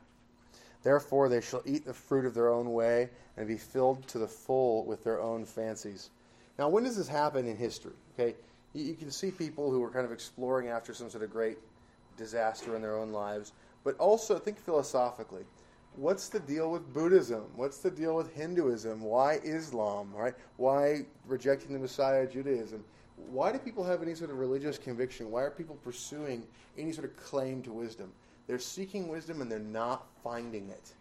Therefore, 0.82 1.28
they 1.28 1.40
shall 1.40 1.62
eat 1.66 1.84
the 1.84 1.94
fruit 1.94 2.24
of 2.24 2.34
their 2.34 2.48
own 2.48 2.72
way 2.72 3.10
and 3.36 3.46
be 3.46 3.58
filled 3.58 4.06
to 4.08 4.18
the 4.18 4.28
full 4.28 4.84
with 4.84 5.04
their 5.04 5.20
own 5.20 5.44
fancies. 5.44 6.10
Now, 6.58 6.68
when 6.68 6.84
does 6.84 6.96
this 6.96 7.08
happen 7.08 7.46
in 7.46 7.56
history? 7.56 7.92
Okay, 8.14 8.36
you, 8.74 8.84
you 8.84 8.94
can 8.94 9.10
see 9.10 9.30
people 9.30 9.70
who 9.70 9.82
are 9.82 9.90
kind 9.90 10.04
of 10.04 10.12
exploring 10.12 10.68
after 10.68 10.94
some 10.94 11.10
sort 11.10 11.24
of 11.24 11.30
great 11.30 11.58
disaster 12.16 12.76
in 12.76 12.82
their 12.82 12.96
own 12.96 13.12
lives, 13.12 13.52
but 13.84 13.96
also 13.98 14.38
think 14.38 14.58
philosophically. 14.58 15.44
What's 15.96 16.28
the 16.28 16.40
deal 16.40 16.70
with 16.70 16.92
Buddhism? 16.94 17.44
What's 17.54 17.78
the 17.78 17.90
deal 17.90 18.16
with 18.16 18.32
Hinduism? 18.34 19.02
Why 19.02 19.40
Islam? 19.44 20.10
Right? 20.14 20.34
Why 20.56 21.04
rejecting 21.26 21.74
the 21.74 21.78
Messiah, 21.78 22.26
Judaism? 22.26 22.82
Why 23.30 23.52
do 23.52 23.58
people 23.58 23.84
have 23.84 24.02
any 24.02 24.14
sort 24.14 24.30
of 24.30 24.38
religious 24.38 24.78
conviction? 24.78 25.30
Why 25.30 25.42
are 25.42 25.50
people 25.50 25.76
pursuing 25.84 26.44
any 26.78 26.92
sort 26.92 27.04
of 27.04 27.16
claim 27.16 27.62
to 27.62 27.72
wisdom? 27.72 28.10
They're 28.46 28.58
seeking 28.58 29.08
wisdom 29.08 29.42
and 29.42 29.50
they're 29.50 29.58
not 29.58 30.06
finding 30.24 30.68
it. 30.70 30.92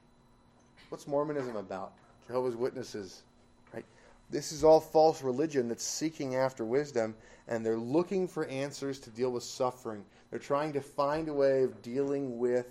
What's 0.90 1.08
Mormonism 1.08 1.56
about? 1.56 1.94
Jehovah's 2.28 2.56
Witnesses? 2.56 3.24
This 4.32 4.54
is 4.54 4.64
all 4.64 4.80
false 4.80 5.22
religion 5.22 5.68
that's 5.68 5.86
seeking 5.86 6.38
after 6.38 6.64
wisdom, 6.64 7.16
and 7.50 7.66
they're 7.66 7.78
looking 7.78 8.30
for 8.30 8.46
answers 8.46 8.98
to 9.02 9.10
deal 9.10 9.30
with 9.30 9.44
suffering. 9.44 10.06
They're 10.30 10.40
trying 10.40 10.72
to 10.72 10.80
find 10.80 11.28
a 11.28 11.34
way 11.34 11.64
of 11.64 11.82
dealing 11.82 12.40
with 12.40 12.68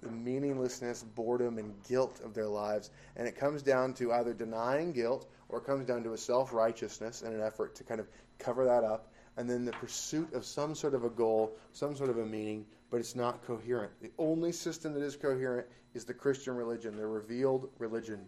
the 0.00 0.10
meaninglessness, 0.10 1.04
boredom, 1.04 1.58
and 1.58 1.72
guilt 1.88 2.20
of 2.24 2.34
their 2.34 2.48
lives. 2.48 2.90
And 3.16 3.28
it 3.28 3.38
comes 3.38 3.62
down 3.62 3.94
to 3.94 4.12
either 4.12 4.34
denying 4.34 4.90
guilt 4.90 5.30
or 5.48 5.58
it 5.58 5.64
comes 5.64 5.86
down 5.86 6.02
to 6.02 6.14
a 6.14 6.18
self 6.18 6.52
righteousness 6.52 7.22
and 7.22 7.32
an 7.32 7.42
effort 7.42 7.76
to 7.76 7.84
kind 7.84 8.00
of 8.00 8.08
cover 8.40 8.64
that 8.64 8.82
up. 8.82 9.12
And 9.36 9.48
then 9.48 9.64
the 9.64 9.72
pursuit 9.72 10.32
of 10.34 10.44
some 10.44 10.74
sort 10.74 10.94
of 10.94 11.04
a 11.04 11.10
goal, 11.10 11.56
some 11.72 11.94
sort 11.94 12.10
of 12.10 12.18
a 12.18 12.26
meaning, 12.26 12.66
but 12.90 12.98
it's 12.98 13.14
not 13.14 13.46
coherent. 13.46 13.92
The 14.00 14.10
only 14.18 14.50
system 14.50 14.94
that 14.94 15.02
is 15.04 15.14
coherent 15.14 15.68
is 15.94 16.04
the 16.04 16.12
Christian 16.12 16.56
religion, 16.56 16.96
the 16.96 17.06
revealed 17.06 17.70
religion. 17.78 18.26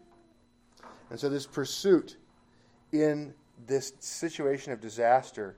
And 1.11 1.19
so 1.19 1.29
this 1.29 1.47
pursuit 1.47 2.17
in 2.95 3.35
this 3.67 3.93
situation 3.99 4.73
of 4.73 4.81
disaster. 4.81 5.57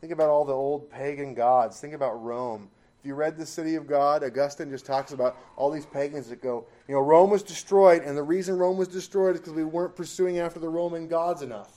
Think 0.00 0.12
about 0.12 0.28
all 0.28 0.44
the 0.44 0.52
old 0.52 0.90
pagan 0.90 1.34
gods. 1.34 1.80
Think 1.80 1.94
about 1.94 2.22
Rome. 2.22 2.68
If 3.00 3.06
you 3.06 3.14
read 3.14 3.36
The 3.36 3.46
City 3.46 3.76
of 3.76 3.86
God, 3.86 4.24
Augustine 4.24 4.70
just 4.70 4.84
talks 4.84 5.12
about 5.12 5.36
all 5.56 5.70
these 5.70 5.86
pagans 5.86 6.28
that 6.28 6.42
go, 6.42 6.66
you 6.88 6.94
know, 6.94 7.00
Rome 7.00 7.30
was 7.30 7.42
destroyed, 7.42 8.02
and 8.02 8.16
the 8.16 8.22
reason 8.22 8.58
Rome 8.58 8.76
was 8.76 8.88
destroyed 8.88 9.36
is 9.36 9.40
because 9.40 9.54
we 9.54 9.64
weren't 9.64 9.94
pursuing 9.94 10.38
after 10.38 10.58
the 10.58 10.68
Roman 10.68 11.06
gods 11.06 11.42
enough. 11.42 11.72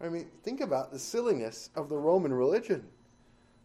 I 0.00 0.08
mean, 0.08 0.28
think 0.42 0.62
about 0.62 0.92
the 0.92 0.98
silliness 0.98 1.68
of 1.76 1.90
the 1.90 1.98
Roman 1.98 2.32
religion 2.32 2.86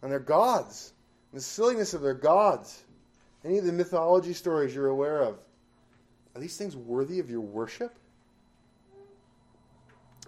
and 0.02 0.12
their 0.12 0.20
gods, 0.20 0.94
and 1.32 1.40
the 1.40 1.44
silliness 1.44 1.94
of 1.94 2.02
their 2.02 2.14
gods. 2.14 2.84
Any 3.46 3.58
of 3.58 3.66
the 3.66 3.72
mythology 3.72 4.34
stories 4.34 4.76
you're 4.76 4.88
aware 4.88 5.22
of, 5.22 5.38
are 6.36 6.42
these 6.42 6.58
things 6.58 6.76
worthy 6.76 7.20
of 7.20 7.30
your 7.30 7.42
worship? 7.42 7.96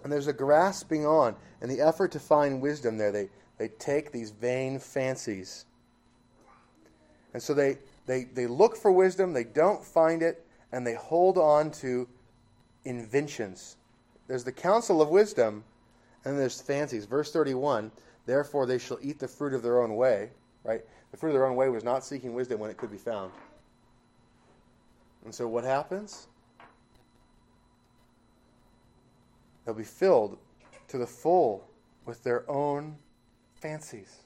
And 0.02 0.12
there's 0.12 0.26
a 0.26 0.32
grasping 0.32 1.06
on 1.06 1.34
and 1.60 1.70
the 1.70 1.80
effort 1.80 2.12
to 2.12 2.20
find 2.20 2.60
wisdom 2.60 2.98
there. 2.98 3.12
They, 3.12 3.28
they 3.58 3.68
take 3.68 4.12
these 4.12 4.30
vain 4.30 4.78
fancies. 4.78 5.64
And 7.34 7.42
so 7.42 7.54
they, 7.54 7.78
they, 8.06 8.24
they 8.24 8.46
look 8.46 8.76
for 8.76 8.92
wisdom, 8.92 9.32
they 9.32 9.44
don't 9.44 9.84
find 9.84 10.22
it, 10.22 10.46
and 10.72 10.86
they 10.86 10.94
hold 10.94 11.36
on 11.36 11.70
to 11.72 12.08
inventions. 12.84 13.76
there's 14.28 14.44
the 14.44 14.52
counsel 14.52 15.02
of 15.02 15.08
wisdom, 15.08 15.64
and 16.24 16.38
there's 16.38 16.60
fancies. 16.60 17.04
Verse 17.04 17.32
31 17.32 17.90
Therefore 18.26 18.66
they 18.66 18.78
shall 18.78 18.98
eat 19.00 19.18
the 19.18 19.28
fruit 19.28 19.54
of 19.54 19.62
their 19.62 19.82
own 19.82 19.96
way. 19.96 20.30
Right? 20.62 20.82
The 21.10 21.16
fruit 21.16 21.30
of 21.30 21.34
their 21.34 21.46
own 21.46 21.56
way 21.56 21.70
was 21.70 21.82
not 21.82 22.04
seeking 22.04 22.34
wisdom 22.34 22.60
when 22.60 22.70
it 22.70 22.76
could 22.76 22.90
be 22.90 22.98
found. 22.98 23.32
And 25.24 25.34
so 25.34 25.48
what 25.48 25.64
happens? 25.64 26.26
They'll 29.68 29.74
be 29.74 29.84
filled 29.84 30.38
to 30.88 30.96
the 30.96 31.06
full 31.06 31.68
with 32.06 32.24
their 32.24 32.50
own 32.50 32.96
fancies, 33.56 34.20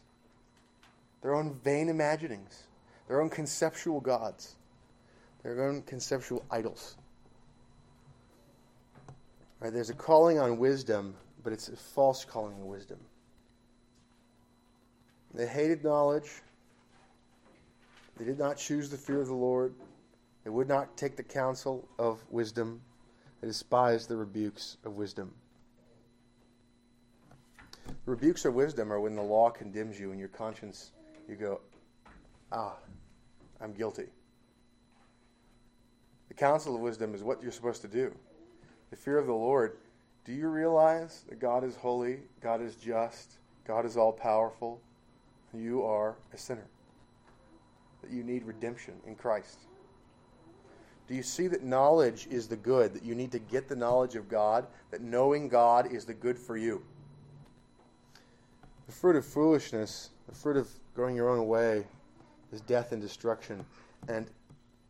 their 1.21 1.35
own 1.35 1.59
vain 1.65 1.89
imaginings, 1.89 2.69
their 3.09 3.21
own 3.21 3.29
conceptual 3.29 4.01
gods, 4.01 4.55
their 5.43 5.65
own 5.65 5.83
conceptual 5.83 6.45
idols. 6.49 6.97
Right, 9.59 9.73
there's 9.73 9.91
a 9.91 9.95
calling 9.95 10.39
on 10.39 10.59
wisdom, 10.59 11.17
but 11.43 11.53
it's 11.53 11.67
a 11.67 11.75
false 11.75 12.25
calling 12.25 12.55
on 12.55 12.69
wisdom. 12.69 13.01
They 15.35 15.49
hated 15.49 15.83
knowledge. 15.83 16.41
They 18.17 18.25
did 18.25 18.39
not 18.39 18.59
choose 18.59 18.91
the 18.91 18.97
fear 18.97 19.21
of 19.21 19.27
the 19.27 19.35
Lord. 19.35 19.75
They 20.45 20.51
would 20.51 20.69
not 20.69 20.97
take 20.97 21.17
the 21.17 21.25
counsel 21.25 21.89
of 21.99 22.23
wisdom. 22.31 22.81
They 23.43 23.49
despised 23.49 24.09
the 24.09 24.17
rebukes 24.17 24.77
of 24.85 24.95
wisdom. 24.95 25.35
Rebukes 28.07 28.45
of 28.45 28.55
wisdom 28.55 28.93
are 28.93 29.01
when 29.01 29.17
the 29.17 29.23
law 29.23 29.51
condemns 29.51 29.99
you 29.99 30.13
and 30.13 30.19
your 30.19 30.29
conscience, 30.29 30.93
you 31.29 31.35
go, 31.35 31.61
ah, 32.53 32.77
I'm 33.61 33.73
guilty. 33.73 34.07
The 36.29 36.35
counsel 36.35 36.77
of 36.77 36.81
wisdom 36.81 37.15
is 37.15 37.23
what 37.23 37.43
you're 37.43 37.53
supposed 37.53 37.83
to 37.83 37.89
do 37.89 38.15
the 38.91 38.97
fear 38.97 39.19
of 39.19 39.27
the 39.27 39.33
Lord, 39.33 39.79
do 40.25 40.33
you 40.33 40.49
realize 40.49 41.25
that 41.29 41.41
God 41.41 41.65
is 41.65 41.75
holy, 41.75 42.21
God 42.43 42.61
is 42.61 42.77
just, 42.77 43.39
God 43.67 43.87
is 43.87 43.97
all 43.97 44.13
powerful? 44.13 44.81
You 45.55 45.83
are 45.83 46.15
a 46.33 46.39
sinner. 46.39 46.67
That 48.03 48.11
you 48.11 48.23
need 48.23 48.45
redemption 48.45 48.95
in 49.07 49.15
Christ. 49.15 49.59
Do 51.09 51.15
you 51.15 51.23
see 51.23 51.49
that 51.49 51.63
knowledge 51.63 52.27
is 52.31 52.49
the 52.49 52.57
good, 52.57 52.95
that 52.95 53.05
you 53.05 53.15
need 53.15 53.33
to 53.33 53.39
get 53.39 53.69
the 53.69 53.77
knowledge 53.77 54.15
of 54.15 54.29
God, 54.29 54.67
that 54.91 55.03
knowing 55.03 55.49
God 55.49 55.93
is 55.93 56.05
the 56.05 56.15
good 56.15 56.39
for 56.39 56.57
you? 56.57 56.83
The 58.87 58.93
fruit 58.93 59.17
of 59.17 59.25
foolishness, 59.25 60.11
the 60.29 60.35
fruit 60.35 60.57
of 60.57 60.69
going 60.95 61.17
your 61.17 61.29
own 61.29 61.47
way, 61.49 61.85
is 62.53 62.61
death 62.61 62.93
and 62.93 63.01
destruction. 63.01 63.65
And 64.09 64.27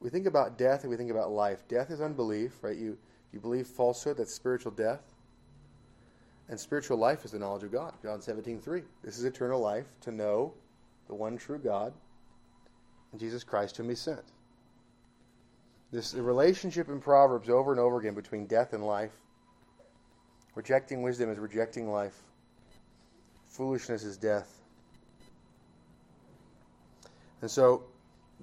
we 0.01 0.11
think 0.11 0.27
about 0.27 0.59
death 0.59 0.83
and 0.83 0.91
we 0.91 0.97
think 0.97 1.11
about 1.11 1.31
life. 1.31 1.67
Death 1.69 1.91
is 1.91 2.01
unbelief, 2.01 2.63
right? 2.63 2.77
You 2.77 2.99
you 3.33 3.41
believe 3.41 3.67
falsehood, 3.67 4.19
that's 4.19 4.35
spiritual 4.35 4.73
death. 4.73 5.01
And 6.49 6.61
spiritual 6.61 6.99
life 6.99 7.25
is 7.25 7.31
the 7.31 7.39
knowledge 7.39 7.63
of 7.63 7.73
God. 7.73 7.95
John 8.03 8.21
17, 8.21 8.61
3. 8.61 8.83
This 9.03 9.19
is 9.19 9.25
eternal 9.25 9.61
life, 9.61 9.87
to 10.03 10.11
know 10.11 10.53
the 11.09 11.15
one 11.15 11.39
true 11.39 11.59
God 11.59 11.95
and 13.11 13.21
Jesus 13.21 13.43
Christ 13.43 13.77
whom 13.77 13.89
he 13.89 13.95
sent. 13.95 14.25
This 15.93 16.13
the 16.13 16.23
relationship 16.23 16.89
in 16.89 17.01
Proverbs 17.01 17.51
over 17.51 17.71
and 17.71 17.79
over 17.79 17.99
again 17.99 18.15
between 18.15 18.47
death 18.47 18.73
and 18.73 18.85
life. 18.85 19.13
Rejecting 20.55 21.03
wisdom 21.03 21.31
is 21.31 21.39
rejecting 21.39 21.91
life. 21.91 22.19
Foolishness 23.49 24.03
is 24.03 24.17
death. 24.17 24.59
And 27.43 27.51
so 27.51 27.85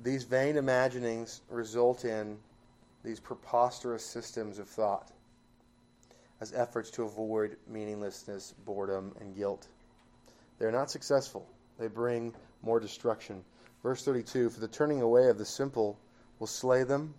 these 0.03 0.23
vain 0.25 0.57
imaginings 0.57 1.41
result 1.49 2.05
in 2.05 2.37
these 3.03 3.19
preposterous 3.19 4.05
systems 4.05 4.59
of 4.59 4.67
thought 4.67 5.11
as 6.41 6.53
efforts 6.53 6.91
to 6.91 7.03
avoid 7.03 7.57
meaninglessness, 7.67 8.53
boredom, 8.65 9.15
and 9.19 9.35
guilt. 9.35 9.67
They 10.59 10.65
are 10.65 10.71
not 10.71 10.91
successful. 10.91 11.47
They 11.79 11.87
bring 11.87 12.33
more 12.61 12.79
destruction. 12.79 13.43
Verse 13.81 14.03
32 14.03 14.49
For 14.49 14.59
the 14.59 14.67
turning 14.67 15.01
away 15.01 15.29
of 15.29 15.37
the 15.37 15.45
simple 15.45 15.97
will 16.39 16.47
slay 16.47 16.83
them, 16.83 17.13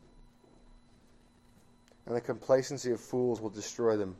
and 2.06 2.16
the 2.16 2.20
complacency 2.20 2.90
of 2.90 3.00
fools 3.00 3.40
will 3.40 3.50
destroy 3.50 3.96
them. 3.96 4.16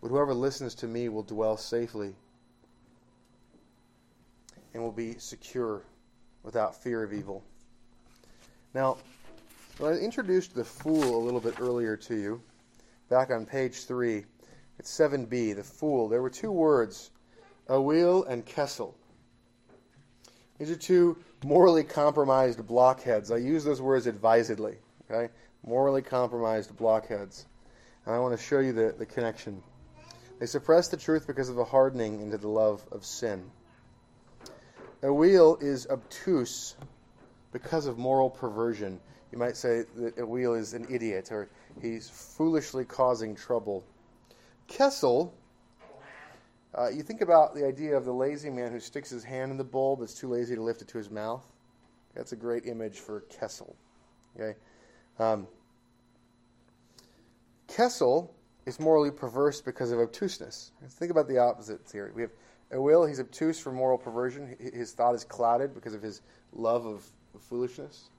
But 0.00 0.08
whoever 0.08 0.34
listens 0.34 0.74
to 0.76 0.86
me 0.86 1.08
will 1.08 1.22
dwell 1.22 1.56
safely 1.56 2.14
and 4.74 4.82
will 4.82 4.92
be 4.92 5.18
secure 5.18 5.82
without 6.42 6.80
fear 6.80 7.02
of 7.02 7.12
evil. 7.12 7.42
Now, 8.74 8.98
I 9.82 9.92
introduced 9.92 10.54
the 10.54 10.64
fool 10.64 11.16
a 11.16 11.24
little 11.24 11.40
bit 11.40 11.60
earlier 11.60 11.96
to 11.96 12.14
you, 12.14 12.42
back 13.08 13.30
on 13.30 13.46
page 13.46 13.84
3. 13.84 14.24
It's 14.78 14.96
7b, 14.96 15.56
the 15.56 15.64
fool. 15.64 16.08
There 16.08 16.22
were 16.22 16.30
two 16.30 16.52
words, 16.52 17.10
Awil 17.68 18.26
and 18.28 18.44
Kessel. 18.44 18.94
These 20.58 20.70
are 20.70 20.76
two 20.76 21.16
morally 21.44 21.84
compromised 21.84 22.66
blockheads. 22.66 23.30
I 23.30 23.36
use 23.36 23.64
those 23.64 23.80
words 23.80 24.06
advisedly, 24.06 24.76
okay? 25.10 25.32
Morally 25.68 26.00
compromised 26.00 26.74
blockheads. 26.78 27.44
And 28.06 28.14
I 28.14 28.18
want 28.20 28.34
to 28.34 28.42
show 28.42 28.60
you 28.60 28.72
the, 28.72 28.94
the 28.98 29.04
connection. 29.04 29.62
They 30.40 30.46
suppress 30.46 30.88
the 30.88 30.96
truth 30.96 31.26
because 31.26 31.50
of 31.50 31.58
a 31.58 31.64
hardening 31.64 32.22
into 32.22 32.38
the 32.38 32.48
love 32.48 32.82
of 32.90 33.04
sin. 33.04 33.50
Awil 35.02 35.62
is 35.62 35.86
obtuse 35.90 36.74
because 37.52 37.84
of 37.84 37.98
moral 37.98 38.30
perversion. 38.30 38.98
You 39.30 39.36
might 39.36 39.58
say 39.58 39.84
that 39.96 40.16
Awil 40.16 40.58
is 40.58 40.72
an 40.72 40.86
idiot 40.88 41.28
or 41.30 41.50
he's 41.82 42.08
foolishly 42.08 42.86
causing 42.86 43.34
trouble. 43.34 43.84
Kessel, 44.68 45.34
uh, 46.74 46.88
you 46.88 47.02
think 47.02 47.20
about 47.20 47.54
the 47.54 47.66
idea 47.66 47.94
of 47.94 48.06
the 48.06 48.12
lazy 48.12 48.48
man 48.48 48.72
who 48.72 48.80
sticks 48.80 49.10
his 49.10 49.22
hand 49.22 49.50
in 49.50 49.58
the 49.58 49.64
bowl 49.64 49.96
but 49.96 50.04
is 50.04 50.14
too 50.14 50.28
lazy 50.28 50.54
to 50.54 50.62
lift 50.62 50.80
it 50.80 50.88
to 50.88 50.96
his 50.96 51.10
mouth. 51.10 51.44
That's 52.14 52.32
a 52.32 52.36
great 52.36 52.64
image 52.64 53.00
for 53.00 53.20
Kessel. 53.28 53.76
Okay, 54.34 54.56
um, 55.18 55.46
Kessel 57.68 58.34
is 58.66 58.80
morally 58.80 59.10
perverse 59.10 59.60
because 59.60 59.92
of 59.92 60.00
obtuseness. 60.00 60.72
Let's 60.82 60.94
think 60.94 61.10
about 61.10 61.28
the 61.28 61.38
opposite 61.38 61.86
theory. 61.86 62.10
We 62.12 62.22
have 62.22 62.32
Awil, 62.72 63.08
he's 63.08 63.20
obtuse 63.20 63.58
for 63.58 63.72
moral 63.72 63.96
perversion. 63.96 64.56
His 64.58 64.92
thought 64.92 65.14
is 65.14 65.24
clouded 65.24 65.72
because 65.72 65.94
of 65.94 66.02
his 66.02 66.22
love 66.52 66.84
of 66.84 67.04
foolishness 67.40 68.10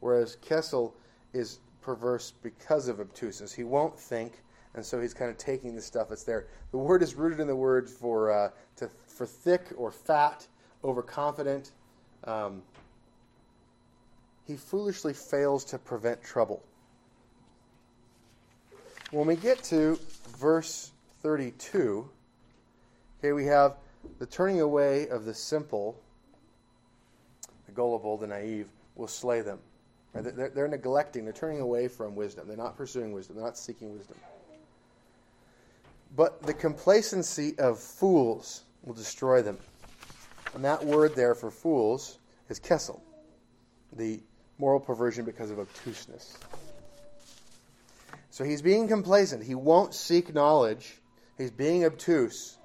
whereas 0.00 0.36
Kessel 0.36 0.94
is 1.32 1.60
perverse 1.80 2.32
because 2.42 2.88
of 2.88 3.00
obtuseness. 3.00 3.52
He 3.52 3.64
won't 3.64 3.98
think, 3.98 4.42
and 4.74 4.84
so 4.84 5.00
he's 5.00 5.14
kind 5.14 5.30
of 5.30 5.38
taking 5.38 5.74
the 5.74 5.82
stuff 5.82 6.08
that's 6.08 6.24
there. 6.24 6.46
The 6.70 6.78
word 6.78 7.02
is 7.02 7.14
rooted 7.14 7.40
in 7.40 7.46
the 7.46 7.56
word 7.56 7.88
for 7.88 8.30
uh, 8.30 8.50
to, 8.76 8.90
for 9.06 9.26
thick 9.26 9.66
or 9.76 9.90
fat, 9.90 10.46
overconfident. 10.84 11.72
Um, 12.24 12.62
he 14.46 14.56
foolishly 14.56 15.12
fails 15.12 15.64
to 15.66 15.78
prevent 15.78 16.22
trouble. 16.22 16.62
When 19.10 19.26
we 19.26 19.36
get 19.36 19.62
to 19.64 19.98
verse 20.36 20.92
32, 21.22 22.08
okay, 23.18 23.32
we 23.32 23.46
have 23.46 23.76
the 24.18 24.26
turning 24.26 24.60
away 24.60 25.08
of 25.08 25.24
the 25.24 25.32
simple, 25.32 25.98
the 27.64 27.72
gullible, 27.72 28.18
the 28.18 28.26
naive, 28.26 28.68
will 28.96 29.08
slay 29.08 29.40
them. 29.40 29.60
They're, 30.12 30.50
they're 30.50 30.68
neglecting, 30.68 31.24
they're 31.24 31.32
turning 31.32 31.60
away 31.60 31.88
from 31.88 32.14
wisdom. 32.14 32.48
They're 32.48 32.56
not 32.56 32.76
pursuing 32.76 33.12
wisdom, 33.12 33.36
they're 33.36 33.44
not 33.44 33.56
seeking 33.56 33.96
wisdom. 33.96 34.16
But 36.14 36.42
the 36.42 36.54
complacency 36.54 37.58
of 37.58 37.78
fools 37.78 38.64
will 38.84 38.94
destroy 38.94 39.40
them. 39.40 39.56
And 40.54 40.62
that 40.64 40.84
word 40.84 41.14
there 41.14 41.34
for 41.34 41.50
fools 41.50 42.18
is 42.50 42.58
kessel, 42.58 43.02
the 43.94 44.20
moral 44.58 44.80
perversion 44.80 45.24
because 45.24 45.50
of 45.50 45.58
obtuseness. 45.58 46.36
So 48.38 48.44
he's 48.44 48.62
being 48.62 48.86
complacent. 48.86 49.42
He 49.42 49.56
won't 49.56 49.92
seek 49.92 50.32
knowledge. 50.32 51.00
He's 51.36 51.50
being 51.50 51.84
obtuse, 51.84 52.56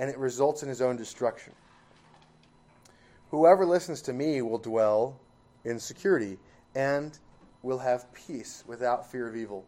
and 0.00 0.10
it 0.10 0.18
results 0.18 0.64
in 0.64 0.68
his 0.68 0.82
own 0.82 0.96
destruction. 0.96 1.52
Whoever 3.30 3.64
listens 3.64 4.02
to 4.02 4.12
me 4.12 4.42
will 4.42 4.58
dwell 4.58 5.20
in 5.64 5.78
security 5.78 6.38
and 6.74 7.16
will 7.62 7.78
have 7.78 8.12
peace 8.12 8.64
without 8.66 9.12
fear 9.12 9.28
of 9.28 9.36
evil. 9.36 9.64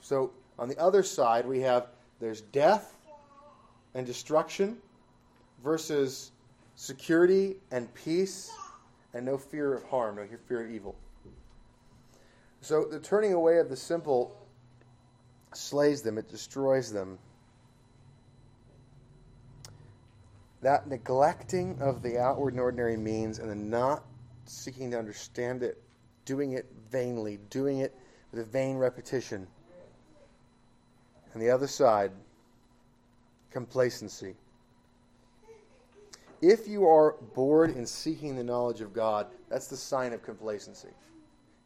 So 0.00 0.30
on 0.60 0.68
the 0.68 0.78
other 0.78 1.02
side, 1.02 1.44
we 1.44 1.58
have 1.62 1.88
there's 2.20 2.42
death 2.42 2.94
and 3.94 4.06
destruction 4.06 4.76
versus 5.64 6.30
security 6.76 7.56
and 7.72 7.92
peace 7.94 8.52
and 9.12 9.26
no 9.26 9.36
fear 9.36 9.74
of 9.74 9.82
harm, 9.88 10.14
no 10.14 10.28
fear 10.46 10.64
of 10.64 10.70
evil. 10.70 10.94
So 12.60 12.84
the 12.84 12.98
turning 12.98 13.32
away 13.32 13.58
of 13.58 13.68
the 13.68 13.76
simple 13.76 14.36
slays 15.54 16.02
them, 16.02 16.18
it 16.18 16.28
destroys 16.28 16.92
them. 16.92 17.18
That 20.60 20.88
neglecting 20.88 21.78
of 21.80 22.02
the 22.02 22.18
outward 22.18 22.54
and 22.54 22.60
ordinary 22.60 22.96
means 22.96 23.38
and 23.38 23.48
the 23.48 23.54
not 23.54 24.04
seeking 24.44 24.90
to 24.90 24.98
understand 24.98 25.62
it, 25.62 25.80
doing 26.24 26.52
it 26.52 26.66
vainly, 26.90 27.38
doing 27.48 27.78
it 27.78 27.94
with 28.32 28.40
a 28.40 28.44
vain 28.44 28.76
repetition, 28.76 29.46
And 31.32 31.42
the 31.42 31.50
other 31.50 31.68
side, 31.68 32.10
complacency. 33.50 34.34
If 36.40 36.68
you 36.68 36.86
are 36.86 37.12
bored 37.34 37.76
in 37.76 37.86
seeking 37.86 38.36
the 38.36 38.44
knowledge 38.44 38.80
of 38.80 38.92
God, 38.92 39.26
that's 39.48 39.68
the 39.68 39.76
sign 39.76 40.12
of 40.12 40.22
complacency. 40.22 40.88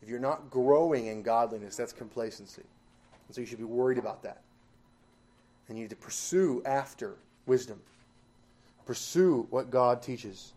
If 0.02 0.08
you're 0.08 0.18
not 0.18 0.50
growing 0.50 1.06
in 1.06 1.22
godliness, 1.22 1.76
that's 1.76 1.92
complacency. 1.92 2.62
And 3.28 3.34
so 3.34 3.40
you 3.40 3.46
should 3.46 3.58
be 3.58 3.64
worried 3.64 3.98
about 3.98 4.22
that. 4.24 4.42
And 5.68 5.78
you 5.78 5.84
need 5.84 5.90
to 5.90 5.96
pursue 5.96 6.60
after 6.66 7.14
wisdom. 7.46 7.80
Pursue 8.84 9.46
what 9.50 9.70
God 9.70 10.02
teaches. 10.02 10.52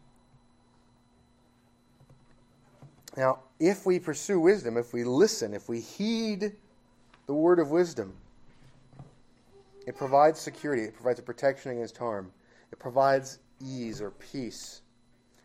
Now, 3.15 3.39
if 3.59 3.85
we 3.85 3.99
pursue 3.99 4.39
wisdom, 4.39 4.77
if 4.77 4.91
we 4.93 5.03
listen, 5.03 5.53
if 5.53 5.69
we 5.69 5.79
heed 5.79 6.53
the 7.27 7.33
word 7.33 7.59
of 7.59 7.69
wisdom, 7.69 8.13
it 9.87 9.95
provides 9.95 10.39
security, 10.39 10.83
it 10.83 10.95
provides 10.95 11.19
a 11.19 11.23
protection 11.23 11.71
against 11.71 11.97
harm, 11.97 12.31
it 12.71 12.79
provides 12.79 13.39
ease 13.63 14.01
or 14.01 14.11
peace, 14.11 14.81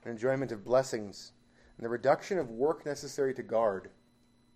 an 0.04 0.10
enjoyment 0.10 0.50
of 0.50 0.64
blessings, 0.64 1.32
and 1.80 1.86
the 1.86 1.88
reduction 1.88 2.36
of 2.36 2.50
work 2.50 2.84
necessary 2.84 3.32
to 3.32 3.42
guard. 3.42 3.88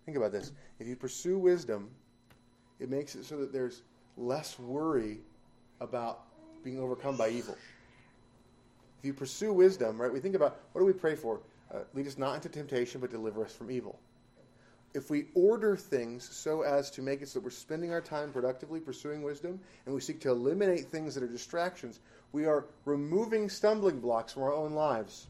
Think 0.05 0.15
about 0.15 0.31
this. 0.31 0.51
If 0.79 0.85
you 0.85 0.95
pursue 0.95 1.39
wisdom, 1.39 1.89
it 2.79 2.87
makes 2.87 3.15
it 3.15 3.25
so 3.25 3.37
that 3.37 3.51
there's 3.51 3.81
less 4.15 4.59
worry 4.59 5.17
about 5.81 6.19
being 6.63 6.79
overcome 6.79 7.17
by 7.17 7.29
evil. 7.29 7.57
If 8.99 9.05
you 9.05 9.13
pursue 9.13 9.51
wisdom, 9.53 9.99
right, 9.99 10.13
we 10.13 10.19
think 10.19 10.35
about 10.35 10.59
what 10.73 10.81
do 10.81 10.85
we 10.85 10.93
pray 10.93 11.15
for? 11.15 11.39
Uh, 11.73 11.79
lead 11.95 12.05
us 12.05 12.19
not 12.19 12.35
into 12.35 12.47
temptation, 12.47 13.01
but 13.01 13.09
deliver 13.09 13.43
us 13.43 13.53
from 13.53 13.71
evil. 13.71 13.97
If 14.93 15.09
we 15.09 15.25
order 15.33 15.75
things 15.75 16.29
so 16.31 16.61
as 16.61 16.91
to 16.91 17.01
make 17.01 17.23
it 17.23 17.29
so 17.29 17.39
that 17.39 17.43
we're 17.43 17.49
spending 17.49 17.91
our 17.91 18.01
time 18.01 18.31
productively 18.31 18.79
pursuing 18.79 19.23
wisdom, 19.23 19.59
and 19.87 19.95
we 19.95 19.99
seek 19.99 20.19
to 20.21 20.29
eliminate 20.29 20.91
things 20.91 21.15
that 21.15 21.23
are 21.23 21.27
distractions, 21.27 22.01
we 22.33 22.45
are 22.45 22.65
removing 22.85 23.49
stumbling 23.49 23.99
blocks 23.99 24.33
from 24.33 24.43
our 24.43 24.53
own 24.53 24.73
lives. 24.73 25.25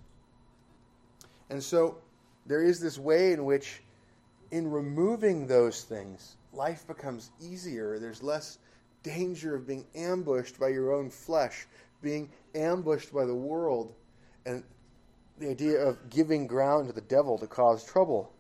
And 1.50 1.62
so 1.62 1.98
there 2.46 2.64
is 2.64 2.80
this 2.80 2.98
way 2.98 3.34
in 3.34 3.46
which, 3.46 3.82
in 4.52 4.70
removing 4.70 5.48
those 5.48 5.84
things, 5.84 6.36
life 6.54 6.86
becomes 6.88 7.32
easier. 7.42 8.00
There's 8.00 8.24
less 8.24 8.60
danger 9.04 9.56
of 9.56 9.68
being 9.68 9.86
ambushed 9.96 10.60
by 10.60 10.70
your 10.70 10.94
own 10.94 11.10
flesh, 11.10 11.68
being 12.02 12.30
ambushed 12.56 13.14
by 13.14 13.26
the 13.26 13.36
world, 13.36 13.94
and 14.46 14.64
the 15.38 15.50
idea 15.50 15.80
of 15.80 16.10
giving 16.10 16.48
ground 16.48 16.88
to 16.88 16.94
the 16.94 17.02
devil 17.02 17.38
to 17.38 17.48
cause 17.48 17.84
trouble. 17.84 18.32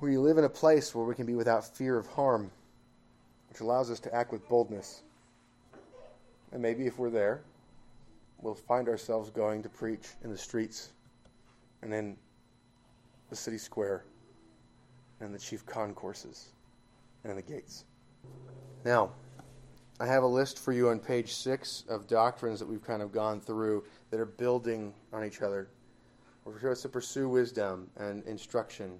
We 0.00 0.16
live 0.16 0.38
in 0.38 0.44
a 0.44 0.48
place 0.48 0.94
where 0.94 1.04
we 1.04 1.14
can 1.14 1.26
be 1.26 1.36
without 1.36 1.76
fear 1.76 1.96
of 1.96 2.08
harm 2.08 2.50
which 3.52 3.60
allows 3.60 3.90
us 3.90 4.00
to 4.00 4.14
act 4.14 4.32
with 4.32 4.48
boldness. 4.48 5.02
And 6.52 6.62
maybe 6.62 6.86
if 6.86 6.98
we're 6.98 7.10
there, 7.10 7.42
we'll 8.42 8.54
find 8.54 8.88
ourselves 8.88 9.30
going 9.30 9.62
to 9.62 9.68
preach 9.68 10.08
in 10.22 10.30
the 10.30 10.36
streets 10.36 10.92
and 11.82 11.94
in 11.94 12.16
the 13.30 13.36
city 13.36 13.58
square 13.58 14.04
and 15.20 15.34
the 15.34 15.38
chief 15.38 15.64
concourses 15.64 16.48
and 17.22 17.30
in 17.30 17.36
the 17.36 17.42
gates. 17.42 17.84
Now, 18.84 19.12
I 20.00 20.06
have 20.06 20.24
a 20.24 20.26
list 20.26 20.58
for 20.58 20.72
you 20.72 20.88
on 20.88 20.98
page 20.98 21.32
six 21.32 21.84
of 21.88 22.08
doctrines 22.08 22.58
that 22.58 22.68
we've 22.68 22.84
kind 22.84 23.02
of 23.02 23.12
gone 23.12 23.40
through 23.40 23.84
that 24.10 24.18
are 24.18 24.26
building 24.26 24.92
on 25.12 25.24
each 25.24 25.42
other. 25.42 25.68
We're 26.44 26.58
supposed 26.58 26.82
to 26.82 26.88
pursue 26.88 27.28
wisdom 27.28 27.88
and 27.96 28.24
instruction. 28.24 28.98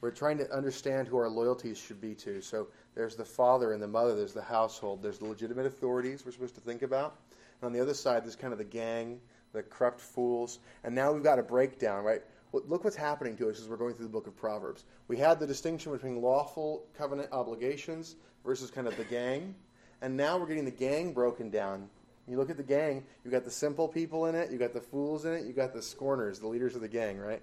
We're 0.00 0.10
trying 0.10 0.38
to 0.38 0.50
understand 0.52 1.06
who 1.06 1.16
our 1.18 1.28
loyalties 1.28 1.78
should 1.78 2.00
be 2.00 2.14
to. 2.16 2.40
So 2.40 2.66
there's 2.96 3.14
the 3.14 3.24
father 3.24 3.72
and 3.72 3.82
the 3.82 3.86
mother, 3.86 4.16
there's 4.16 4.34
the 4.34 4.42
household, 4.42 5.02
there's 5.02 5.18
the 5.18 5.26
legitimate 5.26 5.66
authorities 5.66 6.26
we're 6.26 6.32
supposed 6.32 6.56
to 6.56 6.60
think 6.60 6.82
about. 6.82 7.16
And 7.60 7.66
on 7.66 7.72
the 7.72 7.80
other 7.80 7.94
side, 7.94 8.24
there's 8.24 8.36
kind 8.36 8.52
of 8.52 8.58
the 8.58 8.64
gang, 8.64 9.20
the 9.52 9.62
corrupt 9.62 10.00
fools. 10.00 10.58
And 10.82 10.94
now 10.94 11.12
we've 11.12 11.22
got 11.22 11.38
a 11.38 11.42
breakdown, 11.42 12.04
right? 12.04 12.22
Look 12.52 12.84
what's 12.84 12.96
happening 12.96 13.36
to 13.38 13.48
us 13.48 13.58
as 13.58 13.68
we're 13.68 13.76
going 13.76 13.94
through 13.94 14.06
the 14.06 14.12
book 14.12 14.26
of 14.26 14.36
Proverbs. 14.36 14.84
We 15.08 15.16
had 15.16 15.40
the 15.40 15.46
distinction 15.46 15.90
between 15.90 16.22
lawful 16.22 16.86
covenant 16.96 17.30
obligations 17.32 18.16
versus 18.44 18.70
kind 18.70 18.86
of 18.86 18.96
the 18.96 19.04
gang. 19.04 19.54
And 20.02 20.16
now 20.16 20.36
we're 20.36 20.46
getting 20.46 20.64
the 20.64 20.70
gang 20.70 21.12
broken 21.12 21.50
down. 21.50 21.88
You 22.28 22.36
look 22.36 22.50
at 22.50 22.56
the 22.56 22.62
gang, 22.62 23.04
you've 23.22 23.32
got 23.32 23.44
the 23.44 23.50
simple 23.50 23.86
people 23.88 24.26
in 24.26 24.34
it, 24.34 24.50
you've 24.50 24.60
got 24.60 24.72
the 24.72 24.80
fools 24.80 25.24
in 25.24 25.34
it, 25.34 25.44
you've 25.44 25.56
got 25.56 25.74
the 25.74 25.82
scorners, 25.82 26.38
the 26.38 26.46
leaders 26.46 26.74
of 26.74 26.80
the 26.80 26.88
gang, 26.88 27.18
right? 27.18 27.42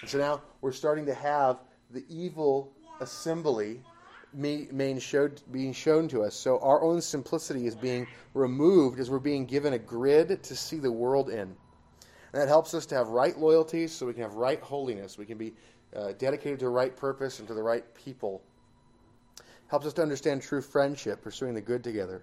And 0.00 0.10
so 0.10 0.18
now 0.18 0.42
we're 0.60 0.72
starting 0.72 1.06
to 1.06 1.14
have 1.14 1.58
the 1.90 2.04
evil 2.08 2.72
assembly 3.00 3.80
being 4.40 4.98
showed, 4.98 5.40
being 5.50 5.72
shown 5.72 6.08
to 6.08 6.22
us. 6.22 6.34
So 6.34 6.58
our 6.60 6.82
own 6.82 7.00
simplicity 7.00 7.66
is 7.66 7.74
being 7.74 8.06
removed 8.34 8.98
as 8.98 9.10
we're 9.10 9.18
being 9.18 9.44
given 9.46 9.74
a 9.74 9.78
grid 9.78 10.42
to 10.42 10.56
see 10.56 10.78
the 10.78 10.92
world 10.92 11.28
in. 11.28 11.40
And 11.40 12.40
that 12.40 12.48
helps 12.48 12.72
us 12.72 12.86
to 12.86 12.94
have 12.94 13.08
right 13.08 13.36
loyalties 13.38 13.92
so 13.92 14.06
we 14.06 14.14
can 14.14 14.22
have 14.22 14.34
right 14.34 14.60
holiness. 14.60 15.18
We 15.18 15.26
can 15.26 15.36
be 15.36 15.52
uh, 15.94 16.12
dedicated 16.18 16.58
to 16.60 16.64
the 16.64 16.70
right 16.70 16.96
purpose 16.96 17.38
and 17.38 17.48
to 17.48 17.54
the 17.54 17.62
right 17.62 17.84
people. 17.94 18.42
Helps 19.68 19.86
us 19.86 19.92
to 19.94 20.02
understand 20.02 20.40
true 20.40 20.62
friendship, 20.62 21.22
pursuing 21.22 21.54
the 21.54 21.60
good 21.60 21.84
together. 21.84 22.22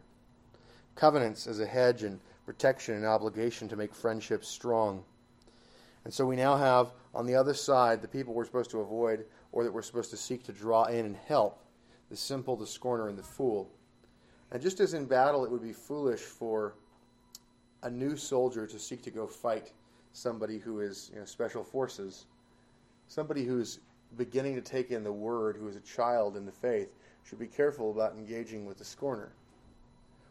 Covenants 0.96 1.46
as 1.46 1.60
a 1.60 1.66
hedge 1.66 2.04
and 2.04 2.20
protection 2.46 2.96
and 2.96 3.06
obligation 3.06 3.68
to 3.70 3.76
make 3.76 3.94
friendships 3.94 4.48
strong. 4.48 5.04
And 6.06 6.14
so 6.14 6.26
we 6.26 6.36
now 6.36 6.58
have 6.58 6.92
on 7.14 7.28
the 7.28 7.36
other 7.36 7.54
side 7.54 8.02
the 8.02 8.08
people 8.08 8.34
we're 8.34 8.46
supposed 8.46 8.72
to 8.72 8.80
avoid 8.80 9.26
or 9.52 9.64
that 9.64 9.72
we're 9.72 9.84
supposed 9.84 10.10
to 10.12 10.18
seek 10.18 10.44
to 10.46 10.52
draw 10.52 10.86
in 10.86 11.06
and 11.06 11.16
help 11.28 11.62
the 12.10 12.18
simple, 12.18 12.56
the 12.56 12.68
scorner, 12.68 13.08
and 13.08 13.18
the 13.18 13.24
fool. 13.24 13.70
And 14.52 14.62
just 14.62 14.80
as 14.80 14.94
in 14.94 15.06
battle 15.06 15.46
it 15.46 15.52
would 15.52 15.62
be 15.62 15.74
foolish 15.74 16.22
for 16.22 16.74
a 17.84 17.90
new 17.90 18.16
soldier 18.16 18.66
to 18.68 18.80
seek 18.80 19.02
to 19.04 19.12
go 19.12 19.28
fight 19.28 19.72
somebody 20.12 20.58
who 20.58 20.80
is 20.82 21.12
you 21.14 21.20
know, 21.20 21.26
special 21.26 21.64
forces, 21.64 22.26
somebody 23.08 23.46
who's 23.46 23.80
beginning 24.18 24.56
to 24.56 24.62
take 24.62 24.92
in 24.92 25.04
the 25.04 25.12
word, 25.12 25.56
who 25.56 25.68
is 25.68 25.76
a 25.76 25.82
child 25.82 26.36
in 26.36 26.46
the 26.46 26.52
faith, 26.52 26.90
should 27.24 27.40
be 27.40 27.48
careful 27.48 27.92
about 27.92 28.14
engaging 28.14 28.66
with 28.66 28.78
the 28.78 28.84
scorner 28.86 29.30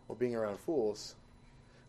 or 0.08 0.16
being 0.16 0.34
around 0.34 0.58
fools. 0.58 1.14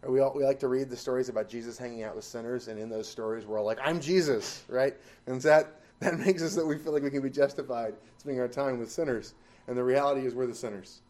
We, 0.07 0.19
all, 0.19 0.33
we 0.33 0.45
like 0.45 0.59
to 0.59 0.67
read 0.67 0.89
the 0.89 0.95
stories 0.95 1.27
about 1.27 1.49
Jesus 1.49 1.77
hanging 1.77 2.03
out 2.03 2.15
with 2.15 2.23
sinners, 2.23 2.69
and 2.69 2.79
in 2.79 2.89
those 2.89 3.07
stories, 3.07 3.45
we're 3.45 3.59
all 3.59 3.65
like, 3.65 3.79
I'm 3.83 3.99
Jesus, 3.99 4.63
right? 4.69 4.95
And 5.27 5.41
that, 5.41 5.81
that 5.99 6.17
makes 6.25 6.41
us 6.41 6.55
that 6.55 6.65
we 6.65 6.77
feel 6.77 6.93
like 6.93 7.03
we 7.03 7.09
can 7.09 7.21
be 7.21 7.29
justified 7.29 7.95
spending 8.17 8.39
our 8.39 8.47
time 8.47 8.79
with 8.79 8.91
sinners. 8.91 9.33
And 9.69 9.77
the 9.77 9.83
reality 9.83 10.25
is, 10.25 10.33
we're 10.33 10.47
the 10.47 10.55
sinners. 10.55 11.01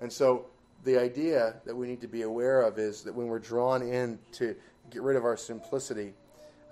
And 0.00 0.10
so, 0.10 0.46
the 0.84 0.96
idea 0.96 1.56
that 1.64 1.74
we 1.74 1.88
need 1.88 2.00
to 2.00 2.06
be 2.06 2.22
aware 2.22 2.62
of 2.62 2.78
is 2.78 3.02
that 3.02 3.12
when 3.12 3.26
we're 3.26 3.40
drawn 3.40 3.82
in 3.82 4.20
to 4.34 4.54
get 4.90 5.02
rid 5.02 5.16
of 5.16 5.24
our 5.24 5.36
simplicity, 5.36 6.14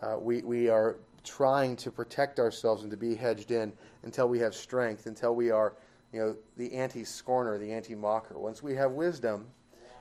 uh, 0.02 0.16
we, 0.20 0.42
we 0.42 0.68
are 0.68 0.98
trying 1.24 1.74
to 1.76 1.90
protect 1.90 2.38
ourselves 2.38 2.82
and 2.82 2.92
to 2.92 2.96
be 2.96 3.16
hedged 3.16 3.50
in 3.50 3.72
until 4.04 4.28
we 4.28 4.38
have 4.38 4.54
strength, 4.54 5.06
until 5.06 5.34
we 5.34 5.50
are, 5.50 5.74
you 6.12 6.20
know, 6.20 6.36
the 6.56 6.72
anti-scorner, 6.72 7.58
the 7.58 7.72
anti-mocker. 7.72 8.38
Once 8.38 8.62
we 8.62 8.76
have 8.76 8.92
wisdom, 8.92 9.48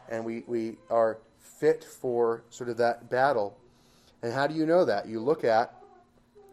and 0.09 0.23
we, 0.23 0.43
we 0.45 0.77
are 0.91 1.17
fit 1.39 1.83
for 1.83 2.43
sort 2.51 2.69
of 2.69 2.77
that 2.77 3.09
battle. 3.09 3.57
And 4.21 4.31
how 4.31 4.45
do 4.45 4.53
you 4.53 4.67
know 4.67 4.85
that? 4.85 5.07
You 5.07 5.19
look 5.19 5.43
at 5.43 5.73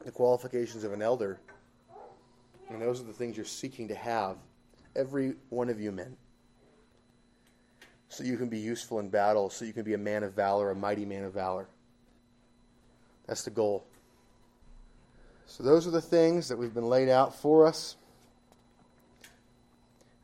the 0.02 0.10
qualifications 0.10 0.82
of 0.82 0.94
an 0.94 1.02
elder 1.02 1.40
and 2.68 2.80
those 2.80 3.00
are 3.00 3.04
the 3.04 3.12
things 3.12 3.36
you're 3.36 3.46
seeking 3.46 3.88
to 3.88 3.94
have, 3.94 4.36
every 4.94 5.34
one 5.50 5.68
of 5.68 5.80
you 5.80 5.92
men. 5.92 6.16
So 8.08 8.24
you 8.24 8.36
can 8.36 8.48
be 8.48 8.58
useful 8.58 9.00
in 9.00 9.08
battle, 9.08 9.50
so 9.50 9.64
you 9.64 9.72
can 9.72 9.82
be 9.82 9.94
a 9.94 9.98
man 9.98 10.22
of 10.22 10.32
valor, 10.32 10.70
a 10.70 10.74
mighty 10.74 11.04
man 11.04 11.24
of 11.24 11.34
valor. 11.34 11.68
That's 13.26 13.42
the 13.42 13.50
goal. 13.50 13.84
So 15.46 15.62
those 15.62 15.86
are 15.86 15.90
the 15.90 16.00
things 16.00 16.48
that 16.48 16.56
we've 16.56 16.74
been 16.74 16.88
laid 16.88 17.08
out 17.08 17.34
for 17.34 17.66
us. 17.66 17.96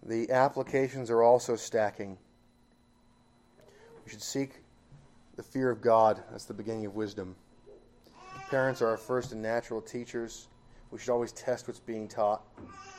The 0.04 0.30
applications 0.30 1.10
are 1.10 1.22
also 1.22 1.54
stacking. 1.54 2.18
We 4.04 4.10
should 4.10 4.22
seek 4.22 4.62
the 5.36 5.42
fear 5.42 5.70
of 5.70 5.80
God. 5.80 6.22
That's 6.30 6.44
the 6.44 6.54
beginning 6.54 6.86
of 6.86 6.94
wisdom. 6.94 7.36
Parents 8.50 8.82
are 8.82 8.88
our 8.88 8.96
first 8.96 9.32
and 9.32 9.40
natural 9.40 9.80
teachers. 9.80 10.48
We 10.92 10.98
should 10.98 11.10
always 11.10 11.32
test 11.32 11.66
what's 11.66 11.80
being 11.80 12.06
taught 12.06 12.42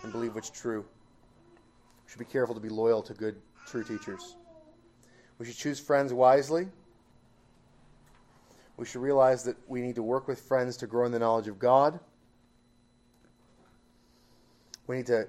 and 0.02 0.12
believe 0.12 0.34
what's 0.34 0.50
true. 0.50 0.82
We 0.82 2.12
should 2.12 2.20
be 2.20 2.26
careful 2.26 2.56
to 2.56 2.62
be 2.62 2.70
loyal 2.70 3.04
to 3.04 3.14
good, 3.14 3.36
true 3.68 3.84
teachers. 3.84 4.36
We 5.38 5.46
should 5.46 5.56
choose 5.56 5.80
friends 5.80 6.12
wisely. 6.12 6.68
We 8.78 8.86
should 8.86 9.02
realize 9.02 9.44
that 9.44 9.58
we 9.68 9.82
need 9.82 9.94
to 9.96 10.04
work 10.04 10.28
with 10.28 10.42
friends 10.42 10.76
to 10.78 10.88
grow 10.88 11.06
in 11.06 11.12
the 11.12 11.20
knowledge 11.20 11.48
of 11.48 11.60
God. 11.60 12.00
We 14.88 14.98
need 14.98 15.06
to 15.06 15.28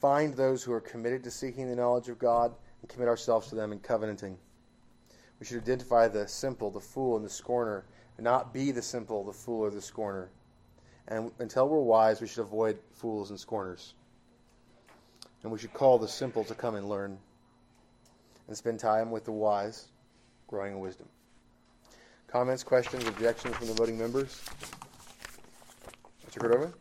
find 0.00 0.34
those 0.34 0.62
who 0.62 0.72
are 0.72 0.80
committed 0.80 1.24
to 1.24 1.32
seeking 1.32 1.68
the 1.68 1.74
knowledge 1.74 2.08
of 2.08 2.20
God 2.20 2.54
and 2.80 2.88
commit 2.88 3.08
ourselves 3.08 3.48
to 3.48 3.56
them 3.56 3.72
in 3.72 3.80
covenanting. 3.80 4.38
We 5.40 5.46
should 5.46 5.60
identify 5.60 6.06
the 6.06 6.28
simple, 6.28 6.70
the 6.70 6.80
fool, 6.80 7.16
and 7.16 7.24
the 7.24 7.30
scorner, 7.30 7.86
and 8.16 8.24
not 8.24 8.54
be 8.54 8.70
the 8.70 8.82
simple, 8.82 9.24
the 9.24 9.32
fool, 9.32 9.64
or 9.64 9.70
the 9.70 9.82
scorner 9.82 10.30
And 11.08 11.30
until 11.38 11.68
we're 11.68 11.80
wise, 11.80 12.20
we 12.20 12.26
should 12.26 12.40
avoid 12.40 12.78
fools 12.92 13.30
and 13.30 13.38
scorners. 13.38 13.94
And 15.42 15.52
we 15.52 15.58
should 15.58 15.74
call 15.74 15.98
the 15.98 16.08
simple 16.08 16.44
to 16.44 16.54
come 16.54 16.74
and 16.74 16.88
learn 16.88 17.18
and 18.48 18.56
spend 18.56 18.80
time 18.80 19.10
with 19.10 19.24
the 19.24 19.32
wise, 19.32 19.88
growing 20.46 20.72
in 20.72 20.80
wisdom. 20.80 21.08
Comments, 22.26 22.62
questions, 22.62 23.06
objections 23.06 23.54
from 23.56 23.68
the 23.68 23.74
voting 23.74 23.98
members? 23.98 24.42
Mr. 26.28 26.40
Cordova? 26.40 26.72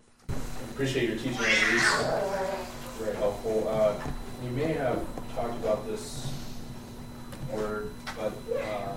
Appreciate 0.72 1.10
your 1.10 1.18
teaching. 1.18 1.36
Very 1.36 3.16
helpful. 3.18 3.68
Uh, 3.68 3.96
you 4.44 4.50
may 4.52 4.74
have 4.74 5.06
talked 5.36 5.56
about 5.56 5.86
this 5.86 6.32
word, 7.52 7.92
but 8.18 8.34
uh, 8.58 8.94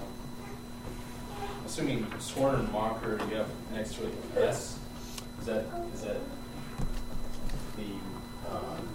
assuming 1.66 2.06
scorn 2.18 2.54
and 2.54 2.72
mocker, 2.72 3.20
you 3.28 3.36
have 3.36 3.48
next 3.72 3.94
to 3.96 4.06
it 4.06 4.14
s. 4.36 4.78
Is 5.40 5.46
that 5.46 5.64
is 5.94 6.00
that 6.02 6.16
the 7.76 7.82
um, 8.50 8.88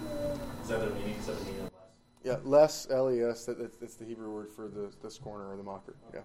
is 0.62 0.68
that 0.68 0.80
the 0.80 0.94
meaning? 0.94 1.16
Is 1.18 1.26
that 1.26 1.38
the 1.38 1.44
meaning 1.44 1.60
of 1.66 1.72
less? 1.72 1.72
Yeah, 2.24 2.36
less 2.44 2.86
L 2.90 3.10
E 3.10 3.20
S. 3.22 3.44
That, 3.46 3.58
that's, 3.58 3.76
that's 3.76 3.94
the 3.94 4.04
Hebrew 4.04 4.30
word 4.32 4.48
for 4.50 4.68
the, 4.68 4.90
the 5.02 5.10
scorner 5.10 5.50
or 5.52 5.56
the 5.56 5.62
mocker. 5.62 5.94
Yeah, 6.12 6.20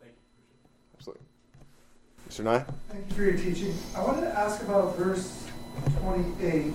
Thank 0.00 0.12
you. 0.12 0.14
absolutely. 0.98 1.24
Mr. 2.28 2.44
Nye? 2.44 2.64
Thank 2.90 3.08
you 3.08 3.14
for 3.14 3.22
your 3.22 3.36
teaching. 3.36 3.74
I 3.96 4.02
wanted 4.02 4.22
to 4.22 4.38
ask 4.38 4.62
about 4.62 4.96
verse 4.96 5.46
28, 6.00 6.74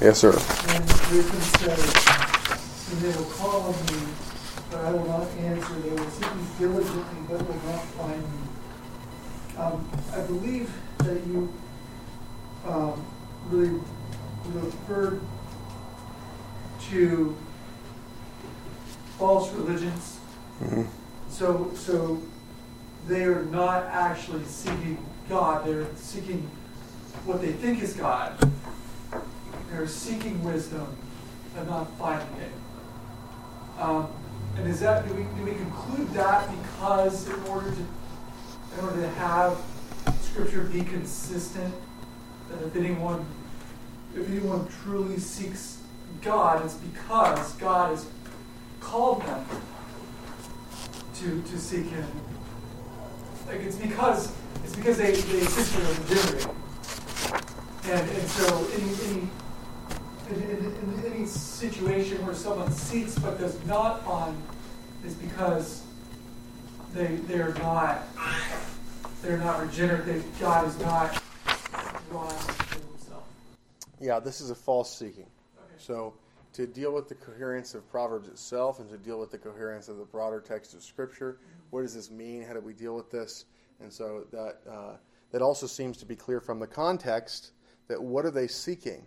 Yes, 0.00 0.18
sir. 0.18 0.32
when 0.32 0.82
Wisdom 1.16 1.40
says, 1.60 2.92
And 2.92 3.00
they 3.02 3.16
will 3.16 3.24
call 3.30 3.60
on 3.62 3.72
me, 3.86 4.06
but 4.70 4.80
I 4.84 4.90
will 4.92 5.04
not 5.06 5.26
answer. 5.38 5.74
They 5.80 5.90
will 5.90 6.10
seek 6.10 6.34
me 6.34 6.42
diligently, 6.58 7.20
but 7.28 7.46
will 7.46 7.54
not 7.70 7.84
find 7.98 8.22
me. 8.22 8.28
Um, 9.56 9.88
I 10.12 10.20
believe 10.22 10.72
that 10.98 11.24
you 11.26 11.52
um, 12.66 13.04
really 13.48 13.80
referred 14.46 15.20
to 16.90 17.36
false 19.18 19.52
religions. 19.52 20.18
hmm 20.58 20.82
So, 21.28 21.70
so 21.74 22.20
they 23.06 23.24
are 23.24 23.44
not 23.44 23.84
actually 23.84 24.44
seeking 24.44 24.98
God. 25.28 25.66
They're 25.66 25.86
seeking 25.96 26.48
what 27.24 27.40
they 27.40 27.52
think 27.52 27.82
is 27.82 27.94
God. 27.94 28.50
They're 29.70 29.86
seeking 29.88 30.42
wisdom 30.42 30.96
and 31.56 31.68
not 31.68 31.90
finding 31.98 32.36
it. 32.40 32.52
Um, 33.80 34.08
and 34.56 34.68
is 34.68 34.80
that 34.80 35.06
do 35.08 35.14
we 35.14 35.24
do 35.36 35.44
we 35.44 35.52
conclude 35.52 36.08
that 36.14 36.48
because 36.62 37.28
in 37.28 37.42
order 37.44 37.70
to 37.70 37.86
in 38.78 38.84
order 38.84 39.02
to 39.02 39.08
have 39.10 39.58
Scripture 40.20 40.62
be 40.64 40.82
consistent, 40.82 41.74
that 42.50 42.66
if 42.66 42.76
anyone 42.76 43.24
if 44.14 44.28
anyone 44.28 44.68
truly 44.82 45.18
seeks 45.18 45.78
God, 46.22 46.64
it's 46.64 46.74
because 46.74 47.52
God 47.54 47.90
has 47.90 48.06
called 48.80 49.22
them 49.22 49.44
to 51.14 51.42
to 51.42 51.58
seek 51.58 51.86
Him. 51.86 52.06
Like 53.46 53.60
it's 53.60 53.76
because 53.76 54.32
it's 54.64 54.74
because 54.74 54.98
they 54.98 55.12
they 55.12 55.38
essentially 55.38 55.84
are 55.84 56.00
regenerated, 56.00 56.50
and 57.84 58.10
and 58.10 58.28
so 58.28 58.66
any 58.74 58.94
any. 59.08 59.28
In, 60.30 60.40
in, 60.40 60.58
in 60.58 61.12
any 61.12 61.26
situation 61.26 62.24
where 62.24 62.34
someone 62.34 62.72
seeks 62.72 63.18
but 63.18 63.38
does 63.38 63.62
not 63.66 64.06
find 64.06 64.34
is 65.04 65.12
because 65.12 65.83
they 66.94 67.16
they're 67.26 67.54
not 67.54 68.02
they're 69.22 69.38
not 69.38 69.60
regenerate. 69.60 70.06
They, 70.06 70.22
God 70.40 70.66
is 70.66 70.78
not 70.80 71.22
drawn 72.10 72.28
to 72.28 72.78
Himself. 72.90 73.24
Yeah, 74.00 74.20
this 74.20 74.40
is 74.40 74.50
a 74.50 74.54
false 74.54 74.96
seeking. 74.96 75.26
Okay. 75.58 75.74
So, 75.78 76.14
to 76.52 76.66
deal 76.66 76.92
with 76.92 77.08
the 77.08 77.14
coherence 77.14 77.74
of 77.74 77.88
Proverbs 77.90 78.28
itself 78.28 78.78
and 78.78 78.88
to 78.90 78.96
deal 78.96 79.18
with 79.18 79.30
the 79.30 79.38
coherence 79.38 79.88
of 79.88 79.96
the 79.96 80.04
broader 80.04 80.40
text 80.40 80.74
of 80.74 80.82
Scripture, 80.82 81.38
what 81.70 81.82
does 81.82 81.94
this 81.94 82.10
mean? 82.10 82.42
How 82.42 82.52
do 82.52 82.60
we 82.60 82.72
deal 82.72 82.94
with 82.94 83.10
this? 83.10 83.46
And 83.80 83.92
so 83.92 84.26
that 84.30 84.58
uh, 84.70 84.96
that 85.32 85.42
also 85.42 85.66
seems 85.66 85.96
to 85.98 86.06
be 86.06 86.14
clear 86.14 86.40
from 86.40 86.60
the 86.60 86.66
context 86.66 87.52
that 87.88 88.02
what 88.02 88.24
are 88.24 88.30
they 88.30 88.46
seeking? 88.46 89.04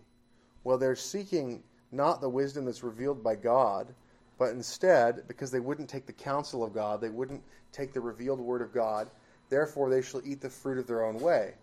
Well, 0.64 0.78
they're 0.78 0.96
seeking 0.96 1.64
not 1.92 2.20
the 2.20 2.30
wisdom 2.30 2.66
that's 2.66 2.84
revealed 2.84 3.24
by 3.24 3.36
God, 3.36 3.94
but 4.38 4.52
instead, 4.52 5.28
because 5.28 5.52
they 5.52 5.60
wouldn't 5.60 5.90
take 5.90 6.06
the 6.06 6.14
counsel 6.14 6.64
of 6.64 6.74
God, 6.74 7.02
they 7.02 7.10
wouldn't 7.10 7.42
take 7.72 7.94
the 7.94 8.02
revealed 8.02 8.40
word 8.40 8.62
of 8.62 8.74
God, 8.74 9.10
therefore 9.50 9.90
they 9.90 10.02
shall 10.02 10.22
eat 10.26 10.42
the 10.42 10.50
fruit 10.50 10.78
of 10.78 10.88
their 10.88 11.04
own 11.04 11.20
way 11.20 11.54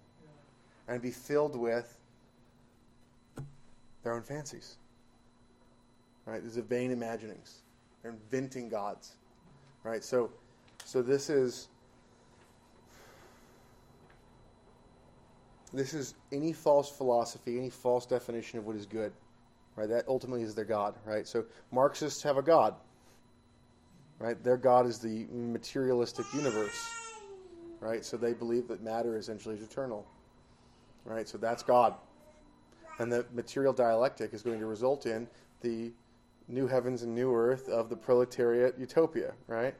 and 0.88 1.00
be 1.00 1.10
filled 1.10 1.56
with 1.56 1.98
their 4.02 4.14
own 4.14 4.22
fancies. 4.22 4.76
Right? 6.26 6.42
These 6.42 6.58
are 6.58 6.62
vain 6.62 6.90
imaginings. 6.90 7.62
They're 8.02 8.12
inventing 8.12 8.68
gods. 8.68 9.16
Right? 9.84 10.02
So 10.02 10.30
so 10.84 11.02
this 11.02 11.30
is 11.30 11.68
this 15.72 15.94
is 15.94 16.14
any 16.32 16.52
false 16.52 16.90
philosophy, 16.90 17.58
any 17.58 17.70
false 17.70 18.06
definition 18.06 18.58
of 18.58 18.66
what 18.66 18.76
is 18.76 18.86
good. 18.86 19.12
Right? 19.76 19.88
That 19.88 20.06
ultimately 20.08 20.42
is 20.42 20.54
their 20.54 20.64
God, 20.64 20.94
right? 21.04 21.26
So 21.26 21.44
Marxists 21.72 22.22
have 22.22 22.36
a 22.36 22.42
God. 22.42 22.74
Right? 24.18 24.42
Their 24.42 24.56
God 24.56 24.86
is 24.86 24.98
the 24.98 25.26
materialistic 25.32 26.26
universe. 26.32 26.88
Right? 27.80 28.04
So 28.04 28.16
they 28.16 28.32
believe 28.32 28.68
that 28.68 28.82
matter 28.82 29.16
essentially 29.16 29.56
is 29.56 29.62
eternal. 29.62 30.06
Right? 31.04 31.28
So 31.28 31.38
that's 31.38 31.62
God. 31.62 31.94
And 32.98 33.12
the 33.12 33.26
material 33.32 33.72
dialectic 33.72 34.32
is 34.32 34.42
going 34.42 34.60
to 34.60 34.66
result 34.66 35.06
in 35.06 35.26
the 35.60 35.92
new 36.48 36.66
heavens 36.66 37.02
and 37.02 37.14
new 37.14 37.34
earth 37.34 37.68
of 37.68 37.88
the 37.88 37.96
proletariat 37.96 38.78
utopia, 38.78 39.32
right? 39.46 39.74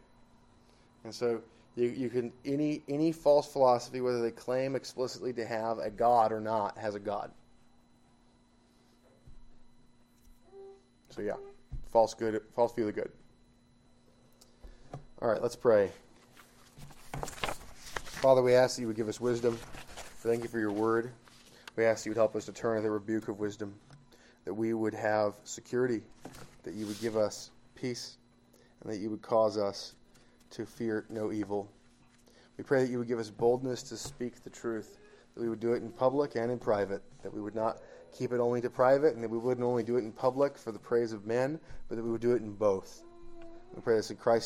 And 1.04 1.14
so 1.14 1.42
you, 1.76 1.88
you 1.88 2.08
can 2.08 2.32
any 2.44 2.82
any 2.88 3.12
false 3.12 3.52
philosophy, 3.52 4.00
whether 4.00 4.22
they 4.22 4.30
claim 4.30 4.74
explicitly 4.74 5.32
to 5.34 5.46
have 5.46 5.78
a 5.78 5.90
god 5.90 6.32
or 6.32 6.40
not, 6.40 6.78
has 6.78 6.94
a 6.94 7.00
god. 7.00 7.30
So 11.14 11.22
yeah, 11.22 11.34
false 11.92 12.12
good, 12.12 12.42
false 12.56 12.72
the 12.72 12.90
good. 12.90 13.12
All 15.22 15.28
right, 15.28 15.40
let's 15.40 15.54
pray. 15.54 15.92
Father, 17.12 18.42
we 18.42 18.54
ask 18.54 18.74
that 18.74 18.82
you 18.82 18.88
would 18.88 18.96
give 18.96 19.08
us 19.08 19.20
wisdom. 19.20 19.56
Thank 19.94 20.42
you 20.42 20.48
for 20.48 20.58
your 20.58 20.72
word. 20.72 21.12
We 21.76 21.84
ask 21.84 22.02
that 22.02 22.06
you 22.08 22.10
would 22.10 22.16
help 22.16 22.34
us 22.34 22.46
to 22.46 22.52
turn 22.52 22.78
to 22.78 22.82
the 22.82 22.90
rebuke 22.90 23.28
of 23.28 23.38
wisdom, 23.38 23.76
that 24.44 24.52
we 24.52 24.74
would 24.74 24.92
have 24.92 25.34
security, 25.44 26.02
that 26.64 26.74
you 26.74 26.84
would 26.84 27.00
give 27.00 27.16
us 27.16 27.52
peace, 27.76 28.16
and 28.82 28.92
that 28.92 28.98
you 28.98 29.08
would 29.08 29.22
cause 29.22 29.56
us 29.56 29.94
to 30.50 30.66
fear 30.66 31.04
no 31.10 31.30
evil. 31.30 31.70
We 32.58 32.64
pray 32.64 32.82
that 32.82 32.90
you 32.90 32.98
would 32.98 33.06
give 33.06 33.20
us 33.20 33.30
boldness 33.30 33.84
to 33.84 33.96
speak 33.96 34.42
the 34.42 34.50
truth, 34.50 34.98
that 35.36 35.40
we 35.40 35.48
would 35.48 35.60
do 35.60 35.74
it 35.74 35.82
in 35.84 35.92
public 35.92 36.34
and 36.34 36.50
in 36.50 36.58
private, 36.58 37.02
that 37.22 37.32
we 37.32 37.40
would 37.40 37.54
not 37.54 37.78
keep 38.14 38.32
it 38.32 38.40
only 38.40 38.60
to 38.60 38.70
private, 38.70 39.14
and 39.14 39.22
that 39.22 39.30
we 39.30 39.38
wouldn't 39.38 39.66
only 39.66 39.82
do 39.82 39.96
it 39.96 40.04
in 40.04 40.12
public 40.12 40.56
for 40.56 40.72
the 40.72 40.78
praise 40.78 41.12
of 41.12 41.26
men, 41.26 41.58
but 41.88 41.96
that 41.96 42.02
we 42.02 42.10
would 42.10 42.20
do 42.20 42.32
it 42.32 42.42
in 42.42 42.52
both. 42.52 43.02
We 43.74 43.82
pray 43.82 43.96
this 43.96 44.10
in 44.10 44.16
Christ's 44.16 44.42